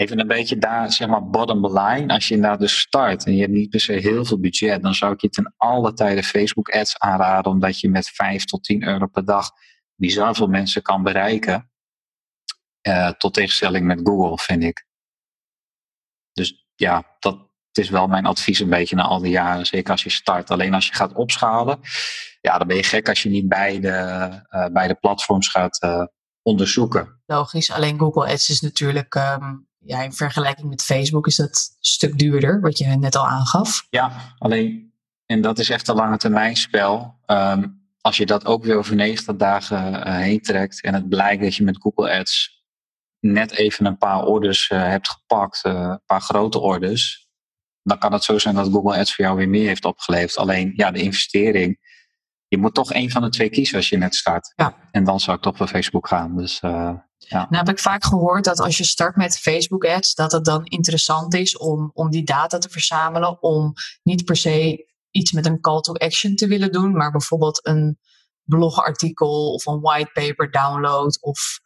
even 0.00 0.18
een 0.18 0.26
beetje 0.26 0.58
daar, 0.58 0.92
zeg 0.92 1.08
maar, 1.08 1.28
bottom 1.28 1.78
line. 1.78 2.14
Als 2.14 2.28
je 2.28 2.34
inderdaad 2.34 2.60
dus 2.60 2.78
start 2.78 3.26
en 3.26 3.34
je 3.34 3.40
hebt 3.40 3.52
niet 3.52 3.70
per 3.70 3.80
se 3.80 3.92
heel 3.92 4.24
veel 4.24 4.40
budget, 4.40 4.82
dan 4.82 4.94
zou 4.94 5.12
ik 5.12 5.20
je 5.20 5.28
ten 5.28 5.54
alle 5.56 5.92
tijde 5.92 6.22
Facebook 6.22 6.68
ads 6.68 6.98
aanraden, 6.98 7.52
omdat 7.52 7.80
je 7.80 7.88
met 7.88 8.08
5 8.08 8.44
tot 8.44 8.64
10 8.64 8.82
euro 8.82 9.06
per 9.06 9.24
dag 9.24 9.50
bizar 9.94 10.34
veel 10.34 10.46
mensen 10.46 10.82
kan 10.82 11.02
bereiken. 11.02 11.70
Eh, 12.80 13.10
tot 13.10 13.34
tegenstelling 13.34 13.86
met 13.86 14.00
Google, 14.02 14.38
vind 14.38 14.62
ik. 14.62 14.86
Dus 16.32 16.66
ja, 16.74 17.16
dat 17.18 17.48
is 17.72 17.90
wel 17.90 18.06
mijn 18.06 18.26
advies 18.26 18.60
een 18.60 18.68
beetje 18.68 18.96
na 18.96 19.02
al 19.02 19.20
die 19.20 19.30
jaren. 19.30 19.66
Zeker 19.66 19.90
als 19.90 20.02
je 20.02 20.10
start. 20.10 20.50
Alleen 20.50 20.74
als 20.74 20.86
je 20.86 20.94
gaat 20.94 21.12
opschalen, 21.12 21.80
ja, 22.40 22.58
dan 22.58 22.66
ben 22.66 22.76
je 22.76 22.82
gek 22.82 23.08
als 23.08 23.22
je 23.22 23.28
niet 23.28 23.48
beide, 23.48 23.88
eh 24.48 24.66
beide 24.66 24.94
platforms 24.94 25.48
gaat 25.48 25.80
eh, 25.80 26.04
onderzoeken. 26.42 27.20
Logisch, 27.26 27.70
alleen 27.70 27.98
Google 27.98 28.32
Ads 28.32 28.48
is 28.48 28.60
natuurlijk, 28.60 29.14
ehm, 29.14 29.54
ja, 29.84 30.02
in 30.02 30.12
vergelijking 30.12 30.68
met 30.68 30.82
Facebook 30.82 31.26
is 31.26 31.36
dat 31.36 31.48
een 31.48 31.76
stuk 31.80 32.18
duurder, 32.18 32.60
wat 32.60 32.78
je 32.78 32.86
net 32.86 33.16
al 33.16 33.26
aangaf. 33.26 33.86
Ja, 33.90 34.34
alleen, 34.38 34.92
en 35.26 35.40
dat 35.40 35.58
is 35.58 35.70
echt 35.70 35.88
een 35.88 35.94
lange 35.94 36.16
termijn 36.16 36.56
spel. 36.56 37.18
Ehm, 37.26 37.66
als 38.00 38.16
je 38.16 38.26
dat 38.26 38.46
ook 38.46 38.64
weer 38.64 38.76
over 38.76 38.94
90 38.94 39.36
dagen 39.36 40.04
eh, 40.04 40.16
heen 40.16 40.40
trekt 40.40 40.82
en 40.82 40.94
het 40.94 41.08
blijkt 41.08 41.42
dat 41.42 41.54
je 41.54 41.64
met 41.64 41.80
Google 41.80 42.18
Ads 42.18 42.64
net 43.20 43.50
even 43.50 43.86
een 43.86 43.98
paar 43.98 44.24
orders 44.24 44.68
eh, 44.68 44.82
hebt 44.82 45.08
gepakt, 45.08 45.64
eh, 45.64 45.72
een 45.72 46.02
paar 46.06 46.20
grote 46.20 46.58
orders, 46.58 47.28
dan 47.82 47.98
kan 47.98 48.12
het 48.12 48.24
zo 48.24 48.38
zijn 48.38 48.54
dat 48.54 48.72
Google 48.72 48.98
Ads 48.98 49.14
voor 49.14 49.24
jou 49.24 49.36
weer 49.36 49.48
meer 49.48 49.66
heeft 49.66 49.84
opgeleverd. 49.84 50.36
Alleen, 50.36 50.72
ja, 50.76 50.90
de 50.90 51.02
investering, 51.02 51.78
je 52.50 52.58
moet 52.58 52.74
toch 52.74 52.92
één 52.92 53.10
van 53.10 53.22
de 53.22 53.28
twee 53.28 53.50
kiezen 53.50 53.76
als 53.76 53.88
je 53.88 53.96
net 53.96 54.14
start. 54.14 54.52
Ja. 54.56 54.76
En 54.90 55.04
dan 55.04 55.20
zou 55.20 55.36
ik 55.36 55.42
toch 55.42 55.56
voor 55.56 55.68
Facebook 55.68 56.08
gaan. 56.08 56.36
Dus 56.36 56.60
eh, 56.60 56.92
Nou 57.28 57.46
heb 57.50 57.68
ik 57.68 57.78
vaak 57.78 58.04
gehoord 58.04 58.44
dat 58.44 58.60
als 58.60 58.76
je 58.76 58.84
start 58.84 59.16
met 59.16 59.38
Facebook 59.38 59.84
ads, 59.84 60.14
dat 60.14 60.32
het 60.32 60.44
dan 60.44 60.64
interessant 60.64 61.34
is 61.34 61.56
om, 61.56 61.90
om 61.94 62.10
die 62.10 62.24
data 62.24 62.58
te 62.58 62.68
verzamelen, 62.68 63.42
om 63.42 63.72
niet 64.02 64.24
per 64.24 64.36
se 64.36 64.86
iets 65.10 65.32
met 65.32 65.46
een 65.46 65.60
call 65.60 65.80
to 65.80 65.92
action 65.92 66.34
te 66.34 66.46
willen 66.46 66.72
doen, 66.72 66.92
maar 66.92 67.10
bijvoorbeeld 67.10 67.66
een 67.66 67.98
blogartikel 68.42 69.52
of 69.52 69.66
een 69.66 69.80
whitepaper 69.80 70.50
download 70.50 71.18
of 71.20 71.60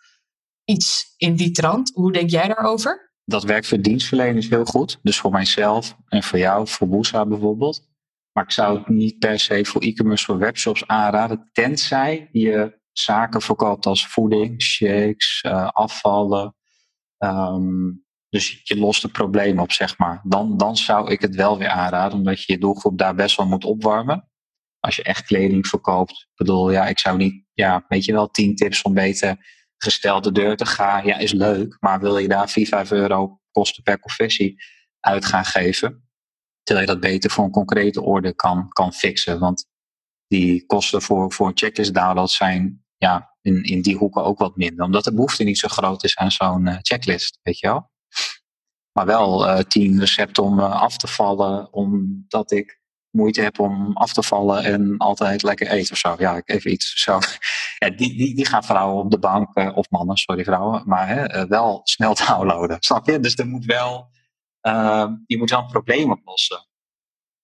iets 0.64 1.14
in 1.16 1.36
die 1.36 1.50
trant. 1.50 1.90
Hoe 1.94 2.12
denk 2.12 2.30
jij 2.30 2.48
daarover? 2.48 3.12
dat 3.24 3.44
werkt 3.44 3.66
voor 3.66 3.80
dienstverleners 3.80 4.48
heel 4.48 4.64
goed. 4.64 4.98
Dus 5.02 5.18
voor 5.18 5.30
mijzelf 5.30 5.96
en 6.08 6.22
voor 6.22 6.38
jou, 6.38 6.68
voor 6.68 6.88
Woesa 6.88 7.26
bijvoorbeeld. 7.26 7.92
Maar 8.34 8.44
ik 8.44 8.50
zou 8.50 8.78
het 8.78 8.88
niet 8.88 9.18
per 9.18 9.38
se 9.38 9.64
voor 9.64 9.80
e-commerce 9.80 10.24
voor 10.24 10.38
webshops 10.38 10.86
aanraden. 10.86 11.48
Tenzij 11.52 12.28
je 12.32 12.80
zaken 12.92 13.40
verkoopt 13.40 13.86
als 13.86 14.06
voeding, 14.06 14.62
shakes, 14.62 15.40
eh, 15.40 15.68
afvallen. 15.68 16.56
Ehm, 17.18 17.90
dus 18.28 18.60
je 18.62 18.78
lost 18.78 19.02
het 19.02 19.12
probleem 19.12 19.58
op, 19.58 19.72
zeg 19.72 19.98
maar. 19.98 20.20
Dan, 20.22 20.56
dan 20.56 20.76
zou 20.76 21.10
ik 21.10 21.20
het 21.20 21.34
wel 21.34 21.58
weer 21.58 21.68
aanraden, 21.68 22.18
omdat 22.18 22.42
je 22.42 22.52
je 22.52 22.58
doelgroep 22.58 22.98
daar 22.98 23.14
best 23.14 23.36
wel 23.36 23.46
moet 23.46 23.64
opwarmen. 23.64 24.28
Als 24.80 24.96
je 24.96 25.02
echt 25.02 25.26
kleding 25.26 25.66
verkoopt. 25.66 26.28
Bedoel, 26.34 26.70
ja, 26.70 26.86
ik 26.86 26.98
zou 26.98 27.16
niet, 27.16 27.44
ja, 27.52 27.84
weet 27.88 28.04
je 28.04 28.12
wel, 28.12 28.30
10 28.30 28.54
tips 28.54 28.82
om 28.82 28.94
beter 28.94 29.36
gesteld 29.76 30.24
de 30.24 30.32
deur 30.32 30.56
te 30.56 30.66
gaan. 30.66 31.06
Ja, 31.06 31.18
is 31.18 31.32
leuk. 31.32 31.76
Maar 31.80 32.00
wil 32.00 32.18
je 32.18 32.28
daar 32.28 32.50
4, 32.50 32.66
5 32.66 32.90
euro 32.90 33.40
kosten 33.50 33.82
per 33.82 34.00
confessie 34.00 34.62
uit 35.00 35.24
gaan 35.24 35.44
geven? 35.44 36.03
Terwijl 36.64 36.86
je 36.86 36.92
dat 36.92 37.02
beter 37.10 37.30
voor 37.30 37.44
een 37.44 37.50
concrete 37.50 38.02
orde 38.02 38.34
kan, 38.34 38.68
kan 38.68 38.92
fixen. 38.92 39.38
Want 39.38 39.66
die 40.26 40.66
kosten 40.66 41.02
voor, 41.02 41.32
voor 41.32 41.46
een 41.46 41.56
checklist 41.56 41.94
download 41.94 42.28
zijn 42.28 42.84
ja, 42.96 43.36
in, 43.40 43.62
in 43.62 43.82
die 43.82 43.96
hoeken 43.96 44.24
ook 44.24 44.38
wat 44.38 44.56
minder. 44.56 44.84
Omdat 44.84 45.04
de 45.04 45.14
behoefte 45.14 45.44
niet 45.44 45.58
zo 45.58 45.68
groot 45.68 46.04
is 46.04 46.16
aan 46.16 46.30
zo'n 46.30 46.66
eh, 46.66 46.76
checklist, 46.82 47.38
weet 47.42 47.58
je 47.58 47.66
wel. 47.66 47.90
Maar 48.92 49.06
wel 49.06 49.48
eh, 49.48 49.58
tien 49.58 50.00
recepten 50.00 50.42
om 50.42 50.60
eh, 50.60 50.80
af 50.82 50.96
te 50.96 51.06
vallen, 51.06 51.72
omdat 51.72 52.52
ik 52.52 52.82
moeite 53.10 53.40
heb 53.40 53.58
om 53.58 53.96
af 53.96 54.12
te 54.12 54.22
vallen 54.22 54.64
en 54.64 54.96
altijd 54.96 55.42
lekker 55.42 55.68
eten 55.68 55.92
of 55.92 55.98
zo. 55.98 56.14
Ja, 56.18 56.42
even 56.44 56.72
iets 56.72 57.02
zo. 57.02 57.18
Ja, 57.78 57.90
die, 57.90 58.16
die, 58.16 58.34
die 58.34 58.46
gaan 58.46 58.64
vrouwen 58.64 59.04
op 59.04 59.10
de 59.10 59.18
bank, 59.18 59.76
of 59.76 59.90
mannen, 59.90 60.16
sorry 60.16 60.44
vrouwen, 60.44 60.82
maar 60.86 61.08
hè, 61.08 61.46
wel 61.46 61.80
snel 61.84 62.14
downloaden. 62.26 62.76
Snap 62.80 63.06
je? 63.06 63.20
Dus 63.20 63.36
er 63.36 63.46
moet 63.46 63.64
wel, 63.64 64.10
eh, 64.64 65.08
je 65.26 65.38
moet 65.38 65.50
wel 65.50 65.60
een 65.60 65.66
probleem 65.66 66.10
oplossen. 66.10 66.66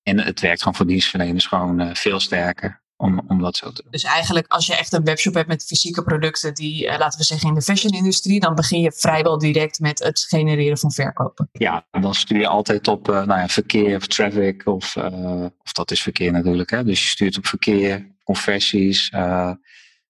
En 0.03 0.21
het 0.21 0.41
werkt 0.41 0.59
gewoon 0.59 0.75
voor 0.75 0.87
dienstverleners 0.87 1.47
gewoon 1.47 1.81
eh, 1.81 1.95
veel 1.95 2.21
sterker 2.21 2.83
om, 2.97 3.21
om 3.29 3.41
dat 3.41 3.57
zo 3.57 3.73
te 3.73 3.83
doen. 3.83 3.91
Dus 3.91 4.03
eigenlijk 4.03 4.47
als 4.49 4.67
je 4.67 4.77
echt 4.77 4.93
een 4.93 5.05
webshop 5.05 5.35
hebt 5.35 5.49
met 5.49 5.65
fysieke 5.65 6.03
producten 6.03 6.55
die, 6.55 6.89
eh, 6.89 6.99
laten 6.99 7.19
we 7.19 7.25
zeggen, 7.25 7.49
in 7.49 7.55
de 7.55 7.63
fashion-industrie, 7.63 8.41
dan 8.41 8.55
begin 8.55 8.81
je 8.81 8.93
vrijwel 8.93 9.39
direct 9.39 9.81
met 9.81 9.99
het 9.99 10.27
genereren 10.29 10.79
van 10.79 10.93
verkopen. 10.93 11.49
Ja, 11.53 11.87
dan 11.91 12.15
stuur 12.15 12.39
je 12.39 12.47
altijd 12.47 12.89
op 12.89 13.09
eh, 13.09 13.15
nou 13.15 13.41
ja, 13.41 13.49
verkeer 13.49 13.97
of 13.97 14.07
traffic, 14.07 14.67
of, 14.67 14.97
of 15.63 15.73
dat 15.73 15.91
is 15.91 16.03
verkeer 16.03 16.33
natuurlijk. 16.33 16.71
Hè? 16.71 16.85
Dus 16.85 17.03
je 17.03 17.09
stuurt 17.09 17.37
op 17.37 17.47
verkeer, 17.47 18.17
conversies. 18.25 19.09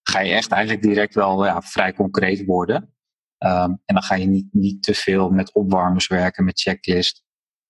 ga 0.02 0.20
je 0.20 0.32
echt 0.32 0.50
eigenlijk 0.50 0.82
direct 0.82 1.14
wel 1.14 1.44
ja, 1.44 1.62
vrij 1.62 1.92
concreet 1.92 2.44
worden. 2.44 2.94
Ehm, 3.40 3.70
en 3.84 3.94
dan 3.94 4.02
ga 4.02 4.14
je 4.14 4.26
niet, 4.26 4.48
niet 4.50 4.82
te 4.82 4.94
veel 4.94 5.30
met 5.30 5.54
opwarmers 5.54 6.06
werken, 6.06 6.44
met 6.44 6.60
checklist. 6.60 7.22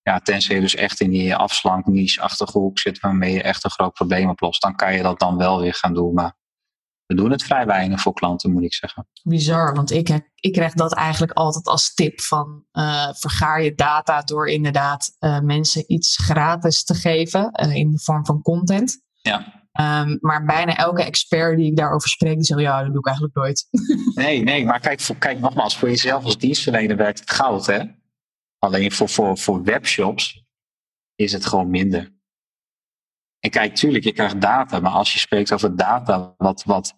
Ja, 0.03 0.19
tenzij 0.19 0.55
je 0.55 0.61
dus 0.61 0.75
echt 0.75 1.01
in 1.01 1.11
die 1.11 1.37
afslank 1.37 1.87
niche 1.87 2.21
achterhoek 2.21 2.79
zit 2.79 3.01
waarmee 3.01 3.33
je 3.33 3.43
echt 3.43 3.65
een 3.65 3.71
groot 3.71 3.93
probleem 3.93 4.29
oplost. 4.29 4.63
Dan 4.63 4.77
kan 4.77 4.95
je 4.95 5.03
dat 5.03 5.19
dan 5.19 5.37
wel 5.37 5.61
weer 5.61 5.75
gaan 5.75 5.95
doen. 5.95 6.15
Maar 6.15 6.39
we 7.07 7.15
doen 7.15 7.31
het 7.31 7.43
vrij 7.43 7.67
weinig 7.67 8.01
voor 8.01 8.13
klanten, 8.13 8.53
moet 8.53 8.63
ik 8.63 8.75
zeggen. 8.75 9.09
Bizar, 9.23 9.75
want 9.75 9.91
ik, 9.91 10.31
ik 10.35 10.53
krijg 10.53 10.73
dat 10.73 10.95
eigenlijk 10.95 11.33
altijd 11.33 11.67
als 11.67 11.95
tip 11.95 12.21
van 12.21 12.65
eh, 12.71 13.09
vergaar 13.13 13.63
je 13.63 13.75
data 13.75 14.23
door 14.23 14.49
inderdaad 14.49 15.17
eh, 15.19 15.41
mensen 15.41 15.93
iets 15.93 16.17
gratis 16.17 16.85
te 16.85 16.95
geven 16.95 17.51
eh, 17.51 17.75
in 17.75 17.91
de 17.91 17.99
vorm 17.99 18.27
van 18.27 18.43
content. 18.43 19.03
Ja. 19.23 19.60
Ehm, 19.81 20.17
maar 20.21 20.45
bijna 20.45 20.77
elke 20.77 21.03
expert 21.03 21.57
die 21.57 21.71
ik 21.71 21.77
daarover 21.77 22.09
spreek, 22.09 22.35
die 22.35 22.45
zegt 22.45 22.61
ja, 22.61 22.83
dat 22.83 22.91
doe 22.91 22.99
ik 22.99 23.07
eigenlijk 23.07 23.37
nooit. 23.37 23.69
Nee, 24.25 24.43
nee, 24.43 24.65
maar 24.65 24.81
kijk, 24.81 25.09
kijk 25.19 25.41
nogmaals, 25.41 25.77
voor 25.77 25.89
jezelf 25.89 26.25
als 26.25 26.39
dienstverlener 26.39 26.97
werkt 26.97 27.21
het 27.21 27.31
goud, 27.31 27.67
hè? 27.67 27.83
Alleen 28.59 28.93
voor, 28.93 29.09
voor, 29.09 29.39
voor 29.39 29.63
webshops 29.63 30.45
is 31.15 31.33
het 31.33 31.47
gewoon 31.47 31.71
minder. 31.71 32.13
En 33.39 33.51
kijk, 33.51 33.75
tuurlijk, 33.75 34.05
je 34.05 34.13
krijgt 34.13 34.41
data, 34.41 34.81
maar 34.81 34.93
als 34.93 35.13
je 35.13 35.19
spreekt 35.19 35.53
over 35.53 35.77
data, 35.77 36.35
wat, 36.37 36.65
wat 36.65 36.95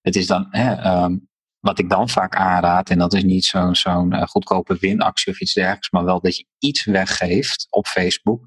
het 0.00 0.16
is 0.16 0.26
dan, 0.26 0.46
hè, 0.50 0.74
ehm, 0.74 1.16
wat 1.60 1.78
ik 1.78 1.90
dan 1.90 2.08
vaak 2.08 2.34
aanraad, 2.34 2.90
en 2.90 2.98
dat 2.98 3.14
is 3.14 3.22
niet 3.22 3.44
zo'n 3.44 3.74
zo'n 3.74 4.12
eh, 4.12 4.26
goedkope 4.26 4.76
winactie 4.80 5.32
of 5.32 5.40
iets 5.40 5.54
dergelijks, 5.54 5.90
maar 5.90 6.04
wel 6.04 6.20
dat 6.20 6.36
je 6.36 6.46
iets 6.58 6.84
weggeeft 6.84 7.66
op 7.70 7.86
Facebook. 7.86 8.40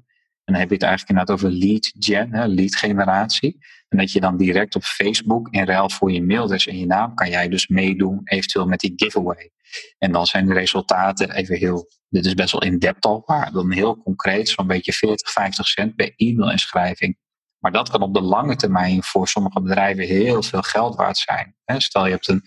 En 0.44 0.52
dan 0.52 0.54
heb 0.54 0.68
je 0.68 0.74
het 0.74 0.84
eigenlijk 0.84 1.10
inderdaad 1.10 1.36
over 1.36 1.58
lead 1.58 1.92
gen, 1.98 2.34
hè, 2.34 2.46
lead 2.46 2.76
generatie. 2.76 3.58
En 3.90 3.98
dat 3.98 4.12
je 4.12 4.20
dan 4.20 4.36
direct 4.36 4.74
op 4.74 4.82
Facebook 4.82 5.48
in 5.50 5.64
ruil 5.64 5.90
voor 5.90 6.12
je 6.12 6.22
mailadres 6.22 6.66
en 6.66 6.78
je 6.78 6.86
naam 6.86 7.14
kan 7.14 7.30
jij 7.30 7.48
dus 7.48 7.68
meedoen, 7.68 8.20
eventueel 8.24 8.66
met 8.66 8.80
die 8.80 8.92
giveaway. 8.96 9.50
En 9.98 10.12
dan 10.12 10.26
zijn 10.26 10.46
de 10.46 10.54
resultaten 10.54 11.30
even 11.30 11.56
heel, 11.56 11.88
dit 12.08 12.26
is 12.26 12.34
best 12.34 12.52
wel 12.52 12.62
in-depth 12.62 13.04
al, 13.04 13.22
maar 13.26 13.52
dan 13.52 13.72
heel 13.72 14.02
concreet, 14.02 14.48
zo'n 14.48 14.66
beetje 14.66 14.92
40, 14.92 15.30
50 15.30 15.66
cent 15.66 15.96
per 15.96 16.12
e-mailinschrijving. 16.16 17.18
Maar 17.58 17.72
dat 17.72 17.90
kan 17.90 18.02
op 18.02 18.14
de 18.14 18.20
lange 18.20 18.56
termijn 18.56 19.02
voor 19.02 19.28
sommige 19.28 19.60
bedrijven 19.60 20.04
heel 20.04 20.42
veel 20.42 20.62
geld 20.62 20.96
waard 20.96 21.18
zijn. 21.18 21.54
Stel 21.64 22.04
je 22.04 22.10
hebt 22.10 22.28
een 22.28 22.42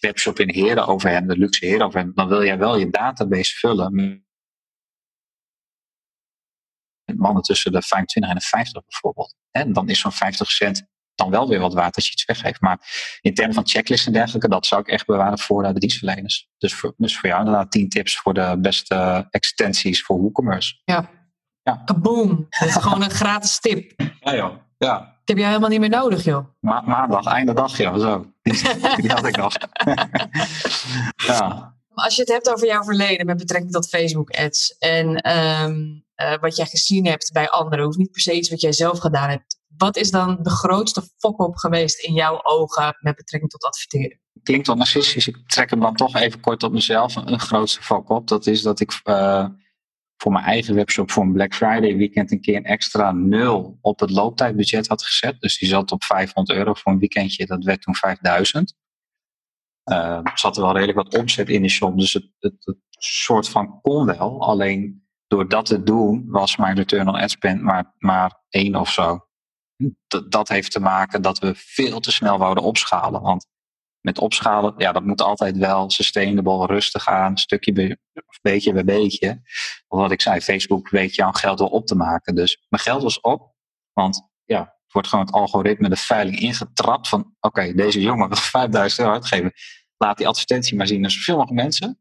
webshop 0.00 0.38
in 0.38 0.50
Heren 0.50 0.86
overhemd, 0.86 1.28
de 1.28 1.36
luxe 1.36 1.66
Heren 1.66 1.86
overhemd, 1.86 2.16
dan 2.16 2.28
wil 2.28 2.44
jij 2.44 2.58
wel 2.58 2.78
je 2.78 2.90
database 2.90 3.58
vullen 3.58 4.25
mannen 7.16 7.42
tussen 7.42 7.72
de 7.72 7.82
25 7.82 8.32
en 8.32 8.38
de 8.38 8.46
50 8.46 8.82
bijvoorbeeld. 8.84 9.34
En 9.50 9.72
dan 9.72 9.88
is 9.88 10.00
zo'n 10.00 10.12
50 10.12 10.50
cent 10.50 10.86
dan 11.16 11.30
wel 11.30 11.48
weer 11.48 11.60
wat 11.60 11.74
waard 11.74 11.96
als 11.96 12.06
je 12.06 12.12
iets 12.12 12.24
weggeeft. 12.24 12.60
Maar 12.60 12.78
in 13.20 13.34
termen 13.34 13.54
van 13.54 13.66
checklists 13.66 14.06
en 14.06 14.12
dergelijke, 14.12 14.48
dat 14.48 14.66
zou 14.66 14.80
ik 14.80 14.88
echt 14.88 15.06
bewaren 15.06 15.38
voor 15.38 15.62
de 15.62 15.80
dienstverleners. 15.80 16.48
Dus 16.58 16.74
voor, 16.74 16.94
dus 16.96 17.18
voor 17.18 17.28
jou 17.28 17.44
inderdaad 17.44 17.70
10 17.70 17.88
tips 17.88 18.18
voor 18.18 18.34
de 18.34 18.56
beste 18.58 19.26
extensies 19.30 20.02
voor 20.02 20.20
WooCommerce. 20.20 20.80
Ja. 20.84 21.10
ja. 21.62 21.84
Boom. 22.00 22.46
Dat 22.58 22.68
is 22.68 22.74
gewoon 22.74 23.02
een 23.02 23.10
gratis 23.10 23.60
tip. 23.60 23.92
Ja 24.20 24.34
joh. 24.34 24.54
Ja. 24.78 25.14
Ik 25.22 25.28
heb 25.28 25.36
jou 25.36 25.48
helemaal 25.48 25.70
niet 25.70 25.80
meer 25.80 26.00
nodig 26.00 26.24
joh. 26.24 26.46
Ma 26.60 26.80
maandag, 26.80 27.26
einde 27.26 27.52
dag 27.52 27.76
joh. 27.76 27.98
Zo. 27.98 28.32
Die, 28.42 28.52
die 29.00 29.10
had 29.10 29.26
ik 29.26 29.36
nog. 29.36 29.54
ja. 31.26 31.75
Als 32.04 32.14
je 32.14 32.20
het 32.20 32.30
hebt 32.30 32.50
over 32.50 32.66
jouw 32.66 32.82
verleden 32.82 33.26
met 33.26 33.36
betrekking 33.36 33.72
tot 33.72 33.88
Facebook 33.88 34.30
ads 34.30 34.78
en 34.78 35.36
um, 35.36 36.04
uh, 36.16 36.38
wat 36.40 36.56
jij 36.56 36.66
gezien 36.66 37.06
hebt 37.06 37.32
bij 37.32 37.48
anderen, 37.48 37.84
hoeft 37.84 37.98
niet 37.98 38.10
per 38.10 38.20
se 38.20 38.34
iets 38.34 38.50
wat 38.50 38.60
jij 38.60 38.72
zelf 38.72 38.98
gedaan 38.98 39.30
hebt. 39.30 39.58
Wat 39.76 39.96
is 39.96 40.10
dan 40.10 40.38
de 40.42 40.50
grootste 40.50 41.02
fok-op 41.18 41.56
geweest 41.56 41.98
in 41.98 42.14
jouw 42.14 42.40
ogen 42.42 42.96
met 43.00 43.16
betrekking 43.16 43.50
tot 43.50 43.64
adverteren? 43.64 44.20
Klinkt 44.42 44.66
wel 44.66 44.76
narcistisch. 44.76 45.26
Ik 45.28 45.36
trek 45.46 45.70
hem 45.70 45.80
dan 45.80 45.94
toch 45.94 46.16
even 46.16 46.40
kort 46.40 46.62
op 46.62 46.72
mezelf. 46.72 47.16
Een 47.16 47.40
grootste 47.40 47.82
fok-op. 47.82 48.28
Dat 48.28 48.46
is 48.46 48.62
dat 48.62 48.80
ik 48.80 49.00
uh, 49.04 49.46
voor 50.16 50.32
mijn 50.32 50.44
eigen 50.44 50.74
webshop 50.74 51.10
voor 51.10 51.22
een 51.22 51.32
Black 51.32 51.54
Friday 51.54 51.96
weekend 51.96 52.32
een 52.32 52.40
keer 52.40 52.56
een 52.56 52.64
extra 52.64 53.12
nul 53.12 53.78
op 53.80 54.00
het 54.00 54.10
looptijdbudget 54.10 54.86
had 54.86 55.02
gezet. 55.02 55.40
Dus 55.40 55.58
die 55.58 55.68
zat 55.68 55.92
op 55.92 56.04
500 56.04 56.58
euro 56.58 56.74
voor 56.74 56.92
een 56.92 56.98
weekendje. 56.98 57.46
Dat 57.46 57.64
werd 57.64 57.82
toen 57.82 57.94
5000. 57.94 58.74
Uh, 59.90 60.20
zat 60.34 60.56
er 60.56 60.62
wel 60.62 60.72
redelijk 60.72 60.98
wat 60.98 61.18
omzet 61.18 61.48
in 61.48 61.62
de 61.62 61.68
shop. 61.68 61.98
Dus 61.98 62.12
het, 62.12 62.28
het, 62.38 62.76
soort 62.98 63.48
van 63.48 63.80
kon 63.80 64.06
wel. 64.06 64.40
Alleen 64.40 65.06
door 65.26 65.48
dat 65.48 65.66
te 65.66 65.82
doen 65.82 66.24
was 66.28 66.56
mijn 66.56 66.76
return 66.76 67.08
on 67.08 67.14
ad 67.14 67.30
spend 67.30 67.62
maar, 67.62 67.94
maar 67.98 68.42
één 68.48 68.74
of 68.74 68.90
zo. 68.90 69.26
Dat, 70.06 70.30
dat 70.32 70.48
heeft 70.48 70.72
te 70.72 70.80
maken 70.80 71.22
dat 71.22 71.38
we 71.38 71.52
veel 71.54 72.00
te 72.00 72.12
snel 72.12 72.38
wouden 72.38 72.64
opschalen. 72.64 73.22
Want 73.22 73.46
met 74.00 74.18
opschalen, 74.18 74.74
ja, 74.76 74.92
dat 74.92 75.04
moet 75.04 75.22
altijd 75.22 75.56
wel 75.56 75.90
sustainable, 75.90 76.66
rustig 76.66 77.02
gaan, 77.02 77.38
stukje 77.38 77.72
bij, 77.72 77.96
beetje 78.42 78.72
bij 78.72 78.84
beetje. 78.84 79.42
Wat 79.88 80.10
ik 80.10 80.20
zei, 80.20 80.40
Facebook 80.40 80.88
weet 80.88 81.14
jouw 81.14 81.32
geld 81.32 81.58
wel 81.58 81.68
op 81.68 81.86
te 81.86 81.94
maken. 81.94 82.34
Dus 82.34 82.66
mijn 82.68 82.82
geld 82.82 83.02
was 83.02 83.20
op, 83.20 83.54
want 83.92 84.28
wordt 84.96 85.08
gewoon 85.08 85.24
het 85.24 85.34
algoritme, 85.34 85.88
de 85.88 85.96
veiling 85.96 86.38
ingetrapt 86.38 87.08
van, 87.08 87.34
oké, 87.40 87.74
deze 87.74 88.00
jongen 88.00 88.28
wil 88.28 88.36
5000 88.56 89.00
euro 89.00 89.12
uitgeven. 89.12 89.52
Laat 89.96 90.16
die 90.16 90.28
advertentie 90.28 90.76
maar 90.76 90.86
zien 90.86 91.00
naar 91.00 91.10
zoveel 91.10 91.36
mogelijk 91.36 91.62
mensen. 91.62 92.00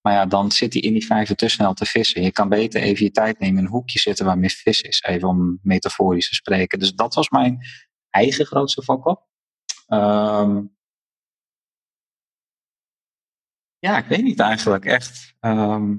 Maar 0.00 0.12
ja, 0.12 0.26
dan 0.26 0.50
zit 0.52 0.72
hij 0.72 0.82
in 0.82 0.92
die 0.92 1.06
vijver 1.06 1.36
te 1.36 1.48
snel 1.48 1.74
te 1.74 1.84
vissen. 1.84 2.22
Je 2.22 2.32
kan 2.32 2.48
beter 2.48 2.82
even 2.82 3.04
je 3.04 3.10
tijd 3.10 3.38
nemen 3.38 3.58
in 3.58 3.64
een 3.64 3.70
hoekje 3.70 3.98
zitten 3.98 4.24
waar 4.24 4.38
meer 4.38 4.50
vis 4.50 4.80
is. 4.80 5.02
Even 5.02 5.28
om 5.28 5.58
metaforisch 5.62 6.28
te 6.28 6.34
spreken. 6.34 6.78
Dus 6.78 6.94
dat 6.94 7.14
was 7.14 7.28
mijn 7.28 7.58
eigen 8.10 8.46
grootste 8.46 8.82
fuck-up. 8.82 9.26
Ehm, 9.86 10.62
ja, 13.78 13.98
ik 13.98 14.06
weet 14.06 14.22
niet 14.22 14.40
eigenlijk 14.40 14.84
echt. 14.84 15.34
Ehm, 15.40 15.96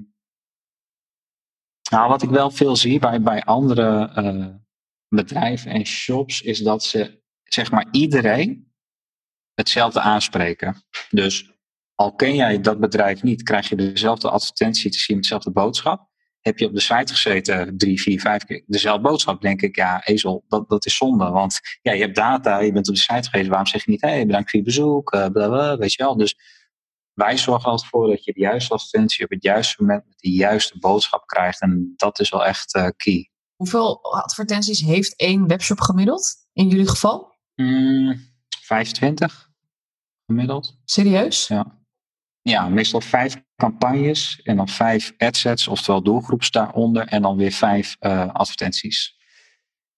nou, 1.89 2.10
wat 2.10 2.22
ik 2.22 2.30
wel 2.30 2.52
veel 2.52 2.76
zie 2.76 3.00
bij, 3.00 3.22
bij 3.22 3.44
andere 3.44 4.12
uh, 4.16 4.56
bedrijven 5.15 5.71
en 5.71 5.86
shops, 5.86 6.41
is 6.41 6.60
dat 6.60 6.84
ze, 6.84 7.21
zeg 7.43 7.71
maar, 7.71 7.88
iedereen 7.91 8.71
hetzelfde 9.54 9.99
aanspreken. 9.99 10.84
Dus 11.10 11.52
al 11.95 12.15
ken 12.15 12.36
jij 12.36 12.62
dat 12.62 12.80
bedrijf 12.80 13.23
niet, 13.23 13.43
krijg 13.43 13.69
je 13.69 13.76
dezelfde 13.76 14.30
advertentie 14.30 14.91
te 14.91 14.97
zien 14.97 15.17
dezelfde 15.17 15.52
boodschap. 15.52 16.12
Heb 16.41 16.58
je 16.58 16.65
op 16.65 16.73
de 16.73 16.80
site 16.80 17.13
gezeten 17.13 17.78
drie, 17.78 18.02
vier, 18.02 18.19
vijf 18.19 18.43
keer 18.43 18.63
dezelfde 18.67 19.02
boodschap, 19.02 19.41
denk 19.41 19.62
ik, 19.62 19.76
ja, 19.76 20.06
ezel, 20.06 20.43
dat, 20.47 20.69
dat 20.69 20.86
is 20.86 20.97
zonde. 20.97 21.30
Want 21.30 21.60
ja, 21.82 21.91
je 21.91 22.02
hebt 22.02 22.15
data, 22.15 22.60
je 22.60 22.71
bent 22.71 22.89
op 22.89 22.95
de 22.95 22.99
site 22.99 23.30
geweest, 23.30 23.49
waarom 23.49 23.67
zeg 23.67 23.86
je 23.86 23.91
niet, 23.91 24.02
hé, 24.02 24.10
hey, 24.10 24.26
bedankt 24.26 24.49
voor 24.49 24.60
je 24.60 24.65
bezoek, 24.65 25.13
uh, 25.13 25.28
bla, 25.28 25.47
bla, 25.47 25.78
weet 25.78 25.93
je 25.93 26.04
wel. 26.04 26.17
Dus 26.17 26.36
wij 27.13 27.38
zorgen 27.38 27.69
altijd 27.69 27.89
voor 27.89 28.08
dat 28.08 28.23
je 28.23 28.34
de 28.34 28.39
juiste 28.39 28.73
advertentie 28.73 29.23
op 29.23 29.30
het 29.30 29.43
juiste 29.43 29.76
moment 29.82 30.06
met 30.08 30.19
de 30.19 30.32
juiste 30.32 30.80
boodschap 30.80 31.28
krijgt. 31.28 31.62
En 31.62 31.93
dat 31.95 32.19
is 32.19 32.30
wel 32.30 32.45
echt 32.45 32.76
uh, 32.76 32.88
key. 32.97 33.32
Hoeveel 33.63 34.04
advertenties 34.04 34.80
heeft 34.80 35.15
één 35.15 35.47
webshop 35.47 35.80
gemiddeld 35.80 36.36
in 36.54 36.67
jullie 36.67 36.88
geval? 36.88 37.36
Mm, 37.56 38.19
25 38.62 39.49
gemiddeld. 40.26 40.80
Serieus? 40.86 41.47
Ja. 41.47 41.82
Ja, 42.41 42.69
meestal 42.69 43.02
vijf 43.02 43.41
campagnes 43.56 44.41
en 44.41 44.56
dan 44.56 44.67
vijf 44.67 45.13
adsets, 45.17 45.67
oftewel 45.67 46.04
doelgroeps 46.04 46.52
daaronder, 46.52 47.08
en 47.08 47.21
dan 47.21 47.38
weer 47.38 47.52
vijf 47.52 47.95
uh, 47.99 48.34
advertenties. 48.34 49.15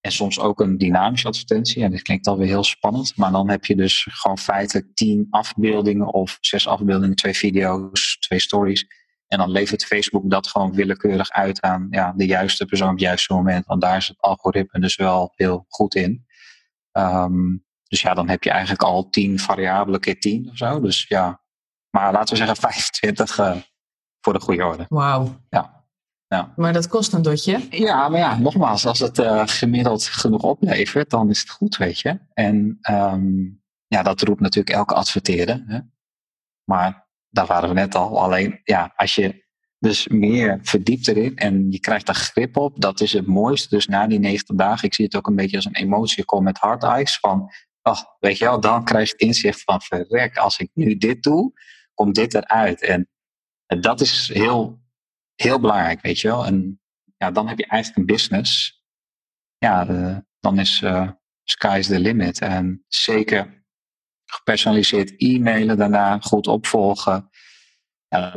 En 0.02 0.12
soms 0.12 0.40
ook 0.40 0.60
een 0.60 0.78
dynamische 0.78 1.28
advertentie. 1.28 1.84
En 1.84 1.92
dit 1.92 2.02
klinkt 2.02 2.28
alweer 2.28 2.48
heel 2.48 2.64
spannend. 2.64 3.18
Maar 3.18 3.32
dan 3.32 3.50
heb 3.50 3.66
je 3.66 3.76
dus 3.76 4.08
gewoon 4.12 4.38
feitelijk 4.38 4.96
tien 4.96 5.28
afbeeldingen 5.30 6.14
of 6.14 6.38
zes 6.42 6.68
afbeeldingen, 6.68 7.16
twee 7.16 7.34
video's, 7.34 8.18
twee 8.20 8.40
stories. 8.40 8.86
En 9.28 9.38
dan 9.38 9.50
levert 9.50 9.86
Facebook 9.86 10.30
dat 10.30 10.48
gewoon 10.48 10.74
willekeurig 10.74 11.30
uit 11.30 11.62
aan 11.62 11.88
ja, 11.90 12.14
de 12.16 12.26
juiste 12.26 12.66
persoon 12.66 12.88
op 12.88 12.94
het 12.94 13.04
juiste 13.04 13.34
moment. 13.34 13.66
Want 13.66 13.82
daar 13.82 13.98
is 13.98 14.08
het 14.08 14.22
algoritme 14.22 14.80
dus 14.80 14.96
wel 14.96 15.32
heel 15.36 15.66
goed 15.68 15.96
in. 15.96 16.26
Um, 16.92 17.66
dus 17.88 18.02
ja, 18.02 18.14
dan 18.14 18.30
heb 18.30 18.44
je 18.44 18.50
eigenlijk 18.50 18.84
al 18.84 19.10
tien 19.10 19.40
variabelen 19.40 20.00
keer 20.00 20.20
tien 20.20 20.50
of 20.50 20.58
zo. 20.58 20.80
Dus 20.80 21.06
ja, 21.08 21.42
maar 21.90 22.12
laten 22.12 22.30
we 22.30 22.36
zeggen 22.36 22.58
25 22.72 23.40
uh, 23.40 23.50
eh, 23.50 23.58
voor 24.22 24.34
de 24.34 24.40
goede 24.40 24.66
orde. 24.66 24.86
Wauw. 24.90 25.42
Ja. 25.50 25.86
ja. 26.28 26.54
Maar 26.56 26.74
dat 26.74 26.88
kost 26.88 27.14
een 27.14 27.22
dotje. 27.22 27.68
Ja, 27.70 28.10
maar 28.10 28.20
ja, 28.20 28.38
nogmaals, 28.38 28.86
als 28.86 29.00
het 29.00 29.20
uh, 29.20 29.42
gemiddeld 29.46 30.04
genoeg 30.04 30.42
oplevert, 30.42 31.10
dan 31.10 31.30
is 31.30 31.40
het 31.40 31.50
goed, 31.50 31.78
weet 31.78 32.00
je. 32.00 32.20
En 32.34 32.78
um, 32.92 33.64
ja, 33.88 34.04
dat 34.04 34.22
roept 34.22 34.40
natuurlijk 34.42 34.76
elke 34.76 34.94
adverteerder. 34.94 35.64
Hè? 35.68 35.80
Maar 36.64 37.05
daar 37.36 37.46
waren 37.46 37.70
we 37.70 37.76
net 37.76 37.96
al. 37.96 38.22
Alleen, 38.22 38.60
ja, 38.64 38.94
als 38.96 39.16
je 39.16 39.44
dus 39.80 40.08
meer 40.08 40.60
verdiept 40.62 41.08
erin 41.08 41.36
en 41.36 41.72
je 41.72 41.80
krijgt 41.80 42.06
daar 42.06 42.16
grip 42.16 42.58
op, 42.58 42.82
dat 42.82 43.02
is 43.02 43.14
het 43.14 43.26
mooiste. 43.26 43.76
Dus 43.76 43.88
na 43.88 44.08
die 44.08 44.20
90 44.20 44.56
dagen, 44.56 44.88
ik 44.88 44.94
zie 44.94 45.06
het 45.06 45.16
ook 45.16 45.28
een 45.28 45.36
beetje 45.36 45.56
als 45.56 45.66
een 45.66 45.76
emotie 45.76 46.42
met 46.42 46.58
hard 46.58 46.84
eyes. 46.84 47.20
Van, 47.20 47.52
oh, 47.82 48.02
weet 48.20 48.38
je 48.38 48.46
wel, 48.46 48.60
dan 48.60 48.84
krijg 48.84 49.10
je 49.10 49.16
inzicht 49.16 49.62
van 49.62 49.82
verrek, 49.82 50.38
als 50.38 50.58
ik 50.60 50.70
nu 50.74 50.98
dit 50.98 51.24
doe, 51.24 51.52
komt 51.94 52.16
dit 52.16 52.34
eruit? 52.34 52.82
En, 52.82 53.10
en 53.66 53.82
dat 53.82 54.02
is 54.02 54.30
heel, 54.34 54.80
heel 55.36 55.60
belangrijk, 55.60 56.02
weet 56.02 56.20
je 56.20 56.28
wel. 56.28 56.46
En 56.46 56.82
ja, 57.18 57.32
dan 57.32 57.48
heb 57.48 57.58
je 57.58 57.68
eigenlijk 57.68 58.00
een 58.00 58.16
business. 58.16 58.82
Ja, 59.58 59.86
dan 60.40 60.60
is 60.60 60.82
uh, 60.82 61.10
sky's 61.44 61.88
the 61.88 62.00
limit. 62.00 62.40
En 62.40 62.84
zeker 62.88 63.65
gepersonaliseerd 64.36 65.14
e-mailen 65.18 65.78
daarna, 65.78 66.20
goed 66.20 66.48
opvolgen. 66.48 67.30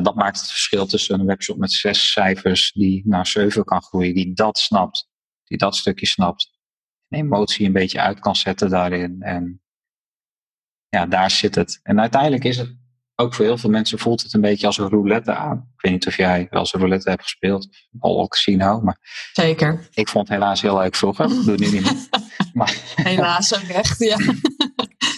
dat 0.03 0.15
maakt 0.15 0.41
het 0.41 0.51
verschil 0.51 0.87
tussen 0.87 1.21
een 1.21 1.27
webshop 1.27 1.57
met 1.57 1.73
zes 1.73 2.13
cijfers 2.13 2.73
die 2.73 3.03
naar 3.07 3.27
zeven 3.27 3.65
kan 3.65 3.83
groeien, 3.83 4.15
die 4.15 4.35
dat 4.35 4.59
snapt, 4.59 5.09
die 5.45 5.59
dat 5.59 5.77
stukje 5.77 6.07
snapt. 6.07 6.57
En 7.09 7.19
emotie 7.19 7.67
een 7.67 7.73
beetje 7.73 8.01
uit 8.01 8.21
kan 8.21 8.37
zetten 8.37 8.71
daarin. 8.71 9.23
En 9.23 9.63
ja, 10.89 11.07
daar 11.07 11.31
zit 11.31 11.55
het. 11.55 11.81
En 11.83 12.01
uiteindelijk 12.01 12.45
is 12.45 12.57
het 12.57 12.77
ook 13.21 13.35
voor 13.35 13.45
heel 13.45 13.59
veel 13.59 13.71
mensen 13.71 13.99
voelt 13.99 14.23
het 14.23 14.35
een 14.35 14.41
beetje 14.41 14.67
als 14.67 14.79
een 14.79 14.89
roulette 14.89 15.35
aan. 15.35 15.57
Ik 15.57 15.83
weet 15.83 15.93
niet 15.93 16.07
of 16.07 16.17
jij 16.17 16.47
wel 16.51 16.61
eens 16.61 16.75
een 16.75 16.81
roulette 16.81 17.11
hebt 17.11 17.23
gespeeld. 17.23 17.69
Al 17.99 18.29
casino. 18.29 18.81
Maar 18.81 18.99
Zeker. 19.33 19.89
Ik 19.93 20.09
vond 20.09 20.29
het 20.29 20.39
helaas 20.39 20.61
heel 20.61 20.79
leuk 20.79 20.95
vroeger. 20.95 21.29
Doe 21.29 21.51
het 21.51 21.61
nu 21.61 21.71
niet 21.71 21.83
meer. 21.83 22.07
Maar, 22.53 22.77
helaas 22.95 23.55
ook 23.55 23.69
echt, 23.69 23.99
ja. 23.99 24.17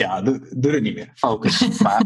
Ja, 0.01 0.23
doe, 0.23 0.57
doe 0.57 0.73
het 0.73 0.83
niet 0.83 0.95
meer. 0.95 1.11
Focus. 1.15 1.69
Maar, 1.83 2.03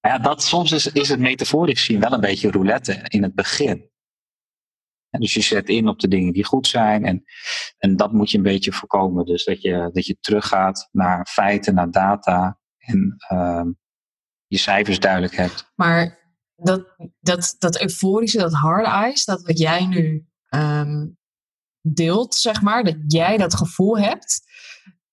ja, 0.00 0.18
dat, 0.18 0.42
soms 0.42 0.72
is, 0.72 0.86
is 0.86 1.08
het 1.08 1.20
metaforisch 1.20 1.78
gezien 1.78 2.00
wel 2.00 2.12
een 2.12 2.20
beetje 2.20 2.50
roulette 2.50 3.04
in 3.08 3.22
het 3.22 3.34
begin. 3.34 3.90
En 5.10 5.20
dus 5.20 5.34
je 5.34 5.40
zet 5.40 5.68
in 5.68 5.88
op 5.88 5.98
de 5.98 6.08
dingen 6.08 6.32
die 6.32 6.44
goed 6.44 6.66
zijn. 6.66 7.04
En, 7.04 7.24
en 7.78 7.96
dat 7.96 8.12
moet 8.12 8.30
je 8.30 8.36
een 8.36 8.42
beetje 8.42 8.72
voorkomen. 8.72 9.24
Dus 9.24 9.44
dat 9.44 9.62
je, 9.62 9.90
dat 9.92 10.06
je 10.06 10.16
teruggaat 10.20 10.88
naar 10.92 11.26
feiten, 11.26 11.74
naar 11.74 11.90
data. 11.90 12.58
En 12.78 13.16
uh, 13.32 13.64
je 14.46 14.58
cijfers 14.58 14.98
duidelijk 14.98 15.36
hebt. 15.36 15.72
Maar 15.74 16.18
dat, 16.56 16.96
dat, 17.20 17.56
dat 17.58 17.80
euforische, 17.80 18.38
dat 18.38 18.52
hard 18.52 18.86
eyes, 18.86 19.24
dat 19.24 19.42
wat 19.42 19.58
jij 19.58 19.86
nu 19.86 20.26
um, 20.50 21.18
deelt, 21.80 22.34
zeg 22.34 22.62
maar, 22.62 22.84
dat 22.84 22.96
jij 23.06 23.36
dat 23.36 23.54
gevoel 23.54 23.98
hebt, 23.98 24.42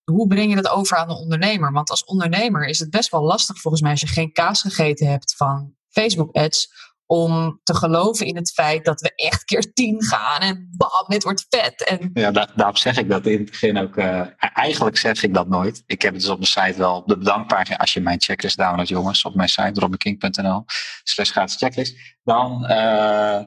hoe 0.04 0.26
breng 0.26 0.48
je 0.48 0.56
dat 0.56 0.68
over 0.68 0.96
aan 0.96 1.08
de 1.08 1.18
ondernemer? 1.18 1.72
Want 1.72 1.90
als 1.90 2.04
ondernemer 2.04 2.66
is 2.66 2.78
het 2.78 2.90
best 2.90 3.10
wel 3.10 3.22
lastig 3.22 3.60
volgens 3.60 3.82
mij 3.82 3.90
als 3.90 4.00
je 4.00 4.06
geen 4.06 4.32
kaas 4.32 4.60
gegeten 4.60 5.06
hebt 5.06 5.36
van 5.36 5.74
Facebook 5.88 6.36
ads 6.36 6.90
om 7.06 7.60
te 7.62 7.74
geloven 7.74 8.26
in 8.26 8.36
het 8.36 8.52
feit 8.52 8.84
dat 8.84 9.00
we 9.00 9.12
echt 9.14 9.44
keer 9.44 9.72
tien 9.72 10.02
gaan 10.04 10.40
en 10.40 10.68
bam, 10.76 11.04
dit 11.06 11.22
wordt 11.22 11.46
vet. 11.48 11.84
En... 11.84 12.10
Ja, 12.14 12.30
daar, 12.30 12.78
zeg 12.78 12.96
ik 12.96 13.08
dat 13.08 13.26
in 13.26 13.38
het 13.38 13.50
begin 13.50 13.78
ook. 13.78 13.96
Uh, 13.96 14.26
eigenlijk 14.38 14.96
zeg 14.96 15.22
ik 15.22 15.34
dat 15.34 15.48
nooit. 15.48 15.82
Ik 15.86 16.02
heb 16.02 16.12
het 16.12 16.22
dus 16.22 16.30
op 16.30 16.38
mijn 16.38 16.50
site 16.50 16.78
wel, 16.78 16.96
op 16.96 17.08
de 17.08 17.18
bedankpagina, 17.18 17.76
als 17.76 17.92
je 17.92 18.00
mijn 18.00 18.20
checklist 18.20 18.56
downloadt, 18.56 18.88
jongens, 18.88 19.24
op 19.24 19.34
mijn 19.34 19.48
site, 19.48 19.80
robinking.nl, 19.80 20.64
slash 21.02 21.30
checklist, 21.34 21.96
dan, 22.22 22.66
uh, 22.70 23.40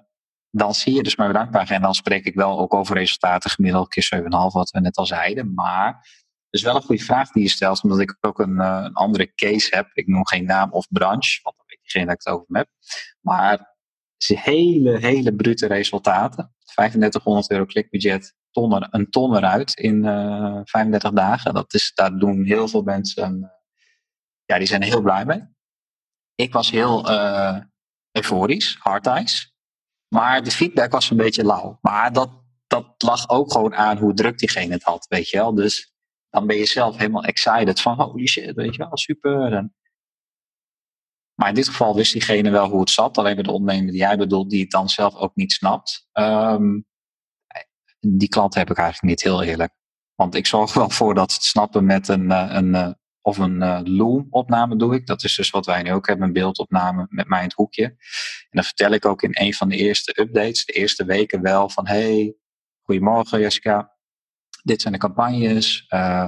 dan 0.49 0.73
zie 0.73 0.93
je 0.93 1.03
dus 1.03 1.15
mijn 1.15 1.31
bedankpagina 1.31 1.75
en 1.75 1.81
dan 1.81 1.95
spreek 1.95 2.25
ik 2.25 2.35
wel 2.35 2.59
ook 2.59 2.73
over 2.73 2.95
resultaten, 2.95 3.49
gemiddeld 3.49 3.87
keer 3.87 4.09
7,5, 4.15 4.27
wat 4.29 4.69
we 4.69 4.79
net 4.79 4.97
al 4.97 5.05
zeiden. 5.05 5.53
Maar 5.53 6.07
is 6.55 6.63
wel 6.63 6.75
een 6.75 6.81
goede 6.81 7.03
vraag 7.03 7.31
die 7.31 7.43
je 7.43 7.49
stelt, 7.49 7.83
omdat 7.83 7.99
ik 7.99 8.17
ook 8.21 8.39
een, 8.39 8.55
uh, 8.55 8.81
een 8.83 8.93
andere 8.93 9.33
case 9.33 9.75
heb. 9.75 9.89
Ik 9.93 10.07
noem 10.07 10.27
geen 10.27 10.45
naam 10.45 10.71
of 10.71 10.87
branche, 10.89 11.39
want 11.43 11.55
dan 11.57 11.65
weet 11.67 11.79
diegene 11.81 12.05
dat 12.05 12.13
ik 12.13 12.21
het 12.23 12.33
over 12.33 12.57
heb. 12.57 12.67
Maar 13.21 13.75
is 14.17 14.35
hele, 14.39 14.97
hele 14.97 15.35
brute 15.35 15.67
resultaten. 15.67 16.53
3500 16.59 17.51
euro 17.51 17.65
klikbudget, 17.65 18.35
ton 18.51 18.95
een 18.95 19.09
ton 19.09 19.35
eruit 19.35 19.73
in 19.73 20.03
uh, 20.03 20.59
35 20.63 21.11
dagen. 21.11 21.53
Dat 21.53 21.73
is, 21.73 21.91
daar 21.93 22.17
doen 22.17 22.43
heel 22.43 22.67
veel 22.67 22.81
mensen, 22.81 23.37
uh, 23.41 23.49
ja, 24.45 24.57
die 24.57 24.67
zijn 24.67 24.83
heel 24.83 25.01
blij 25.01 25.25
mee. 25.25 25.43
Ik 26.35 26.53
was 26.53 26.71
heel 26.71 27.11
uh, 27.11 27.57
euforisch, 28.11 28.77
hard 28.79 29.05
ice. 29.07 29.53
Maar 30.07 30.43
de 30.43 30.51
feedback 30.51 30.91
was 30.91 31.09
een 31.09 31.17
beetje 31.17 31.45
lauw. 31.45 31.77
Maar 31.81 32.13
dat, 32.13 32.29
dat 32.67 32.93
lag 32.97 33.29
ook 33.29 33.51
gewoon 33.51 33.75
aan 33.75 33.97
hoe 33.97 34.13
druk 34.13 34.37
diegene 34.37 34.73
het 34.73 34.83
had, 34.83 35.05
weet 35.09 35.29
je 35.29 35.37
wel. 35.37 35.53
Dus 35.53 35.94
dan 36.35 36.47
ben 36.47 36.57
je 36.57 36.65
zelf 36.65 36.97
helemaal 36.97 37.23
excited 37.23 37.81
van 37.81 38.01
holy 38.01 38.27
shit, 38.27 38.55
weet 38.55 38.75
je 38.75 38.83
wel, 38.83 38.97
super. 38.97 39.69
Maar 41.33 41.49
in 41.49 41.55
dit 41.55 41.67
geval 41.67 41.95
wist 41.95 42.13
diegene 42.13 42.49
wel 42.49 42.69
hoe 42.69 42.79
het 42.79 42.89
zat. 42.89 43.17
Alleen 43.17 43.35
bij 43.35 43.43
de 43.43 43.51
ondernemer 43.51 43.91
die 43.91 43.99
jij 43.99 44.17
bedoelt, 44.17 44.49
die 44.49 44.61
het 44.61 44.71
dan 44.71 44.89
zelf 44.89 45.15
ook 45.15 45.35
niet 45.35 45.51
snapt. 45.51 46.07
Um, 46.13 46.85
die 47.99 48.27
klant 48.27 48.53
heb 48.53 48.69
ik 48.69 48.77
eigenlijk 48.77 49.07
niet, 49.07 49.23
heel 49.23 49.43
eerlijk. 49.43 49.73
Want 50.15 50.35
ik 50.35 50.45
zorg 50.45 50.73
wel 50.73 50.89
voor 50.89 51.13
dat 51.13 51.33
het 51.33 51.43
snappen 51.43 51.85
met 51.85 52.07
een, 52.07 52.29
een, 52.55 52.97
of 53.21 53.37
een 53.37 53.61
uh, 53.61 53.79
Loom-opname 53.83 54.75
doe 54.75 54.95
ik. 54.95 55.07
Dat 55.07 55.23
is 55.23 55.35
dus 55.35 55.49
wat 55.49 55.65
wij 55.65 55.81
nu 55.81 55.91
ook 55.91 56.07
hebben, 56.07 56.27
een 56.27 56.33
beeldopname 56.33 57.05
met 57.09 57.27
mij 57.27 57.39
in 57.39 57.45
het 57.45 57.53
hoekje. 57.53 57.83
En 57.83 58.49
dan 58.49 58.63
vertel 58.63 58.91
ik 58.91 59.05
ook 59.05 59.21
in 59.21 59.31
een 59.33 59.53
van 59.53 59.69
de 59.69 59.75
eerste 59.75 60.21
updates, 60.21 60.65
de 60.65 60.73
eerste 60.73 61.05
weken 61.05 61.41
wel 61.41 61.69
van... 61.69 61.87
Hey, 61.87 62.35
goedemorgen 62.81 63.39
Jessica, 63.39 63.94
dit 64.65 64.81
zijn 64.81 64.93
de 64.93 64.99
campagnes, 64.99 65.85
uh, 65.89 66.25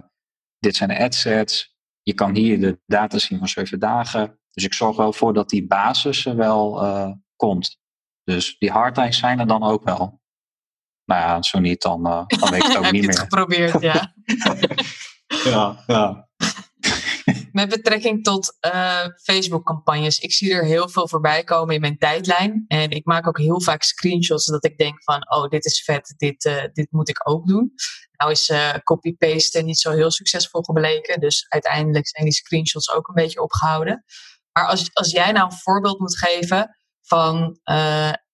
dit 0.59 0.75
zijn 0.75 0.89
de 0.89 0.99
adsets. 0.99 1.75
Je 2.01 2.13
kan 2.13 2.35
hier 2.35 2.59
de 2.59 2.79
data 2.85 3.17
zien 3.17 3.37
van 3.37 3.47
zeven 3.47 3.79
dagen. 3.79 4.39
Dus 4.51 4.63
ik 4.63 4.73
zorg 4.73 4.95
wel 4.95 5.13
voor 5.13 5.33
dat 5.33 5.49
die 5.49 5.67
basis 5.67 6.25
er 6.25 6.35
wel 6.35 6.83
uh, 6.83 7.11
komt. 7.35 7.77
Dus 8.23 8.57
die 8.57 8.71
hardlines 8.71 9.17
zijn 9.17 9.39
er 9.39 9.47
dan 9.47 9.63
ook 9.63 9.83
wel. 9.83 10.21
Nou 11.05 11.21
ja, 11.21 11.41
zo 11.41 11.59
niet, 11.59 11.81
dan, 11.81 12.07
uh, 12.07 12.23
dan 12.27 12.49
weet 12.49 12.63
ik 12.63 12.67
het 12.67 12.77
ook 12.77 12.91
niet 12.97 13.05
meer. 13.05 13.19
Heb 13.19 13.19
geprobeerd, 13.19 13.81
ja. 13.81 14.13
ja, 15.51 15.83
ja. 15.87 16.26
Met 17.57 17.69
betrekking 17.69 18.23
tot 18.23 18.57
uh, 18.73 19.05
Facebook-campagnes. 19.23 20.19
Ik 20.19 20.33
zie 20.33 20.53
er 20.53 20.65
heel 20.65 20.89
veel 20.89 21.07
voorbij 21.07 21.43
komen 21.43 21.75
in 21.75 21.81
mijn 21.81 21.97
tijdlijn. 21.97 22.65
En 22.67 22.89
ik 22.89 23.05
maak 23.05 23.27
ook 23.27 23.37
heel 23.37 23.61
vaak 23.61 23.83
screenshots 23.83 24.45
dat 24.45 24.65
ik 24.65 24.77
denk 24.77 25.03
van... 25.03 25.31
oh, 25.31 25.49
dit 25.49 25.65
is 25.65 25.83
vet, 25.83 26.13
dit, 26.17 26.45
uh, 26.45 26.63
dit 26.73 26.91
moet 26.91 27.09
ik 27.09 27.29
ook 27.29 27.47
doen. 27.47 27.73
Nou 28.11 28.31
is 28.31 28.49
uh, 28.49 28.73
copy-paste 28.83 29.61
niet 29.61 29.79
zo 29.79 29.91
heel 29.91 30.11
succesvol 30.11 30.61
gebleken. 30.61 31.19
Dus 31.19 31.45
uiteindelijk 31.49 32.07
zijn 32.07 32.23
die 32.23 32.33
screenshots 32.33 32.91
ook 32.91 33.07
een 33.07 33.23
beetje 33.23 33.41
opgehouden. 33.41 34.03
Maar 34.51 34.67
als, 34.67 34.89
als 34.93 35.11
jij 35.11 35.31
nou 35.31 35.45
een 35.45 35.57
voorbeeld 35.57 35.99
moet 35.99 36.17
geven 36.17 36.77
van 37.01 37.59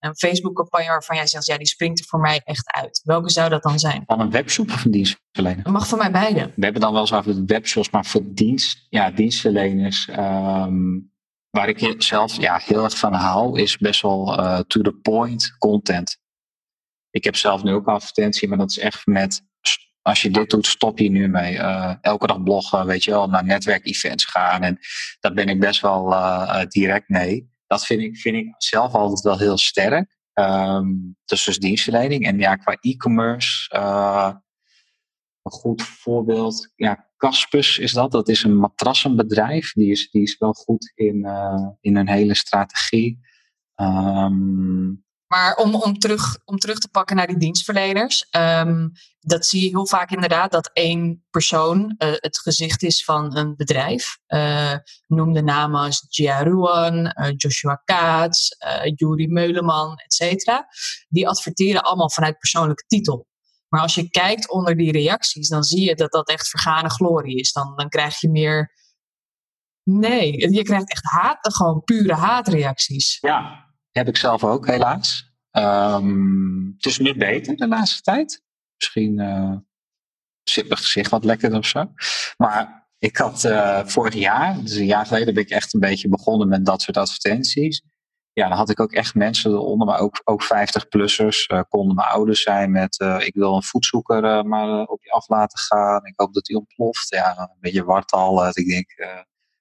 een 0.03 0.15
Facebook-campagne 0.15 0.87
waarvan 0.87 1.15
jij 1.15 1.27
zegt, 1.27 1.45
ja, 1.45 1.57
die 1.57 1.67
springt 1.67 1.99
er 1.99 2.05
voor 2.05 2.19
mij 2.19 2.41
echt 2.43 2.71
uit. 2.71 3.01
Welke 3.03 3.29
zou 3.29 3.49
dat 3.49 3.63
dan 3.63 3.79
zijn? 3.79 4.03
Van 4.05 4.19
een 4.19 4.31
webshop 4.31 4.71
of 4.71 4.85
een 4.85 4.91
dienstverlener? 4.91 5.63
Dat 5.63 5.73
mag 5.73 5.87
voor 5.87 5.97
mij 5.97 6.11
beide. 6.11 6.51
We 6.55 6.63
hebben 6.63 6.81
dan 6.81 6.91
wel 6.91 7.01
eens 7.01 7.13
over 7.13 7.35
de 7.35 7.45
webshops, 7.45 7.89
maar 7.89 8.05
voor 8.05 8.21
dienst, 8.25 8.85
ja, 8.89 9.11
dienstverleners, 9.11 10.07
um, 10.07 11.11
waar 11.49 11.69
ik 11.69 11.95
zelf 11.97 12.39
ja, 12.39 12.59
heel 12.63 12.83
erg 12.83 12.97
van 12.97 13.13
hou, 13.13 13.61
is 13.61 13.77
best 13.77 14.01
wel 14.01 14.39
uh, 14.39 14.59
to 14.59 14.81
the 14.81 14.93
point 14.93 15.55
content. 15.57 16.17
Ik 17.09 17.23
heb 17.23 17.35
zelf 17.35 17.63
nu 17.63 17.73
ook 17.73 17.87
een 17.87 17.93
advertentie, 17.93 18.47
maar 18.47 18.57
dat 18.57 18.69
is 18.69 18.79
echt 18.79 19.05
met 19.05 19.43
als 20.03 20.21
je 20.21 20.29
dit 20.29 20.49
doet, 20.49 20.67
stop 20.67 20.99
je 20.99 21.09
nu 21.09 21.27
mee. 21.27 21.53
Uh, 21.53 21.93
elke 22.01 22.27
dag 22.27 22.43
bloggen, 22.43 22.85
weet 22.85 23.03
je 23.03 23.11
wel, 23.11 23.27
naar 23.27 23.45
netwerkevents 23.45 24.25
gaan. 24.25 24.61
En 24.61 24.79
daar 25.19 25.33
ben 25.33 25.47
ik 25.47 25.59
best 25.59 25.81
wel 25.81 26.11
uh, 26.11 26.61
direct 26.67 27.09
mee. 27.09 27.52
Dat 27.67 27.85
vind 27.85 28.01
ik, 28.01 28.17
vind 28.17 28.35
ik 28.35 28.53
zelf 28.57 28.93
altijd 28.93 29.21
wel 29.21 29.37
heel 29.37 29.57
sterk. 29.57 30.17
Um, 30.33 31.15
dus, 31.25 31.57
dienstverlening. 31.57 32.25
En 32.25 32.39
ja, 32.39 32.55
qua 32.55 32.77
e-commerce, 32.79 33.75
uh, 33.75 34.33
een 35.41 35.51
goed 35.51 35.81
voorbeeld. 35.81 36.71
Ja, 36.75 37.11
Caspus 37.17 37.77
is 37.77 37.91
dat. 37.91 38.11
Dat 38.11 38.29
is 38.29 38.43
een 38.43 38.55
matrassenbedrijf. 38.55 39.73
Die 39.73 39.91
is, 39.91 40.11
die 40.11 40.21
is 40.21 40.37
wel 40.37 40.53
goed 40.53 40.91
in, 40.95 41.27
in 41.81 41.95
een 41.95 42.09
hele 42.09 42.33
strategie. 42.33 43.19
Um, 43.75 45.03
maar 45.33 45.55
om, 45.55 45.75
om, 45.75 45.99
terug, 45.99 46.37
om 46.45 46.57
terug 46.57 46.79
te 46.79 46.87
pakken 46.87 47.15
naar 47.15 47.27
die 47.27 47.37
dienstverleners. 47.37 48.27
Um, 48.31 48.91
dat 49.19 49.45
zie 49.45 49.63
je 49.63 49.69
heel 49.69 49.87
vaak 49.87 50.11
inderdaad 50.11 50.51
dat 50.51 50.69
één 50.73 51.25
persoon 51.29 51.79
uh, 51.97 52.11
het 52.11 52.39
gezicht 52.39 52.83
is 52.83 53.03
van 53.03 53.37
een 53.37 53.55
bedrijf. 53.55 54.17
Uh, 54.27 54.75
noem 55.07 55.33
de 55.33 55.41
namen 55.41 55.81
als 55.81 56.05
Jia 56.09 56.43
Ruan, 56.43 56.95
uh, 56.95 57.31
Joshua 57.35 57.81
Kaats, 57.85 58.55
Juri 58.95 59.27
Meuleman, 59.27 59.97
et. 60.17 60.65
Die 61.09 61.27
adverteren 61.27 61.83
allemaal 61.83 62.09
vanuit 62.09 62.37
persoonlijke 62.37 62.83
titel. 62.87 63.27
Maar 63.67 63.81
als 63.81 63.95
je 63.95 64.09
kijkt 64.09 64.49
onder 64.49 64.77
die 64.77 64.91
reacties, 64.91 65.49
dan 65.49 65.63
zie 65.63 65.85
je 65.85 65.95
dat 65.95 66.11
dat 66.11 66.29
echt 66.29 66.49
vergane 66.49 66.89
glorie 66.89 67.39
is. 67.39 67.51
Dan, 67.51 67.75
dan 67.75 67.89
krijg 67.89 68.19
je 68.19 68.29
meer. 68.29 68.71
Nee, 69.83 70.51
je 70.51 70.63
krijgt 70.63 70.91
echt 70.91 71.03
haat, 71.03 71.37
gewoon 71.53 71.83
pure 71.83 72.13
haatreacties. 72.13 73.17
Ja, 73.21 73.72
heb 73.93 74.07
ik 74.07 74.17
zelf 74.17 74.43
ook, 74.43 74.67
helaas. 74.67 75.31
Um, 75.51 76.73
het 76.77 76.85
is 76.85 76.99
nu 76.99 77.15
beter 77.15 77.55
de 77.55 77.67
laatste 77.67 78.01
tijd. 78.01 78.43
Misschien 78.77 79.19
uh, 79.19 79.55
zit 80.43 80.67
mijn 80.67 80.79
gezicht 80.79 81.11
wat 81.11 81.23
lekkerder 81.23 81.59
of 81.59 81.65
zo. 81.65 81.91
Maar 82.37 82.87
ik 82.97 83.17
had 83.17 83.43
uh, 83.43 83.85
vorig 83.85 84.13
jaar, 84.13 84.61
dus 84.61 84.75
een 84.75 84.85
jaar 84.85 85.05
geleden, 85.05 85.33
ben 85.33 85.43
ik 85.43 85.49
echt 85.49 85.73
een 85.73 85.79
beetje 85.79 86.09
begonnen 86.09 86.47
met 86.47 86.65
dat 86.65 86.81
soort 86.81 86.97
advertenties. 86.97 87.81
Ja, 88.31 88.47
dan 88.47 88.57
had 88.57 88.69
ik 88.69 88.79
ook 88.79 88.91
echt 88.91 89.15
mensen 89.15 89.51
eronder, 89.51 89.87
maar 89.87 89.99
ook, 89.99 90.21
ook 90.23 90.43
50-plussers. 90.43 91.47
Uh, 91.47 91.61
konden 91.69 91.95
mijn 91.95 92.07
ouders 92.07 92.41
zijn 92.41 92.71
met: 92.71 92.99
ik 93.19 93.33
wil 93.33 93.55
een 93.55 93.63
voetzoeker 93.63 94.45
maar 94.45 94.83
op 94.85 95.03
je 95.03 95.11
af 95.11 95.27
laten 95.27 95.59
gaan. 95.59 96.05
Ik 96.05 96.13
hoop 96.15 96.33
dat 96.33 96.45
die 96.45 96.57
ontploft. 96.57 97.09
Ja, 97.09 97.37
een 97.39 97.57
beetje 97.59 97.83
wartal. 97.83 98.47
ik 98.47 98.67
denk: 98.67 98.93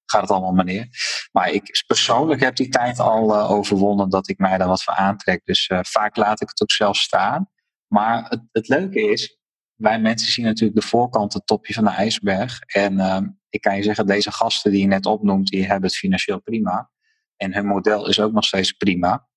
gaat 0.07 0.21
het 0.21 0.31
allemaal 0.31 0.53
meneer. 0.53 0.89
Maar 1.33 1.51
ik 1.51 1.85
persoonlijk 1.87 2.41
heb 2.41 2.57
die 2.57 2.69
tijd 2.69 2.99
al 2.99 3.35
uh, 3.35 3.51
overwonnen 3.51 4.11
dat 4.11 4.29
ik 4.29 4.39
mij 4.39 4.59
daar 4.59 4.69
wat 4.69 4.83
voor 4.83 4.95
aantrek. 4.95 5.45
Dus 5.45 5.69
uh, 5.69 5.79
vaak 5.83 6.17
laat 6.17 6.41
ik 6.41 6.49
het 6.49 6.63
ook 6.63 6.73
zelf 6.73 6.97
staan. 6.97 7.51
Maar 7.87 8.25
het, 8.29 8.43
het, 8.53 8.69
leuke 8.69 9.01
is, 9.01 9.39
wij 9.75 10.01
mensen 10.01 10.33
zien 10.33 10.45
natuurlijk 10.45 10.81
de 10.81 10.87
voorkant, 10.87 11.33
het 11.33 11.47
topje 11.47 11.75
van 11.75 11.85
de 11.85 11.91
ijsberg. 11.91 12.61
En 12.61 12.95
uh, 12.95 13.21
ik 13.49 13.61
kan 13.61 13.77
je 13.77 13.83
zeggen, 13.83 14.07
deze 14.07 14.33
gasten 14.33 14.71
die 14.71 14.81
je 14.81 14.87
net 14.87 15.07
opnoemt, 15.07 15.49
die 15.49 15.67
hebben 15.67 15.89
het 15.89 15.99
financieel 15.99 16.41
prima. 16.41 16.91
En 17.37 17.55
hun 17.55 17.67
model 17.67 18.09
is 18.09 18.21
ook 18.21 18.33
nog 18.33 18.45
steeds 18.45 18.73
prima. 18.73 19.29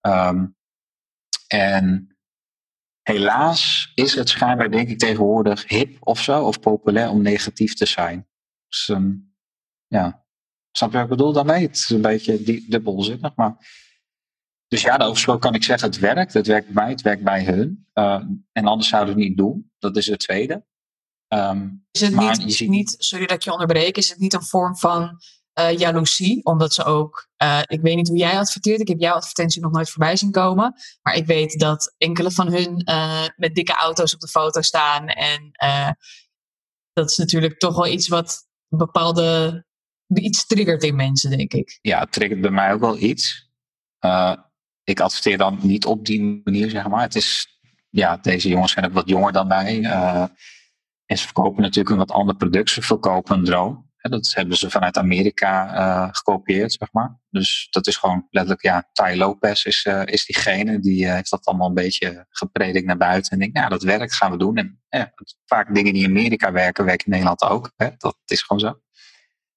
Um, 0.00 0.56
en 1.46 2.16
helaas 3.02 3.92
is 3.94 4.14
het 4.14 4.28
schijnbaar, 4.28 4.70
denk 4.70 4.88
ik, 4.88 4.98
tegenwoordig 4.98 5.68
hip 5.68 5.96
of 6.00 6.22
zo, 6.22 6.44
of 6.44 6.60
populair 6.60 7.08
om 7.08 7.22
negatief 7.22 7.74
te 7.74 7.86
zijn. 7.86 8.28
Dus 8.68 8.88
um, 8.88 9.31
ja, 9.92 10.22
Snap 10.72 10.90
je 10.90 10.96
wat 10.96 11.04
ik 11.04 11.10
bedoel 11.10 11.32
daarmee? 11.32 11.66
Het 11.66 11.76
is 11.76 11.90
een 11.90 12.00
beetje 12.00 12.42
die, 12.42 12.70
dubbelzinnig. 12.70 13.34
Maar... 13.34 13.56
Dus 14.68 14.82
ja, 14.82 14.96
daarover 14.96 15.38
kan 15.38 15.54
ik 15.54 15.64
zeggen, 15.64 15.88
het 15.88 15.98
werkt. 15.98 16.32
Het 16.32 16.46
werkt 16.46 16.66
bij 16.66 16.74
mij, 16.82 16.90
het 16.90 17.02
werkt 17.02 17.22
bij 17.22 17.44
hun. 17.44 17.86
Uh, 17.94 18.22
en 18.52 18.66
anders 18.66 18.88
zouden 18.88 19.14
we 19.14 19.20
het 19.20 19.28
niet 19.28 19.38
doen. 19.38 19.72
Dat 19.78 19.96
is 19.96 20.06
het 20.06 20.18
tweede. 20.18 20.64
Um, 21.28 21.86
is 21.90 22.00
het 22.00 22.16
niet, 22.16 22.44
is 22.46 22.58
het 22.58 22.68
niet, 22.68 22.94
sorry 22.98 23.26
dat 23.26 23.36
ik 23.36 23.42
je 23.42 23.52
onderbreek, 23.52 23.96
is 23.96 24.08
het 24.08 24.18
niet 24.18 24.32
een 24.32 24.42
vorm 24.42 24.76
van 24.76 25.20
uh, 25.58 25.78
jaloezie? 25.78 26.44
Omdat 26.44 26.74
ze 26.74 26.84
ook, 26.84 27.28
uh, 27.42 27.60
ik 27.66 27.80
weet 27.80 27.96
niet 27.96 28.08
hoe 28.08 28.16
jij 28.16 28.38
adverteert, 28.38 28.80
ik 28.80 28.88
heb 28.88 29.00
jouw 29.00 29.14
advertentie 29.14 29.62
nog 29.62 29.72
nooit 29.72 29.90
voorbij 29.90 30.16
zien 30.16 30.30
komen. 30.30 30.74
Maar 31.02 31.14
ik 31.14 31.26
weet 31.26 31.58
dat 31.58 31.94
enkele 31.98 32.30
van 32.30 32.52
hun 32.52 32.84
met 33.36 33.54
dikke 33.54 33.72
auto's 33.72 34.14
op 34.14 34.20
de 34.20 34.28
foto 34.28 34.60
staan. 34.60 35.06
En 35.06 35.50
dat 36.92 37.10
is 37.10 37.16
natuurlijk 37.16 37.58
toch 37.58 37.74
wel 37.74 37.86
iets 37.86 38.08
wat 38.08 38.46
een 38.68 38.78
bepaalde 38.78 39.64
iets 40.20 40.46
triggert 40.46 40.82
in 40.82 40.96
mensen, 40.96 41.30
denk 41.30 41.52
ik. 41.52 41.78
Ja, 41.82 42.00
het 42.00 42.12
triggert 42.12 42.40
bij 42.40 42.50
mij 42.50 42.72
ook 42.72 42.80
wel 42.80 42.98
iets. 42.98 43.50
Uh, 44.04 44.34
ik 44.84 45.00
adverteer 45.00 45.38
dan 45.38 45.58
niet 45.62 45.86
op 45.86 46.06
die 46.06 46.40
manier, 46.44 46.70
zeg 46.70 46.88
maar. 46.88 47.02
Het 47.02 47.14
is, 47.14 47.58
ja, 47.90 48.16
deze 48.16 48.48
jongens 48.48 48.72
zijn 48.72 48.84
ook 48.84 48.92
wat 48.92 49.08
jonger 49.08 49.32
dan 49.32 49.46
mij. 49.46 49.78
Uh, 49.78 50.24
En 51.06 51.18
ze 51.18 51.24
verkopen 51.24 51.62
natuurlijk 51.62 51.90
een 51.90 51.96
wat 51.96 52.10
ander 52.10 52.36
product. 52.36 52.70
Ze 52.70 52.82
verkopen 52.82 53.36
een 53.36 53.44
drone. 53.44 53.90
Dat 54.02 54.32
hebben 54.34 54.56
ze 54.56 54.70
vanuit 54.70 54.96
Amerika 54.96 55.74
uh, 55.74 56.08
gekopieerd, 56.12 56.72
zeg 56.72 56.92
maar. 56.92 57.20
Dus 57.30 57.66
dat 57.70 57.86
is 57.86 57.96
gewoon 57.96 58.26
letterlijk, 58.30 58.62
ja, 58.62 58.88
Ty 58.92 59.16
Lopez 59.16 59.64
is, 59.64 59.88
is 60.04 60.26
diegene. 60.26 60.80
Die 60.80 61.10
heeft 61.10 61.30
dat 61.30 61.44
allemaal 61.44 61.68
een 61.68 61.74
beetje 61.74 62.26
gepredikt 62.28 62.86
naar 62.86 62.96
buiten. 62.96 63.32
En 63.32 63.38
denk, 63.38 63.52
nou, 63.52 63.68
dat 63.68 63.82
werkt, 63.82 64.14
gaan 64.14 64.30
we 64.30 64.36
doen. 64.36 64.80
En 64.88 65.14
vaak 65.44 65.74
dingen 65.74 65.92
die 65.92 66.02
in 66.02 66.10
Amerika 66.10 66.52
werken, 66.52 66.84
werken 66.84 67.04
in 67.04 67.10
Nederland 67.10 67.42
ook. 67.42 67.72
Hè? 67.76 67.88
Dat 67.98 68.16
is 68.24 68.42
gewoon 68.42 68.60
zo. 68.60 68.80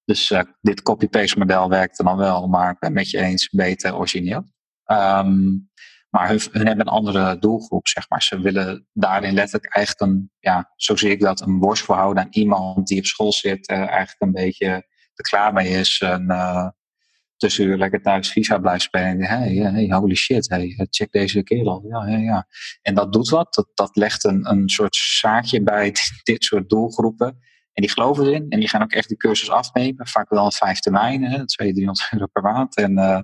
Dus 0.05 0.33
dit 0.61 0.81
copy-paste 0.81 1.39
model 1.39 1.69
werkte 1.69 2.03
dan 2.03 2.17
wel, 2.17 2.47
maar 2.47 2.77
met 2.91 3.09
je 3.09 3.21
eens 3.21 3.49
beter 3.49 3.95
origineel. 3.95 4.43
Um, 4.85 5.69
maar 6.15 6.29
hun, 6.29 6.39
hebben 6.51 6.87
een 6.87 6.93
andere 6.93 7.39
doelgroep, 7.39 7.87
zeg 7.87 8.09
maar. 8.09 8.23
Ze 8.23 8.39
willen 8.39 8.87
daarin 8.93 9.33
letterlijk 9.33 9.75
eigenlijk 9.75 10.11
een, 10.11 10.31
ja, 10.39 10.73
zo 10.75 10.95
zie 10.95 11.09
ik 11.09 11.19
dat, 11.19 11.41
een 11.41 11.59
borst 11.59 11.83
voorhouden 11.83 12.23
aan 12.23 12.29
iemand 12.31 12.87
die 12.87 12.97
op 12.97 13.05
school 13.05 13.31
zit, 13.31 13.69
uh, 13.69 13.77
eigenlijk 13.77 14.21
een 14.21 14.31
beetje 14.31 14.67
er 15.15 15.29
klaar 15.29 15.53
mee 15.53 15.69
is. 15.69 15.99
En 15.99 16.25
uh, 16.27 16.67
tussenuur 17.37 17.77
lekker 17.77 18.01
thuis 18.01 18.31
FIFA 18.31 18.57
blijft 18.57 18.83
spelen. 18.83 19.07
En 19.07 19.23
hey, 19.23 19.53
hey, 19.53 19.87
holy 19.89 20.15
shit, 20.15 20.49
hey, 20.49 20.87
check 20.89 21.11
deze 21.11 21.43
kerel. 21.43 21.85
Ja, 21.87 22.07
ja, 22.07 22.17
ja. 22.17 22.47
En 22.81 22.95
dat 22.95 23.13
doet 23.13 23.29
wat. 23.29 23.53
Dat, 23.53 23.67
dat 23.73 23.95
legt 23.95 24.23
een, 24.23 24.49
een 24.49 24.69
soort 24.69 24.95
zaadje 24.95 25.63
bij 25.63 25.93
dit 26.23 26.43
soort 26.43 26.69
doelgroepen. 26.69 27.39
En 27.75 27.81
die 27.81 27.91
geloven 27.91 28.25
erin 28.25 28.45
en 28.49 28.59
die 28.59 28.69
gaan 28.69 28.81
ook 28.81 28.91
echt 28.91 29.07
die 29.07 29.17
cursus 29.17 29.49
afnemen. 29.49 30.07
Vaak 30.07 30.29
wel 30.29 30.51
vijf 30.51 30.79
termijnen, 30.79 31.45
200, 31.45 31.75
300 31.75 32.07
euro 32.11 32.25
per 32.25 32.41
maand. 32.41 32.75
En 32.75 32.91
uh, 32.91 33.19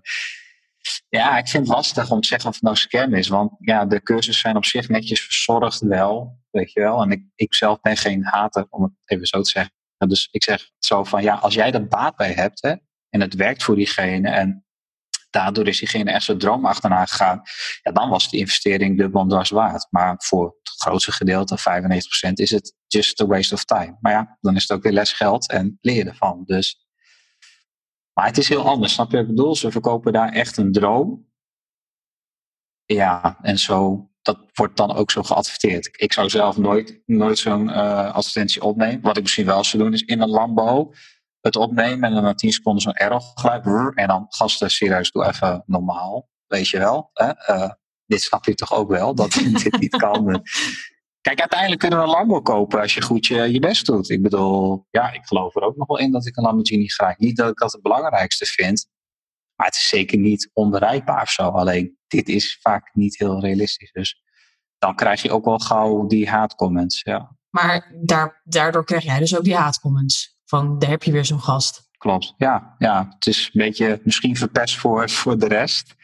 ja, 1.09 1.37
ik 1.37 1.47
vind 1.47 1.67
het 1.67 1.75
lastig 1.75 2.11
om 2.11 2.21
te 2.21 2.27
zeggen 2.27 2.49
of 2.49 2.55
het 2.55 2.63
nou 2.63 2.75
scam 2.75 3.13
is. 3.13 3.27
Want 3.27 3.51
ja, 3.59 3.85
de 3.85 4.01
cursussen 4.01 4.41
zijn 4.41 4.55
op 4.55 4.65
zich 4.65 4.89
netjes 4.89 5.21
verzorgd 5.21 5.79
wel. 5.79 6.39
Weet 6.49 6.71
je 6.71 6.79
wel. 6.79 7.01
En 7.01 7.11
ik, 7.11 7.23
ik 7.35 7.53
zelf 7.53 7.81
ben 7.81 7.97
geen 7.97 8.25
hater, 8.25 8.65
om 8.69 8.83
het 8.83 8.93
even 9.05 9.25
zo 9.25 9.41
te 9.41 9.49
zeggen. 9.49 9.73
Dus 9.97 10.27
ik 10.31 10.43
zeg 10.43 10.69
zo 10.79 11.03
van, 11.03 11.23
ja, 11.23 11.35
als 11.35 11.53
jij 11.53 11.71
er 11.71 11.87
baat 11.87 12.15
bij 12.15 12.33
hebt 12.33 12.61
hè, 12.61 12.75
en 13.09 13.21
het 13.21 13.35
werkt 13.35 13.63
voor 13.63 13.75
diegene 13.75 14.29
en 14.29 14.65
daardoor 15.31 15.67
is 15.67 15.79
diegene 15.79 16.11
echt 16.11 16.25
zijn 16.25 16.37
droom 16.37 16.65
achterna 16.65 17.05
gegaan, 17.05 17.41
ja, 17.81 17.91
dan 17.91 18.09
was 18.09 18.29
de 18.29 18.37
investering 18.37 18.97
dubbel 18.97 19.21
en 19.21 19.27
dwars 19.27 19.49
waard. 19.49 19.87
Maar 19.89 20.15
voor 20.17 20.45
het 20.63 20.73
grootste 20.77 21.11
gedeelte, 21.11 21.59
95%, 22.29 22.31
is 22.33 22.49
het 22.49 22.75
just 22.87 23.21
a 23.21 23.25
waste 23.25 23.53
of 23.53 23.65
time. 23.65 23.97
Maar 23.99 24.11
ja, 24.11 24.37
dan 24.41 24.55
is 24.55 24.61
het 24.61 24.71
ook 24.71 24.83
weer 24.83 24.91
les 24.91 25.13
geld 25.13 25.49
en 25.49 25.77
leer 25.81 26.07
ervan. 26.07 26.43
Dus 26.45 26.85
maar 28.13 28.25
het 28.25 28.37
is 28.37 28.49
heel 28.49 28.67
anders, 28.67 28.93
snap 28.93 29.11
je 29.11 29.17
wat 29.17 29.25
ik 29.25 29.35
bedoel? 29.35 29.55
Ze 29.55 29.71
verkopen 29.71 30.13
daar 30.13 30.31
echt 30.31 30.57
een 30.57 30.71
droom. 30.71 31.29
Ja, 32.85 33.37
en 33.41 33.59
zo, 33.59 34.09
dat 34.21 34.37
wordt 34.53 34.77
dan 34.77 34.93
ook 34.93 35.11
zo 35.11 35.23
geadverteerd. 35.23 35.89
Ik 36.01 36.13
zou 36.13 36.29
zelf 36.29 36.57
nooit, 36.57 37.01
nooit 37.05 37.37
zo'n 37.37 37.67
uh, 37.67 38.13
advertentie 38.13 38.61
opnemen. 38.61 39.01
Wat 39.01 39.17
ik 39.17 39.23
misschien 39.23 39.45
wel 39.45 39.63
zou 39.63 39.83
doen, 39.83 39.93
is 39.93 40.01
in 40.01 40.21
een 40.21 40.29
Lambo 40.29 40.93
het 41.41 41.55
opnemen 41.55 42.09
en 42.09 42.13
dan 42.13 42.23
na 42.23 42.33
10 42.33 42.51
seconden 42.51 42.81
zo'n 42.81 42.93
error 42.93 43.21
geluid. 43.33 43.95
En 43.95 44.07
dan 44.07 44.25
gasten, 44.29 44.71
serieus, 44.71 45.11
doe 45.11 45.25
even 45.25 45.63
normaal. 45.65 46.29
Weet 46.47 46.69
je 46.69 46.77
wel. 46.77 47.09
Hè? 47.13 47.55
Uh, 47.55 47.71
dit 48.05 48.21
snap 48.21 48.45
je 48.45 48.55
toch 48.55 48.73
ook 48.73 48.89
wel, 48.89 49.15
dat 49.15 49.31
dit 49.63 49.79
niet 49.79 49.95
kan. 49.95 50.43
Kijk, 51.21 51.39
uiteindelijk 51.39 51.79
kunnen 51.79 51.99
we 51.99 52.05
een 52.05 52.11
Lambo 52.11 52.41
kopen 52.41 52.81
als 52.81 52.93
je 52.93 53.01
goed 53.01 53.25
je, 53.25 53.51
je 53.51 53.59
best 53.59 53.85
doet. 53.85 54.09
Ik 54.09 54.21
bedoel, 54.21 54.87
ja, 54.89 55.11
ik 55.11 55.25
geloof 55.25 55.55
er 55.55 55.61
ook 55.61 55.75
nog 55.75 55.87
wel 55.87 55.99
in 55.99 56.11
dat 56.11 56.25
ik 56.25 56.37
een 56.37 56.43
Lamborghini 56.43 56.87
graag. 56.87 57.17
Niet 57.17 57.37
dat 57.37 57.49
ik 57.49 57.57
dat 57.57 57.71
het 57.71 57.81
belangrijkste 57.81 58.45
vind, 58.45 58.87
maar 59.55 59.67
het 59.67 59.75
is 59.75 59.87
zeker 59.87 60.17
niet 60.17 60.49
onbereikbaar 60.53 61.21
of 61.21 61.29
zo. 61.29 61.43
Alleen, 61.43 61.97
dit 62.07 62.27
is 62.27 62.57
vaak 62.61 62.89
niet 62.93 63.17
heel 63.17 63.39
realistisch. 63.39 63.91
Dus 63.91 64.21
dan 64.77 64.95
krijg 64.95 65.21
je 65.21 65.31
ook 65.31 65.45
wel 65.45 65.59
gauw 65.59 66.07
die 66.07 66.29
haatcomments, 66.29 67.01
ja. 67.01 67.37
Maar 67.49 67.91
daar, 68.03 68.41
daardoor 68.43 68.85
krijg 68.85 69.03
jij 69.03 69.19
dus 69.19 69.37
ook 69.37 69.43
die 69.43 69.55
haatcomments. 69.55 70.30
Van, 70.51 70.79
daar 70.79 70.89
heb 70.89 71.03
je 71.03 71.11
weer 71.11 71.25
zo'n 71.25 71.41
gast. 71.41 71.89
Klopt, 71.97 72.33
ja. 72.37 72.75
ja. 72.77 73.11
Het 73.13 73.27
is 73.27 73.45
een 73.45 73.61
beetje 73.61 74.01
misschien 74.03 74.35
verpest 74.35 74.77
voor, 74.77 75.09
voor 75.09 75.37
de 75.37 75.47
rest. 75.47 75.95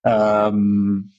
Um, 0.00 1.12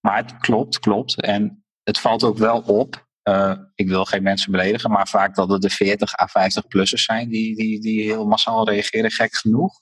maar 0.00 0.16
het 0.16 0.36
klopt, 0.36 0.78
klopt. 0.78 1.20
En 1.20 1.64
het 1.82 1.98
valt 1.98 2.24
ook 2.24 2.38
wel 2.38 2.60
op. 2.60 3.08
Uh, 3.28 3.52
ik 3.74 3.88
wil 3.88 4.04
geen 4.04 4.22
mensen 4.22 4.50
beledigen, 4.50 4.90
maar 4.90 5.08
vaak 5.08 5.34
dat 5.34 5.48
het 5.48 5.62
de 5.62 5.70
40 5.70 6.18
à 6.20 6.28
50-plussers 6.28 7.02
zijn 7.02 7.28
die, 7.28 7.56
die, 7.56 7.80
die 7.80 8.02
heel 8.02 8.26
massaal 8.26 8.68
reageren, 8.68 9.10
gek 9.10 9.34
genoeg. 9.34 9.80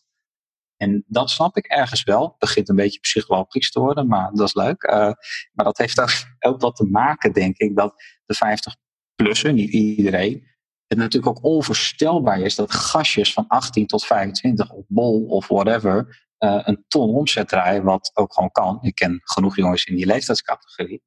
En 0.76 1.04
dat 1.06 1.30
snap 1.30 1.56
ik 1.56 1.66
ergens 1.66 2.02
wel. 2.02 2.22
Het 2.22 2.38
begint 2.38 2.68
een 2.68 2.76
beetje 2.76 3.00
psychologisch 3.00 3.70
te 3.70 3.80
worden, 3.80 4.06
maar 4.06 4.30
dat 4.32 4.46
is 4.46 4.54
leuk. 4.54 4.82
Uh, 4.82 4.92
maar 5.52 5.64
dat 5.64 5.78
heeft 5.78 6.00
ook, 6.00 6.10
ook 6.40 6.60
wat 6.60 6.76
te 6.76 6.84
maken, 6.84 7.32
denk 7.32 7.56
ik, 7.56 7.76
dat 7.76 7.94
de 8.26 8.36
50-plusser, 8.36 9.52
niet 9.52 9.70
iedereen, 9.70 10.52
het 10.86 10.98
natuurlijk 10.98 11.36
ook 11.36 11.44
onvoorstelbaar 11.44 12.40
is 12.40 12.54
dat 12.54 12.72
gastjes 12.72 13.32
van 13.32 13.44
18 13.48 13.86
tot 13.86 14.04
25 14.04 14.70
op 14.70 14.84
bol 14.88 15.24
of 15.24 15.48
whatever 15.48 16.24
uh, 16.38 16.60
een 16.64 16.84
ton 16.88 17.14
omzet 17.14 17.48
draaien, 17.48 17.82
wat 17.82 18.10
ook 18.14 18.34
gewoon 18.34 18.50
kan. 18.50 18.78
Ik 18.80 18.94
ken 18.94 19.20
genoeg 19.24 19.56
jongens 19.56 19.84
in 19.84 19.96
die 19.96 20.06
leeftijdscategorie. 20.06 21.02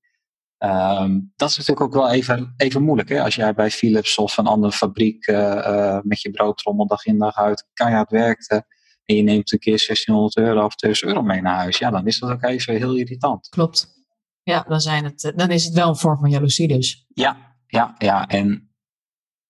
Um, 0.59 1.33
dat 1.35 1.49
is 1.49 1.57
natuurlijk 1.57 1.85
ook 1.85 1.93
wel 1.93 2.11
even, 2.11 2.53
even 2.57 2.83
moeilijk. 2.83 3.09
Hè? 3.09 3.23
Als 3.23 3.35
jij 3.35 3.53
bij 3.53 3.71
Philips 3.71 4.17
of 4.17 4.37
een 4.37 4.47
andere 4.47 4.71
fabriek 4.71 5.27
uh, 5.27 5.37
uh, 5.37 5.99
met 6.03 6.21
je 6.21 6.31
broodtrommel 6.31 6.87
dag 6.87 7.05
in 7.05 7.17
dag 7.17 7.37
uit 7.37 7.67
keihard 7.73 8.09
werkte. 8.09 8.65
En 9.05 9.15
je 9.15 9.21
neemt 9.21 9.51
een 9.51 9.59
keer 9.59 9.83
1600 9.87 10.37
euro 10.37 10.65
of 10.65 10.75
1000 10.75 11.09
euro 11.09 11.21
mee 11.21 11.41
naar 11.41 11.55
huis. 11.55 11.77
Ja, 11.77 11.89
dan 11.89 12.07
is 12.07 12.19
dat 12.19 12.29
ook 12.29 12.43
even 12.43 12.75
heel 12.75 12.95
irritant. 12.95 13.49
Klopt. 13.49 13.95
Ja, 14.43 14.65
dan, 14.67 14.81
zijn 14.81 15.03
het, 15.03 15.33
dan 15.35 15.51
is 15.51 15.65
het 15.65 15.73
wel 15.73 15.87
een 15.87 15.95
vorm 15.95 16.19
van 16.19 16.29
jaloezie 16.29 16.67
dus. 16.67 17.05
Ja, 17.13 17.55
ja, 17.67 17.95
ja. 17.97 18.27
En 18.27 18.66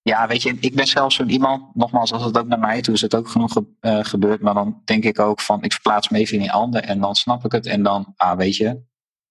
ja, 0.07 0.27
weet 0.27 0.41
je, 0.41 0.57
ik 0.59 0.75
ben 0.75 0.87
zelf 0.87 1.13
zo'n 1.13 1.29
iemand, 1.29 1.75
nogmaals, 1.75 2.11
als 2.11 2.23
het 2.23 2.37
ook 2.37 2.47
naar 2.47 2.59
mij 2.59 2.81
toe 2.81 2.93
is 2.93 3.01
het 3.01 3.15
ook 3.15 3.27
genoeg 3.27 3.61
uh, 3.81 3.99
gebeurd. 4.01 4.41
Maar 4.41 4.53
dan 4.53 4.81
denk 4.85 5.03
ik 5.03 5.19
ook 5.19 5.41
van, 5.41 5.63
ik 5.63 5.71
verplaats 5.73 6.09
me 6.09 6.17
even 6.17 6.33
in 6.33 6.41
die 6.41 6.51
ander 6.51 6.83
en 6.83 6.99
dan 6.99 7.15
snap 7.15 7.45
ik 7.45 7.51
het. 7.51 7.65
En 7.65 7.83
dan, 7.83 8.13
ah, 8.15 8.37
weet 8.37 8.55
je, 8.55 8.81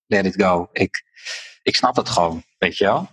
let 0.07 0.27
it 0.27 0.43
go. 0.43 0.69
Ik, 0.73 1.05
ik 1.63 1.77
snap 1.77 1.97
het 1.97 2.09
gewoon, 2.09 2.43
weet 2.59 2.77
je 2.79 2.85
wel. 2.85 3.09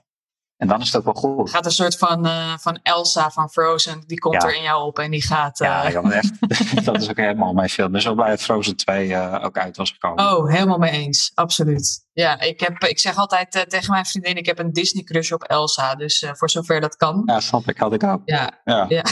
En 0.64 0.70
dan 0.70 0.82
is 0.82 0.92
het 0.92 0.96
ook 0.96 1.22
wel 1.22 1.32
goed. 1.36 1.50
Gaat 1.50 1.66
een 1.66 1.72
soort 1.72 1.98
van, 1.98 2.26
uh, 2.26 2.58
van 2.58 2.80
Elsa 2.84 3.30
van 3.30 3.50
Frozen, 3.50 4.04
die 4.08 4.20
komt 4.20 4.44
er 4.44 4.56
in 4.56 4.62
jou 4.62 4.84
op 4.84 5.00
en 5.00 5.12
die 5.12 5.24
gaat... 5.24 5.62
Uh... 5.62 5.68
Ja, 5.68 5.88
ja 5.88 6.02
echt, 6.02 6.34
dat 6.86 7.02
is 7.02 7.10
ook 7.10 7.18
helemaal 7.18 7.54
mijn 7.54 7.70
film. 7.70 7.92
Dus 7.92 8.04
zo 8.04 8.14
blij 8.14 8.30
dat 8.30 8.42
Frozen 8.42 8.76
2 8.76 9.08
uh, 9.08 9.40
ook 9.44 9.58
uit 9.58 9.78
was 9.78 9.92
gekomen. 9.92 10.36
Oh, 10.36 10.52
helemaal 10.52 10.78
mee 10.78 10.92
eens. 10.92 11.32
Absoluut. 11.36 12.06
Ja, 12.14 12.40
ik, 12.40 12.60
heb, 12.60 12.84
ik 12.84 13.00
zeg 13.00 13.16
altijd 13.16 13.66
tegen 13.70 13.92
mijn 13.92 14.06
vriendin, 14.06 14.38
ik 14.38 14.46
heb 14.46 14.60
een 14.60 14.74
Disney 14.74 15.04
crush 15.04 15.32
op 15.32 15.44
Elsa. 15.44 15.96
Dus 15.96 16.26
voor 16.32 16.50
zover 16.50 16.82
dat 16.82 16.96
kan. 16.96 17.22
Ja, 17.26 17.40
snap 17.40 17.70
ik. 17.70 17.78
Had 17.78 17.94
ik 17.94 18.04
ook. 18.04 18.22
Ja. 18.26 18.62
ja. 18.64 18.86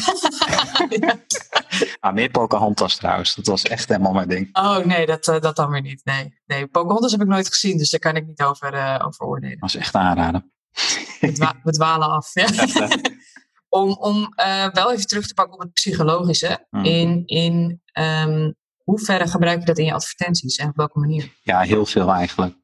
ja. 0.99 1.16
ah, 1.99 2.14
meer 2.14 2.30
Pocahontas 2.30 2.95
trouwens. 2.95 3.36
Dat 3.36 3.45
was 3.45 3.64
echt 3.64 3.89
helemaal 3.89 4.14
mijn 4.14 4.28
ding. 4.28 4.49
Oh 4.58 4.78
nee, 4.78 5.06
dat, 5.06 5.24
dat 5.24 5.56
dan 5.56 5.70
weer 5.70 5.82
niet. 5.82 6.02
Nee, 6.06 6.39
nee, 6.45 6.68
Pocahontas 6.68 7.12
heb 7.12 7.22
ik 7.22 7.28
nooit 7.28 7.47
gezien, 7.47 7.78
dus 7.78 7.89
daar 7.89 7.99
kan 7.99 8.16
ik 8.16 8.28
niet 8.28 8.41
over, 8.41 9.02
over 9.06 9.26
oordelen. 9.26 9.60
Dat 9.60 9.72
was 9.72 9.76
echt 9.76 9.95
aanraden. 9.95 10.52
We, 11.64 11.72
dwalen 11.72 12.10
af. 12.10 12.34
Ja. 12.34 12.48
om 13.70 13.92
om 13.92 14.34
uh, 14.40 14.70
wel 14.70 14.92
even 14.92 15.08
terug 15.08 15.28
te 15.28 15.34
pakken 15.34 15.54
op 15.54 15.60
het 15.60 15.74
psychologische. 15.74 16.66
Mm. 16.70 16.86
In, 16.86 17.24
in 17.26 17.82
um, 18.00 18.56
hoeverre 18.84 19.28
gebruik 19.28 19.60
je 19.60 19.66
dat 19.66 19.78
in 19.78 19.86
je 19.86 19.94
advertenties 19.94 20.56
en 20.56 20.68
op 20.68 20.76
welke 20.76 21.00
manier? 21.00 21.34
Ja, 21.42 21.62
heel 21.62 21.86
veel 21.86 22.12
eigenlijk. 22.12 22.56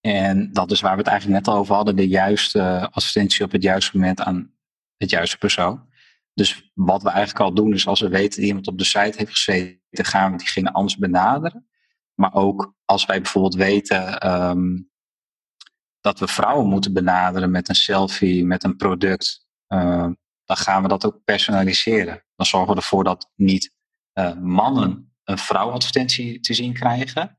En 0.00 0.52
dat 0.52 0.70
is 0.70 0.80
waar 0.80 0.92
we 0.92 0.98
het 0.98 1.06
eigenlijk 1.06 1.44
net 1.44 1.54
al 1.54 1.60
over 1.60 1.74
hadden. 1.74 1.96
De 1.96 2.08
juiste 2.08 2.88
advertentie 2.90 3.44
op 3.44 3.52
het 3.52 3.62
juiste 3.62 3.96
moment 3.96 4.20
aan 4.20 4.54
het 4.96 5.10
juiste 5.10 5.38
persoon. 5.38 5.90
Dus 6.34 6.70
wat 6.74 7.02
we 7.02 7.08
eigenlijk 7.08 7.44
al 7.44 7.54
doen 7.54 7.72
is 7.72 7.86
als 7.86 8.00
we 8.00 8.08
weten 8.08 8.40
dat 8.40 8.48
iemand 8.48 8.66
op 8.66 8.78
de 8.78 8.84
site 8.84 9.12
heeft 9.16 9.30
gezeten, 9.30 9.80
gaan 9.90 10.32
we 10.32 10.38
diegene 10.38 10.72
anders 10.72 10.96
benaderen. 10.96 11.68
Maar 12.14 12.34
ook 12.34 12.74
als 12.84 13.04
wij 13.04 13.20
bijvoorbeeld 13.20 13.54
weten 13.54 14.30
um, 14.30 14.91
dat 16.02 16.18
we 16.18 16.28
vrouwen 16.28 16.68
moeten 16.68 16.92
benaderen 16.92 17.50
met 17.50 17.68
een 17.68 17.74
selfie, 17.74 18.44
met 18.44 18.64
een 18.64 18.76
product, 18.76 19.46
uh, 19.68 20.08
dan 20.44 20.56
gaan 20.56 20.82
we 20.82 20.88
dat 20.88 21.06
ook 21.06 21.24
personaliseren. 21.24 22.24
Dan 22.36 22.46
zorgen 22.46 22.74
we 22.74 22.80
ervoor 22.80 23.04
dat 23.04 23.30
niet 23.34 23.74
uh, 24.14 24.34
mannen 24.34 25.14
een 25.24 25.38
vrouwadvertentie 25.38 26.40
te 26.40 26.54
zien 26.54 26.72
krijgen, 26.72 27.38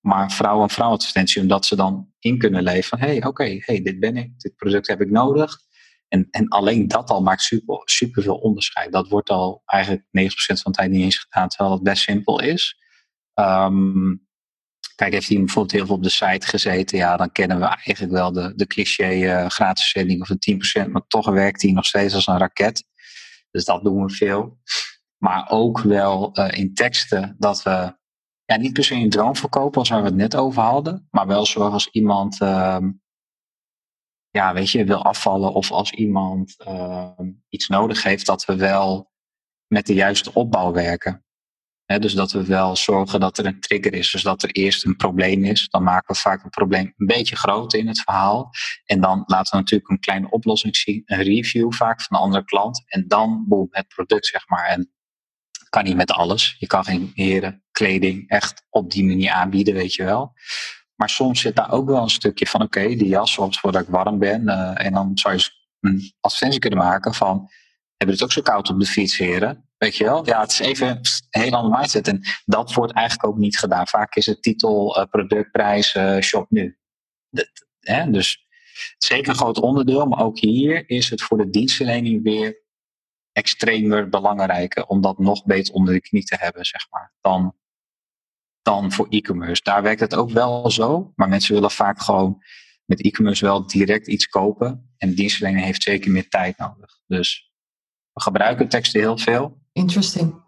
maar 0.00 0.30
vrouwen 0.30 0.62
een 0.62 0.70
vrouwadvertentie, 0.70 1.42
omdat 1.42 1.66
ze 1.66 1.76
dan 1.76 2.12
in 2.18 2.38
kunnen 2.38 2.62
leven 2.62 2.88
van 2.88 2.98
hey, 2.98 3.24
oké, 3.24 3.56
hey, 3.60 3.82
dit 3.82 4.00
ben 4.00 4.16
ik, 4.16 4.40
dit 4.40 4.56
product 4.56 4.86
heb 4.86 5.00
ik 5.00 5.10
nodig. 5.10 5.58
En, 6.08 6.28
en 6.30 6.48
alleen 6.48 6.88
dat 6.88 7.10
al 7.10 7.22
maakt 7.22 7.42
super, 7.42 7.80
super 7.84 8.22
veel 8.22 8.36
onderscheid. 8.36 8.92
Dat 8.92 9.08
wordt 9.08 9.30
al 9.30 9.62
eigenlijk 9.64 10.04
90% 10.04 10.06
van 10.62 10.72
de 10.72 10.78
tijd 10.78 10.90
niet 10.90 11.02
eens 11.02 11.18
gedaan, 11.18 11.48
terwijl 11.48 11.74
het 11.74 11.82
best 11.82 12.02
simpel 12.02 12.40
is. 12.40 12.76
Um, 13.34 14.26
Kijk, 15.02 15.14
heeft 15.14 15.28
hij 15.28 15.38
bijvoorbeeld 15.38 15.72
heel 15.72 15.86
veel 15.86 15.94
op 15.94 16.02
de 16.02 16.08
site 16.08 16.46
gezeten, 16.46 16.98
ja, 16.98 17.16
dan 17.16 17.32
kennen 17.32 17.58
we 17.58 17.64
eigenlijk 17.64 18.12
wel 18.12 18.32
de, 18.32 18.52
de 18.56 18.66
cliché 18.66 19.14
uh, 19.14 19.48
gratis 19.48 19.90
zending 19.90 20.20
of 20.20 20.30
een 20.30 20.86
10%, 20.86 20.90
maar 20.90 21.06
toch 21.06 21.26
werkt 21.30 21.62
hij 21.62 21.72
nog 21.72 21.84
steeds 21.84 22.14
als 22.14 22.26
een 22.26 22.38
raket. 22.38 22.84
Dus 23.50 23.64
dat 23.64 23.84
doen 23.84 24.04
we 24.04 24.12
veel. 24.12 24.58
Maar 25.16 25.50
ook 25.50 25.80
wel 25.80 26.38
uh, 26.38 26.48
in 26.50 26.74
teksten 26.74 27.36
dat 27.38 27.62
we 27.62 27.96
ja, 28.44 28.56
niet 28.56 28.72
per 28.72 28.84
se 28.84 28.94
een 28.94 29.10
droom 29.10 29.36
verkopen, 29.36 29.78
als 29.78 29.88
waar 29.88 30.00
we 30.02 30.06
het 30.08 30.16
net 30.16 30.36
over 30.36 30.62
hadden, 30.62 31.08
maar 31.10 31.26
wel 31.26 31.46
zoals 31.46 31.88
iemand 31.88 32.40
uh, 32.40 32.78
ja, 34.30 34.54
weet 34.54 34.70
je, 34.70 34.84
wil 34.84 35.04
afvallen 35.04 35.52
of 35.52 35.70
als 35.70 35.90
iemand 35.90 36.54
ehm, 36.58 37.30
iets 37.48 37.68
nodig 37.68 38.02
heeft, 38.02 38.26
dat 38.26 38.44
we 38.44 38.56
wel 38.56 39.10
met 39.66 39.86
de 39.86 39.94
juiste 39.94 40.34
opbouw 40.34 40.72
werken. 40.72 41.24
Dus 41.98 42.14
dat 42.14 42.32
we 42.32 42.44
wel 42.44 42.76
zorgen 42.76 43.20
dat 43.20 43.38
er 43.38 43.46
een 43.46 43.60
trigger 43.60 43.94
is. 43.94 44.10
Dus 44.10 44.22
dat 44.22 44.42
er 44.42 44.50
eerst 44.50 44.84
een 44.84 44.96
probleem 44.96 45.44
is. 45.44 45.68
Dan 45.68 45.82
maken 45.82 46.14
we 46.14 46.20
vaak 46.20 46.44
een 46.44 46.50
probleem 46.50 46.94
een 46.96 47.06
beetje 47.06 47.36
groter 47.36 47.78
in 47.78 47.88
het 47.88 48.00
verhaal. 48.00 48.50
En 48.84 49.00
dan 49.00 49.22
laten 49.26 49.52
we 49.52 49.58
natuurlijk 49.58 49.90
een 49.90 50.00
kleine 50.00 50.30
oplossing 50.30 50.76
zien. 50.76 51.02
Een 51.04 51.22
review 51.22 51.72
vaak 51.72 52.02
van 52.02 52.16
een 52.16 52.22
andere 52.22 52.44
klant. 52.44 52.82
En 52.86 53.08
dan 53.08 53.44
boem, 53.48 53.68
het 53.70 53.88
product 53.88 54.26
zeg 54.26 54.48
maar. 54.48 54.66
En 54.66 54.92
kan 55.68 55.84
niet 55.84 55.96
met 55.96 56.10
alles. 56.10 56.56
Je 56.58 56.66
kan 56.66 56.84
geen 56.84 57.10
heren, 57.14 57.62
kleding 57.70 58.28
echt 58.28 58.64
op 58.70 58.90
die 58.90 59.04
manier 59.04 59.30
aanbieden, 59.30 59.74
weet 59.74 59.94
je 59.94 60.04
wel. 60.04 60.32
Maar 60.94 61.08
soms 61.10 61.40
zit 61.40 61.56
daar 61.56 61.72
ook 61.72 61.88
wel 61.88 62.02
een 62.02 62.10
stukje 62.10 62.46
van, 62.46 62.62
oké, 62.62 62.80
die 62.80 63.08
jas 63.08 63.32
soms 63.32 63.60
voordat 63.60 63.82
ik 63.82 63.88
warm 63.88 64.18
ben. 64.18 64.42
Uh, 64.42 64.84
en 64.84 64.92
dan 64.92 65.10
zou 65.14 65.34
je 65.34 65.50
een 65.80 66.12
advertentie 66.20 66.60
kunnen 66.60 66.78
maken 66.78 67.14
van, 67.14 67.50
hebben 67.96 68.16
het 68.16 68.24
ook 68.24 68.32
zo 68.32 68.42
koud 68.42 68.70
op 68.70 68.80
de 68.80 68.86
fiets, 68.86 69.16
heren? 69.16 69.70
Weet 69.82 69.96
je 69.96 70.04
wel? 70.04 70.26
Ja, 70.26 70.40
het 70.40 70.50
is 70.50 70.58
even 70.58 70.88
een 70.88 71.40
heel 71.42 71.52
ander 71.52 71.78
mindset. 71.78 72.08
En 72.08 72.20
dat 72.44 72.72
wordt 72.72 72.92
eigenlijk 72.92 73.28
ook 73.28 73.38
niet 73.38 73.58
gedaan. 73.58 73.86
Vaak 73.86 74.14
is 74.14 74.26
het 74.26 74.42
titel, 74.42 74.98
uh, 74.98 75.04
productprijs, 75.10 75.94
uh, 75.94 76.20
shop 76.20 76.50
nu. 76.50 76.78
Dat, 77.30 77.50
hè? 77.80 78.10
Dus 78.10 78.46
zeker 78.98 79.28
een 79.28 79.36
groot 79.36 79.60
onderdeel. 79.60 80.06
Maar 80.06 80.24
ook 80.24 80.38
hier 80.38 80.88
is 80.88 81.10
het 81.10 81.22
voor 81.22 81.38
de 81.38 81.50
dienstverlening 81.50 82.22
weer 82.22 82.62
extremer 83.32 84.08
belangrijker 84.08 84.86
om 84.86 85.00
dat 85.00 85.18
nog 85.18 85.44
beter 85.44 85.74
onder 85.74 85.94
de 85.94 86.00
knie 86.00 86.24
te 86.24 86.36
hebben, 86.38 86.64
zeg 86.64 86.86
maar, 86.90 87.14
dan, 87.20 87.56
dan 88.62 88.92
voor 88.92 89.06
e-commerce. 89.08 89.62
Daar 89.62 89.82
werkt 89.82 90.00
het 90.00 90.14
ook 90.14 90.30
wel 90.30 90.70
zo, 90.70 91.12
maar 91.16 91.28
mensen 91.28 91.54
willen 91.54 91.70
vaak 91.70 92.00
gewoon 92.00 92.42
met 92.84 93.04
e-commerce 93.04 93.44
wel 93.44 93.66
direct 93.66 94.08
iets 94.08 94.26
kopen. 94.26 94.94
En 94.96 95.14
dienstverlening 95.14 95.64
heeft 95.64 95.82
zeker 95.82 96.10
meer 96.10 96.28
tijd 96.28 96.58
nodig. 96.58 96.98
Dus 97.06 97.52
we 98.12 98.20
gebruiken 98.20 98.68
teksten 98.68 99.00
heel 99.00 99.18
veel. 99.18 99.60
Interesting. 99.72 100.40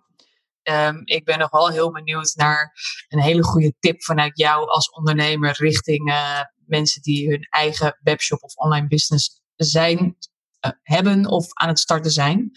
Um, 0.63 1.03
ik 1.05 1.25
ben 1.25 1.39
nog 1.39 1.51
wel 1.51 1.71
heel 1.71 1.93
benieuwd 1.93 2.33
naar 2.37 2.73
een 3.09 3.21
hele 3.21 3.43
goede 3.43 3.75
tip 3.79 4.03
vanuit 4.03 4.39
jou 4.39 4.69
als 4.69 4.91
ondernemer 4.91 5.57
richting 5.59 6.09
uh, 6.09 6.41
mensen 6.67 7.03
die 7.03 7.29
hun 7.31 7.47
eigen 7.51 7.99
webshop 8.03 8.43
of 8.43 8.55
online 8.55 8.87
business 8.87 9.43
zijn 9.57 10.17
eh, 10.61 10.71
hebben 10.83 11.27
of 11.27 11.47
aan 11.53 11.69
het 11.69 11.79
starten 11.79 12.11
zijn. 12.11 12.51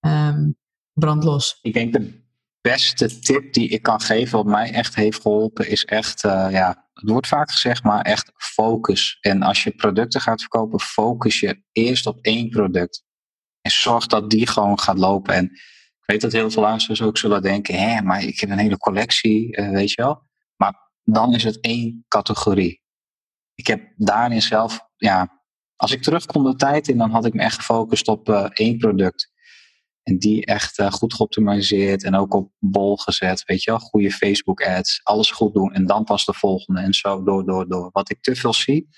Um, 0.00 0.58
brandlos. 0.92 1.58
Ik 1.62 1.72
denk 1.72 1.92
de 1.92 2.26
beste 2.60 3.18
tip 3.18 3.52
die 3.52 3.68
ik 3.68 3.82
kan 3.82 4.00
geven, 4.00 4.36
wat 4.36 4.46
mij 4.46 4.72
echt 4.72 4.94
heeft 4.94 5.22
geholpen, 5.22 5.68
is 5.68 5.84
echt, 5.84 6.24
uh, 6.24 6.46
ja, 6.50 6.88
het 6.92 7.10
wordt 7.10 7.26
vaak 7.26 7.50
gezegd, 7.50 7.82
maar 7.82 8.02
echt 8.02 8.32
focus. 8.36 9.18
En 9.20 9.42
als 9.42 9.64
je 9.64 9.70
producten 9.70 10.20
gaat 10.20 10.40
verkopen, 10.40 10.80
focus 10.80 11.40
je 11.40 11.62
eerst 11.72 12.06
op 12.06 12.18
één 12.20 12.48
product. 12.48 13.04
En 13.60 13.70
zorg 13.70 14.06
dat 14.06 14.30
die 14.30 14.46
gewoon 14.46 14.80
gaat 14.80 14.98
lopen. 14.98 15.34
En 15.34 15.50
weet 16.12 16.20
dat 16.20 16.32
heel 16.32 16.50
veel 16.50 16.62
luisteraars 16.62 17.02
ook 17.02 17.18
zullen 17.18 17.42
denken, 17.42 17.74
hé, 17.74 18.02
maar 18.02 18.22
ik 18.22 18.40
heb 18.40 18.50
een 18.50 18.58
hele 18.58 18.78
collectie, 18.78 19.56
uh, 19.56 19.70
weet 19.70 19.90
je 19.90 20.02
wel. 20.02 20.22
Maar 20.56 20.90
dan 21.04 21.34
is 21.34 21.44
het 21.44 21.60
één 21.60 22.04
categorie. 22.08 22.82
Ik 23.54 23.66
heb 23.66 23.92
daarin 23.96 24.42
zelf, 24.42 24.80
ja, 24.96 25.42
als 25.76 25.92
ik 25.92 26.02
terugkom 26.02 26.44
de 26.44 26.54
tijd 26.54 26.88
in, 26.88 26.98
dan 26.98 27.10
had 27.10 27.24
ik 27.24 27.34
me 27.34 27.42
echt 27.42 27.56
gefocust 27.56 28.08
op 28.08 28.28
uh, 28.28 28.46
één 28.52 28.78
product. 28.78 29.30
En 30.02 30.18
die 30.18 30.46
echt 30.46 30.78
uh, 30.78 30.90
goed 30.92 31.14
geoptimaliseerd 31.14 32.04
en 32.04 32.14
ook 32.14 32.34
op 32.34 32.52
bol 32.58 32.96
gezet. 32.96 33.44
Weet 33.44 33.62
je 33.62 33.70
wel, 33.70 33.80
goede 33.80 34.10
Facebook 34.10 34.62
ads, 34.62 35.00
alles 35.02 35.30
goed 35.30 35.54
doen 35.54 35.72
en 35.72 35.86
dan 35.86 36.04
pas 36.04 36.24
de 36.24 36.34
volgende 36.34 36.80
en 36.80 36.94
zo 36.94 37.22
door, 37.22 37.44
door, 37.44 37.68
door. 37.68 37.88
Wat 37.92 38.10
ik 38.10 38.20
te 38.20 38.36
veel 38.36 38.52
zie, 38.52 38.88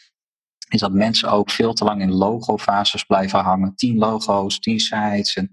is 0.69 0.81
dat 0.81 0.93
mensen 0.93 1.31
ook 1.31 1.51
veel 1.51 1.73
te 1.73 1.85
lang 1.85 2.03
in 2.03 2.13
logo-fases 2.13 3.05
blijven 3.05 3.39
hangen. 3.39 3.75
Tien 3.75 3.99
logo's, 3.99 4.59
tien 4.59 4.81
sites. 4.81 5.35
En, 5.35 5.53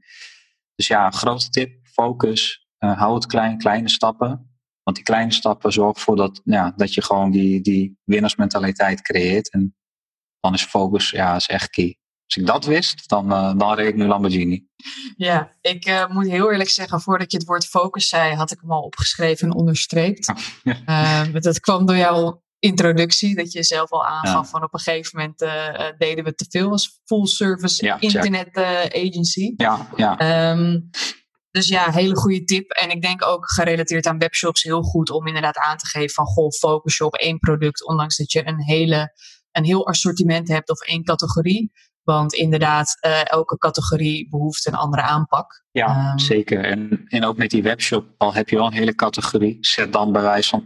dus 0.78 0.88
ja, 0.88 1.12
grote 1.12 1.50
tip, 1.50 1.80
focus. 1.84 2.68
Uh, 2.80 2.98
hou 2.98 3.16
het 3.16 3.26
klein, 3.26 3.58
kleine 3.58 3.90
stappen. 3.90 4.52
Want 4.84 4.96
die 4.96 5.06
kleine 5.06 5.32
stappen 5.32 5.72
zorgen 5.72 5.96
ervoor 5.96 6.16
dat, 6.16 6.42
ja, 6.44 6.74
dat 6.76 6.94
je 6.94 7.02
gewoon 7.02 7.32
die, 7.32 7.62
die 7.62 8.00
winnersmentaliteit 8.04 9.02
creëert. 9.02 9.52
En 9.52 9.76
dan 10.40 10.54
is 10.54 10.64
focus 10.64 11.10
ja, 11.10 11.36
is 11.36 11.48
echt 11.48 11.70
key. 11.70 11.98
Als 12.26 12.36
ik 12.36 12.46
dat 12.46 12.66
wist, 12.66 13.10
dan, 13.10 13.32
uh, 13.32 13.58
dan 13.58 13.74
reed 13.74 13.88
ik 13.88 13.96
nu 13.96 14.06
Lamborghini. 14.06 14.68
Ja, 15.16 15.52
ik 15.62 15.88
uh, 15.88 16.08
moet 16.08 16.28
heel 16.28 16.52
eerlijk 16.52 16.70
zeggen, 16.70 17.02
voordat 17.02 17.32
je 17.32 17.38
het 17.38 17.46
woord 17.46 17.66
focus 17.66 18.10
zei, 18.10 18.34
had 18.36 18.52
ik 18.52 18.60
hem 18.62 18.72
al 18.72 18.82
opgeschreven 18.82 19.48
en 19.48 19.56
onderstreept. 19.56 20.34
Uh, 20.64 21.34
dat 21.34 21.60
kwam 21.60 21.86
door 21.86 21.98
jouw 21.98 22.44
introductie, 22.60 23.36
dat 23.36 23.52
je 23.52 23.64
zelf 23.64 23.92
al 23.92 24.06
aangaf 24.06 24.44
ja. 24.44 24.50
van 24.50 24.64
op 24.64 24.74
een 24.74 24.80
gegeven 24.80 25.20
moment 25.20 25.40
deden 25.98 26.24
we 26.24 26.36
te 26.36 26.46
veel 26.50 26.72
als 26.72 27.02
full 27.06 27.26
service 27.26 27.86
ja, 27.86 28.00
internet 28.00 28.58
agency. 28.92 29.54
Ja, 29.58 29.90
ja. 29.96 30.52
Um, 30.52 30.90
dus 31.52 31.68
ja, 31.68 31.92
hele 31.92 32.16
goede 32.16 32.44
tip. 32.44 32.72
En 32.72 32.90
ik 32.90 33.02
denk 33.02 33.26
ook 33.26 33.52
gerelateerd 33.52 34.06
aan 34.06 34.18
webshops 34.18 34.64
heel 34.64 34.82
goed 34.82 35.10
om 35.10 35.28
inderdaad 35.28 35.58
aan 35.58 35.78
te 35.78 35.88
geven 35.88 36.10
van 36.10 36.26
goh, 36.26 36.52
focus 36.52 36.98
je 36.98 37.06
op 37.06 37.16
één 37.16 37.40
product, 37.40 37.88
ondanks 37.88 38.18
dat 38.18 38.32
je 38.32 38.48
een 38.48 38.64
hele 38.64 39.14
een 39.52 39.66
heel 39.66 39.88
assortiment 39.88 40.48
hebt 40.48 40.70
of 40.70 40.82
één 40.82 41.04
categorie. 41.04 41.72
Want 42.08 42.34
inderdaad, 42.34 42.98
uh, 43.06 43.32
elke 43.32 43.58
categorie 43.58 44.30
behoeft 44.30 44.68
een 44.68 44.76
andere 44.76 45.02
aanpak. 45.02 45.64
Ja, 45.72 46.12
um, 46.12 46.20
zeker. 46.20 46.64
En, 46.64 47.06
en 47.08 47.26
ook 47.26 47.38
met 47.38 47.50
die 47.50 47.64
webshop, 47.64 48.06
al 48.18 48.34
heb 48.34 48.50
je 48.50 48.56
wel 48.56 48.66
een 48.66 48.74
hele 48.74 48.96
categorie, 48.96 49.58
zet 49.62 49.94
dan 49.94 50.12
bij 50.12 50.22
wijze 50.22 50.50
van 50.50 50.64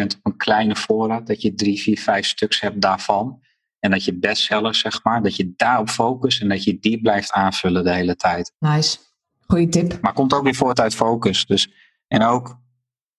80% 0.00 0.02
op 0.02 0.20
een 0.22 0.36
kleine 0.36 0.76
voorraad, 0.76 1.26
dat 1.26 1.42
je 1.42 1.54
drie, 1.54 1.80
vier, 1.80 1.98
vijf 1.98 2.26
stuks 2.26 2.60
hebt 2.60 2.80
daarvan. 2.80 3.40
En 3.78 3.90
dat 3.90 4.04
je 4.04 4.18
bestsellers, 4.18 4.78
zeg 4.78 5.04
maar, 5.04 5.22
dat 5.22 5.36
je 5.36 5.52
daarop 5.56 5.88
focust 5.88 6.40
en 6.40 6.48
dat 6.48 6.64
je 6.64 6.78
die 6.78 7.00
blijft 7.00 7.32
aanvullen 7.32 7.84
de 7.84 7.94
hele 7.94 8.16
tijd. 8.16 8.52
Nice. 8.58 8.98
Goeie 9.46 9.68
tip. 9.68 10.00
Maar 10.00 10.12
komt 10.12 10.34
ook 10.34 10.44
weer 10.44 10.54
voort 10.54 10.80
uit 10.80 10.94
focus. 10.94 11.46
Dus, 11.46 11.72
en 12.08 12.22
ook 12.22 12.58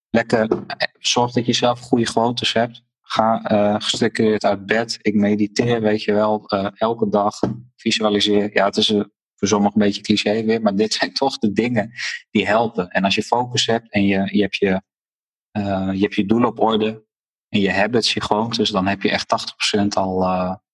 lekker, 0.09 0.65
zorg 0.99 1.31
dat 1.31 1.45
je 1.45 1.53
zelf 1.53 1.79
goede 1.79 2.07
gewoontes 2.07 2.53
hebt. 2.53 2.83
Ga 3.07 3.51
uh, 3.51 3.75
gestructureerd 3.79 4.45
uit 4.45 4.65
bed. 4.65 4.97
Ik 5.01 5.13
mediteer, 5.13 5.81
weet 5.81 6.03
je 6.03 6.13
wel, 6.13 6.43
uh, 6.53 6.67
elke 6.73 7.09
dag. 7.09 7.39
Visualiseer. 7.75 8.49
Ja, 8.53 8.65
het 8.65 8.77
is 8.77 8.89
uh, 8.89 9.03
voor 9.35 9.47
sommigen 9.47 9.81
een 9.81 9.87
beetje 9.87 10.01
cliché 10.01 10.43
weer, 10.43 10.61
maar 10.61 10.75
dit 10.85 10.93
zijn 10.93 11.13
toch 11.13 11.37
de 11.37 11.51
dingen 11.51 11.91
die 12.31 12.47
helpen. 12.47 12.89
En 12.89 13.03
als 13.03 13.15
je 13.15 13.23
focus 13.23 13.65
hebt 13.65 13.91
en 13.91 14.05
je, 14.05 14.35
je, 14.35 14.41
hebt, 14.41 14.55
je, 14.55 14.81
je, 15.93 15.99
hebt 15.99 16.15
je 16.15 16.25
doel 16.25 16.43
op 16.43 16.59
orde 16.59 17.05
en 17.49 17.59
je 17.59 17.71
habits, 17.71 18.13
je 18.13 18.21
gewoontes, 18.21 18.69
dan 18.69 18.87
heb 18.87 19.01
je 19.01 19.09
echt 19.09 19.55
80% 19.77 19.87
al 19.89 20.25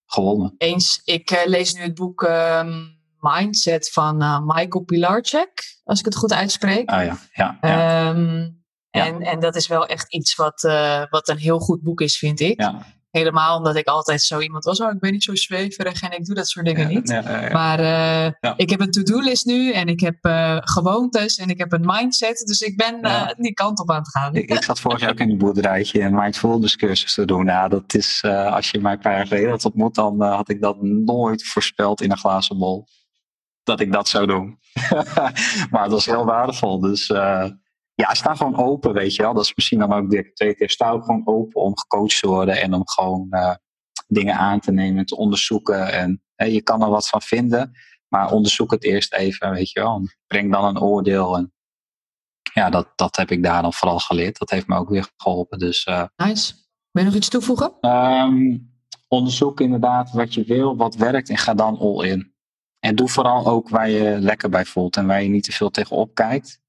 gewonnen. 0.06 0.54
Eens, 0.58 1.00
ik 1.04 1.42
lees 1.44 1.74
nu 1.74 1.80
het 1.80 1.94
boek 1.94 2.22
ehm, 2.22 2.82
Mindset 3.18 3.90
van 3.92 4.16
Michael 4.46 4.84
Pilarczyk, 4.84 5.80
als 5.84 5.98
ik 5.98 6.04
het 6.04 6.16
goed 6.16 6.32
uitspreek. 6.32 6.88
Ah 6.90 7.04
ja, 7.04 7.18
ja. 7.32 7.58
ja. 7.60 8.08
Um, 8.08 8.63
en, 9.02 9.20
en 9.20 9.40
dat 9.40 9.56
is 9.56 9.66
wel 9.66 9.86
echt 9.86 10.14
iets 10.14 10.34
wat, 10.34 10.62
uh, 10.62 11.02
wat 11.10 11.28
een 11.28 11.38
heel 11.38 11.58
goed 11.58 11.82
boek 11.82 12.00
is, 12.00 12.18
vind 12.18 12.40
ik. 12.40 12.60
Ja. 12.60 12.86
Helemaal 13.10 13.56
omdat 13.56 13.76
ik 13.76 13.86
altijd 13.86 14.22
zo 14.22 14.40
iemand 14.40 14.64
was. 14.64 14.80
Oh, 14.80 14.92
ik 14.92 14.98
ben 14.98 15.12
niet 15.12 15.24
zo 15.24 15.34
zweverig 15.34 16.02
en 16.02 16.12
ik 16.12 16.24
doe 16.24 16.34
dat 16.34 16.48
soort 16.48 16.66
dingen 16.66 16.90
ja, 16.90 16.98
niet. 16.98 17.08
Ja, 17.08 17.48
maar 17.52 17.80
uh, 17.80 18.52
ik 18.56 18.70
heb 18.70 18.80
een 18.80 18.90
to-do-list 18.90 19.46
nu 19.46 19.72
en 19.72 19.86
ik 19.86 20.00
heb 20.00 20.16
uh, 20.26 20.56
gewoontes 20.60 21.36
en 21.36 21.48
ik 21.48 21.58
heb 21.58 21.72
een 21.72 21.84
mindset. 21.84 22.38
Dus 22.46 22.60
ik 22.60 22.76
ben 22.76 23.00
die 23.36 23.52
kant 23.52 23.80
op 23.80 23.90
aan 23.90 23.98
het 23.98 24.08
gaan. 24.08 24.34
Ik, 24.34 24.50
ik 24.50 24.62
zat 24.62 24.80
vorig 24.80 25.00
jaar 25.00 25.10
ook 25.10 25.18
in 25.18 25.30
een 25.30 25.38
boerderijtje 25.38 26.00
en 26.00 26.14
mindfulness 26.14 26.76
cursus 26.76 27.14
te 27.14 27.24
doen. 27.24 27.44
Nou, 27.44 27.68
dat 27.68 27.94
is, 27.94 28.24
als 28.24 28.70
je 28.70 28.80
mij 28.80 28.92
een 28.92 28.98
paar 28.98 29.16
jaar 29.16 29.26
geleden 29.26 29.50
had 29.50 29.64
ontmoet, 29.64 29.94
dan 29.94 30.22
had 30.22 30.48
ik 30.48 30.60
dat 30.60 30.82
nooit 30.82 31.46
voorspeld 31.46 32.00
in 32.00 32.10
een 32.10 32.18
glazen 32.18 32.58
bol. 32.58 32.86
Dat 33.62 33.80
ik 33.80 33.92
dat 33.92 34.08
zou 34.08 34.26
doen. 34.26 34.58
maar 35.70 35.82
het 35.82 35.92
was 35.92 36.06
heel 36.06 36.24
waardevol. 36.24 36.80
Dus 36.80 37.10
ja, 37.94 38.14
sta 38.14 38.34
gewoon 38.34 38.56
open, 38.56 38.92
weet 38.92 39.14
je 39.14 39.22
wel. 39.22 39.34
Dat 39.34 39.44
is 39.44 39.54
misschien 39.54 39.78
dan 39.78 39.92
ook 39.92 40.10
de 40.10 40.32
twee 40.32 40.54
keer. 40.54 40.70
Sta 40.70 40.90
ook 40.90 41.04
gewoon 41.04 41.22
open 41.24 41.62
om 41.62 41.78
gecoacht 41.78 42.20
te 42.20 42.28
worden 42.28 42.60
en 42.60 42.74
om 42.74 42.88
gewoon 42.88 43.26
uh, 43.30 43.54
dingen 44.06 44.34
aan 44.34 44.60
te 44.60 44.72
nemen 44.72 44.98
en 44.98 45.06
te 45.06 45.16
onderzoeken. 45.16 45.92
En 45.92 46.22
uh, 46.36 46.52
je 46.52 46.62
kan 46.62 46.82
er 46.82 46.88
wat 46.88 47.08
van 47.08 47.22
vinden, 47.22 47.72
maar 48.08 48.32
onderzoek 48.32 48.70
het 48.70 48.84
eerst 48.84 49.12
even, 49.14 49.50
weet 49.50 49.70
je 49.70 49.80
wel. 49.80 50.08
Breng 50.26 50.52
dan 50.52 50.64
een 50.64 50.80
oordeel. 50.80 51.36
En 51.36 51.52
ja, 52.54 52.70
dat, 52.70 52.88
dat 52.96 53.16
heb 53.16 53.30
ik 53.30 53.42
daar 53.42 53.62
dan 53.62 53.72
vooral 53.72 53.98
geleerd. 53.98 54.38
Dat 54.38 54.50
heeft 54.50 54.66
me 54.66 54.76
ook 54.76 54.88
weer 54.88 55.08
geholpen. 55.16 55.58
Dus, 55.58 55.86
uh, 55.86 56.04
nice. 56.16 56.54
Wil 56.90 57.02
je 57.02 57.08
nog 57.08 57.18
iets 57.18 57.28
toevoegen? 57.28 57.72
Um, 57.80 58.72
onderzoek 59.08 59.60
inderdaad 59.60 60.10
wat 60.10 60.34
je 60.34 60.44
wil, 60.44 60.76
wat 60.76 60.94
werkt 60.94 61.28
en 61.28 61.36
ga 61.36 61.54
dan 61.54 61.78
all 61.78 62.08
in. 62.08 62.32
En 62.78 62.94
doe 62.94 63.08
vooral 63.08 63.46
ook 63.46 63.68
waar 63.68 63.90
je 63.90 64.18
lekker 64.20 64.48
bij 64.48 64.64
voelt 64.64 64.96
en 64.96 65.06
waar 65.06 65.22
je 65.22 65.28
niet 65.28 65.44
te 65.44 65.52
veel 65.52 65.70
tegenop 65.70 66.14
kijkt. 66.14 66.62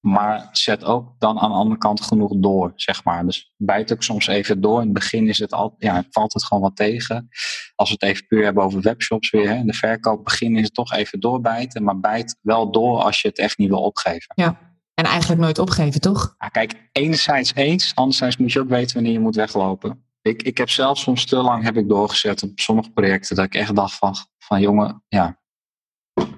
Maar 0.00 0.48
zet 0.52 0.84
ook 0.84 1.14
dan 1.18 1.38
aan 1.38 1.50
de 1.50 1.56
andere 1.56 1.78
kant 1.78 2.00
genoeg 2.00 2.32
door, 2.36 2.72
zeg 2.74 3.04
maar. 3.04 3.26
Dus 3.26 3.52
bijt 3.56 3.92
ook 3.92 4.02
soms 4.02 4.26
even 4.26 4.60
door. 4.60 4.78
In 4.78 4.84
het 4.84 4.92
begin 4.92 5.28
is 5.28 5.38
het 5.38 5.52
al, 5.52 5.74
ja, 5.78 6.04
valt 6.10 6.32
het 6.32 6.44
gewoon 6.44 6.62
wat 6.62 6.76
tegen. 6.76 7.28
Als 7.74 7.88
we 7.88 7.94
het 7.98 8.10
even 8.10 8.26
puur 8.26 8.44
hebben 8.44 8.62
over 8.62 8.80
webshops 8.80 9.30
weer. 9.30 9.48
Hè. 9.48 9.64
De 9.64 9.72
verkoop 9.72 10.24
begin 10.24 10.56
is 10.56 10.64
het 10.64 10.74
toch 10.74 10.92
even 10.92 11.20
doorbijten. 11.20 11.82
Maar 11.82 12.00
bijt 12.00 12.38
wel 12.40 12.70
door 12.70 13.02
als 13.02 13.20
je 13.20 13.28
het 13.28 13.38
echt 13.38 13.58
niet 13.58 13.68
wil 13.68 13.82
opgeven. 13.82 14.32
Ja, 14.34 14.58
en 14.94 15.04
eigenlijk 15.04 15.40
nooit 15.40 15.58
opgeven, 15.58 16.00
toch? 16.00 16.34
Ja, 16.38 16.48
kijk, 16.48 16.88
enerzijds 16.92 17.54
eens. 17.54 17.94
Anderzijds 17.94 18.36
moet 18.36 18.52
je 18.52 18.60
ook 18.60 18.68
weten 18.68 18.94
wanneer 18.94 19.12
je 19.12 19.20
moet 19.20 19.36
weglopen. 19.36 20.04
Ik, 20.22 20.42
ik 20.42 20.58
heb 20.58 20.70
zelf 20.70 20.98
soms 20.98 21.24
te 21.24 21.36
lang 21.36 21.64
heb 21.64 21.76
ik 21.76 21.88
doorgezet 21.88 22.42
op 22.42 22.50
sommige 22.54 22.90
projecten 22.90 23.36
dat 23.36 23.44
ik 23.44 23.54
echt 23.54 23.74
dacht 23.74 23.94
van, 23.94 24.14
van 24.38 24.60
jongen, 24.60 25.04
ja, 25.08 25.38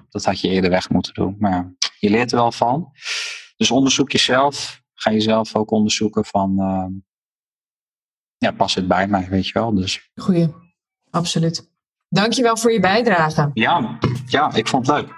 dat 0.09 0.25
had 0.25 0.39
je 0.39 0.49
eerder 0.49 0.69
weg 0.69 0.89
moeten 0.89 1.13
doen. 1.13 1.35
Maar 1.39 1.51
ja, 1.51 1.71
je 1.99 2.09
leert 2.09 2.31
er 2.31 2.37
wel 2.37 2.51
van. 2.51 2.91
Dus 3.61 3.71
onderzoek 3.71 4.11
jezelf. 4.11 4.81
Ga 4.93 5.11
jezelf 5.11 5.55
ook 5.55 5.71
onderzoeken 5.71 6.25
van, 6.25 6.55
uh, 6.59 6.85
ja, 8.37 8.51
past 8.51 8.75
het 8.75 8.87
bij 8.87 9.07
mij, 9.07 9.27
weet 9.29 9.47
je 9.47 9.53
wel. 9.53 9.73
Dus. 9.75 10.11
Goeie, 10.15 10.47
absoluut. 11.09 11.69
Dankjewel 12.09 12.57
voor 12.57 12.71
je 12.71 12.79
bijdrage. 12.79 13.51
Ja, 13.53 13.99
ja, 14.25 14.53
ik 14.53 14.67
vond 14.67 14.87
het 14.87 14.95
leuk. 14.95 15.13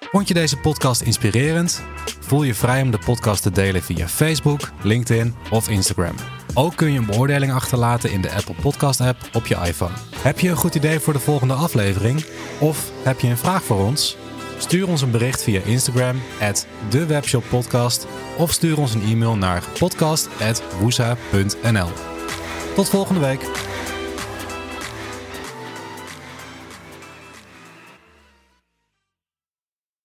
Vond 0.00 0.28
je 0.28 0.34
deze 0.34 0.56
podcast 0.56 1.00
inspirerend? 1.00 1.84
Voel 2.20 2.42
je 2.42 2.54
vrij 2.54 2.82
om 2.82 2.90
de 2.90 2.98
podcast 2.98 3.42
te 3.42 3.50
delen 3.50 3.82
via 3.82 4.08
Facebook, 4.08 4.72
LinkedIn 4.82 5.34
of 5.50 5.68
Instagram. 5.68 6.14
Ook 6.54 6.76
kun 6.76 6.92
je 6.92 6.98
een 6.98 7.06
beoordeling 7.06 7.52
achterlaten 7.52 8.12
in 8.12 8.20
de 8.20 8.32
Apple 8.32 8.54
Podcast 8.54 9.00
app 9.00 9.18
op 9.32 9.46
je 9.46 9.54
iPhone. 9.54 9.94
Heb 10.16 10.38
je 10.38 10.48
een 10.48 10.56
goed 10.56 10.74
idee 10.74 10.98
voor 10.98 11.12
de 11.12 11.18
volgende 11.18 11.54
aflevering? 11.54 12.24
Of 12.60 12.90
heb 13.02 13.20
je 13.20 13.28
een 13.28 13.38
vraag 13.38 13.62
voor 13.62 13.84
ons? 13.86 14.16
Stuur 14.64 14.88
ons 14.88 15.02
een 15.02 15.10
bericht 15.10 15.42
via 15.42 15.60
Instagram, 15.64 16.20
at 16.40 16.66
dewebshoppodcast, 16.88 18.06
of 18.38 18.52
stuur 18.52 18.78
ons 18.78 18.94
een 18.94 19.02
e-mail 19.02 19.36
naar 19.36 19.62
podcast.woesa.nl. 19.78 21.88
Tot 22.74 22.88
volgende 22.88 23.20
week. 23.20 23.73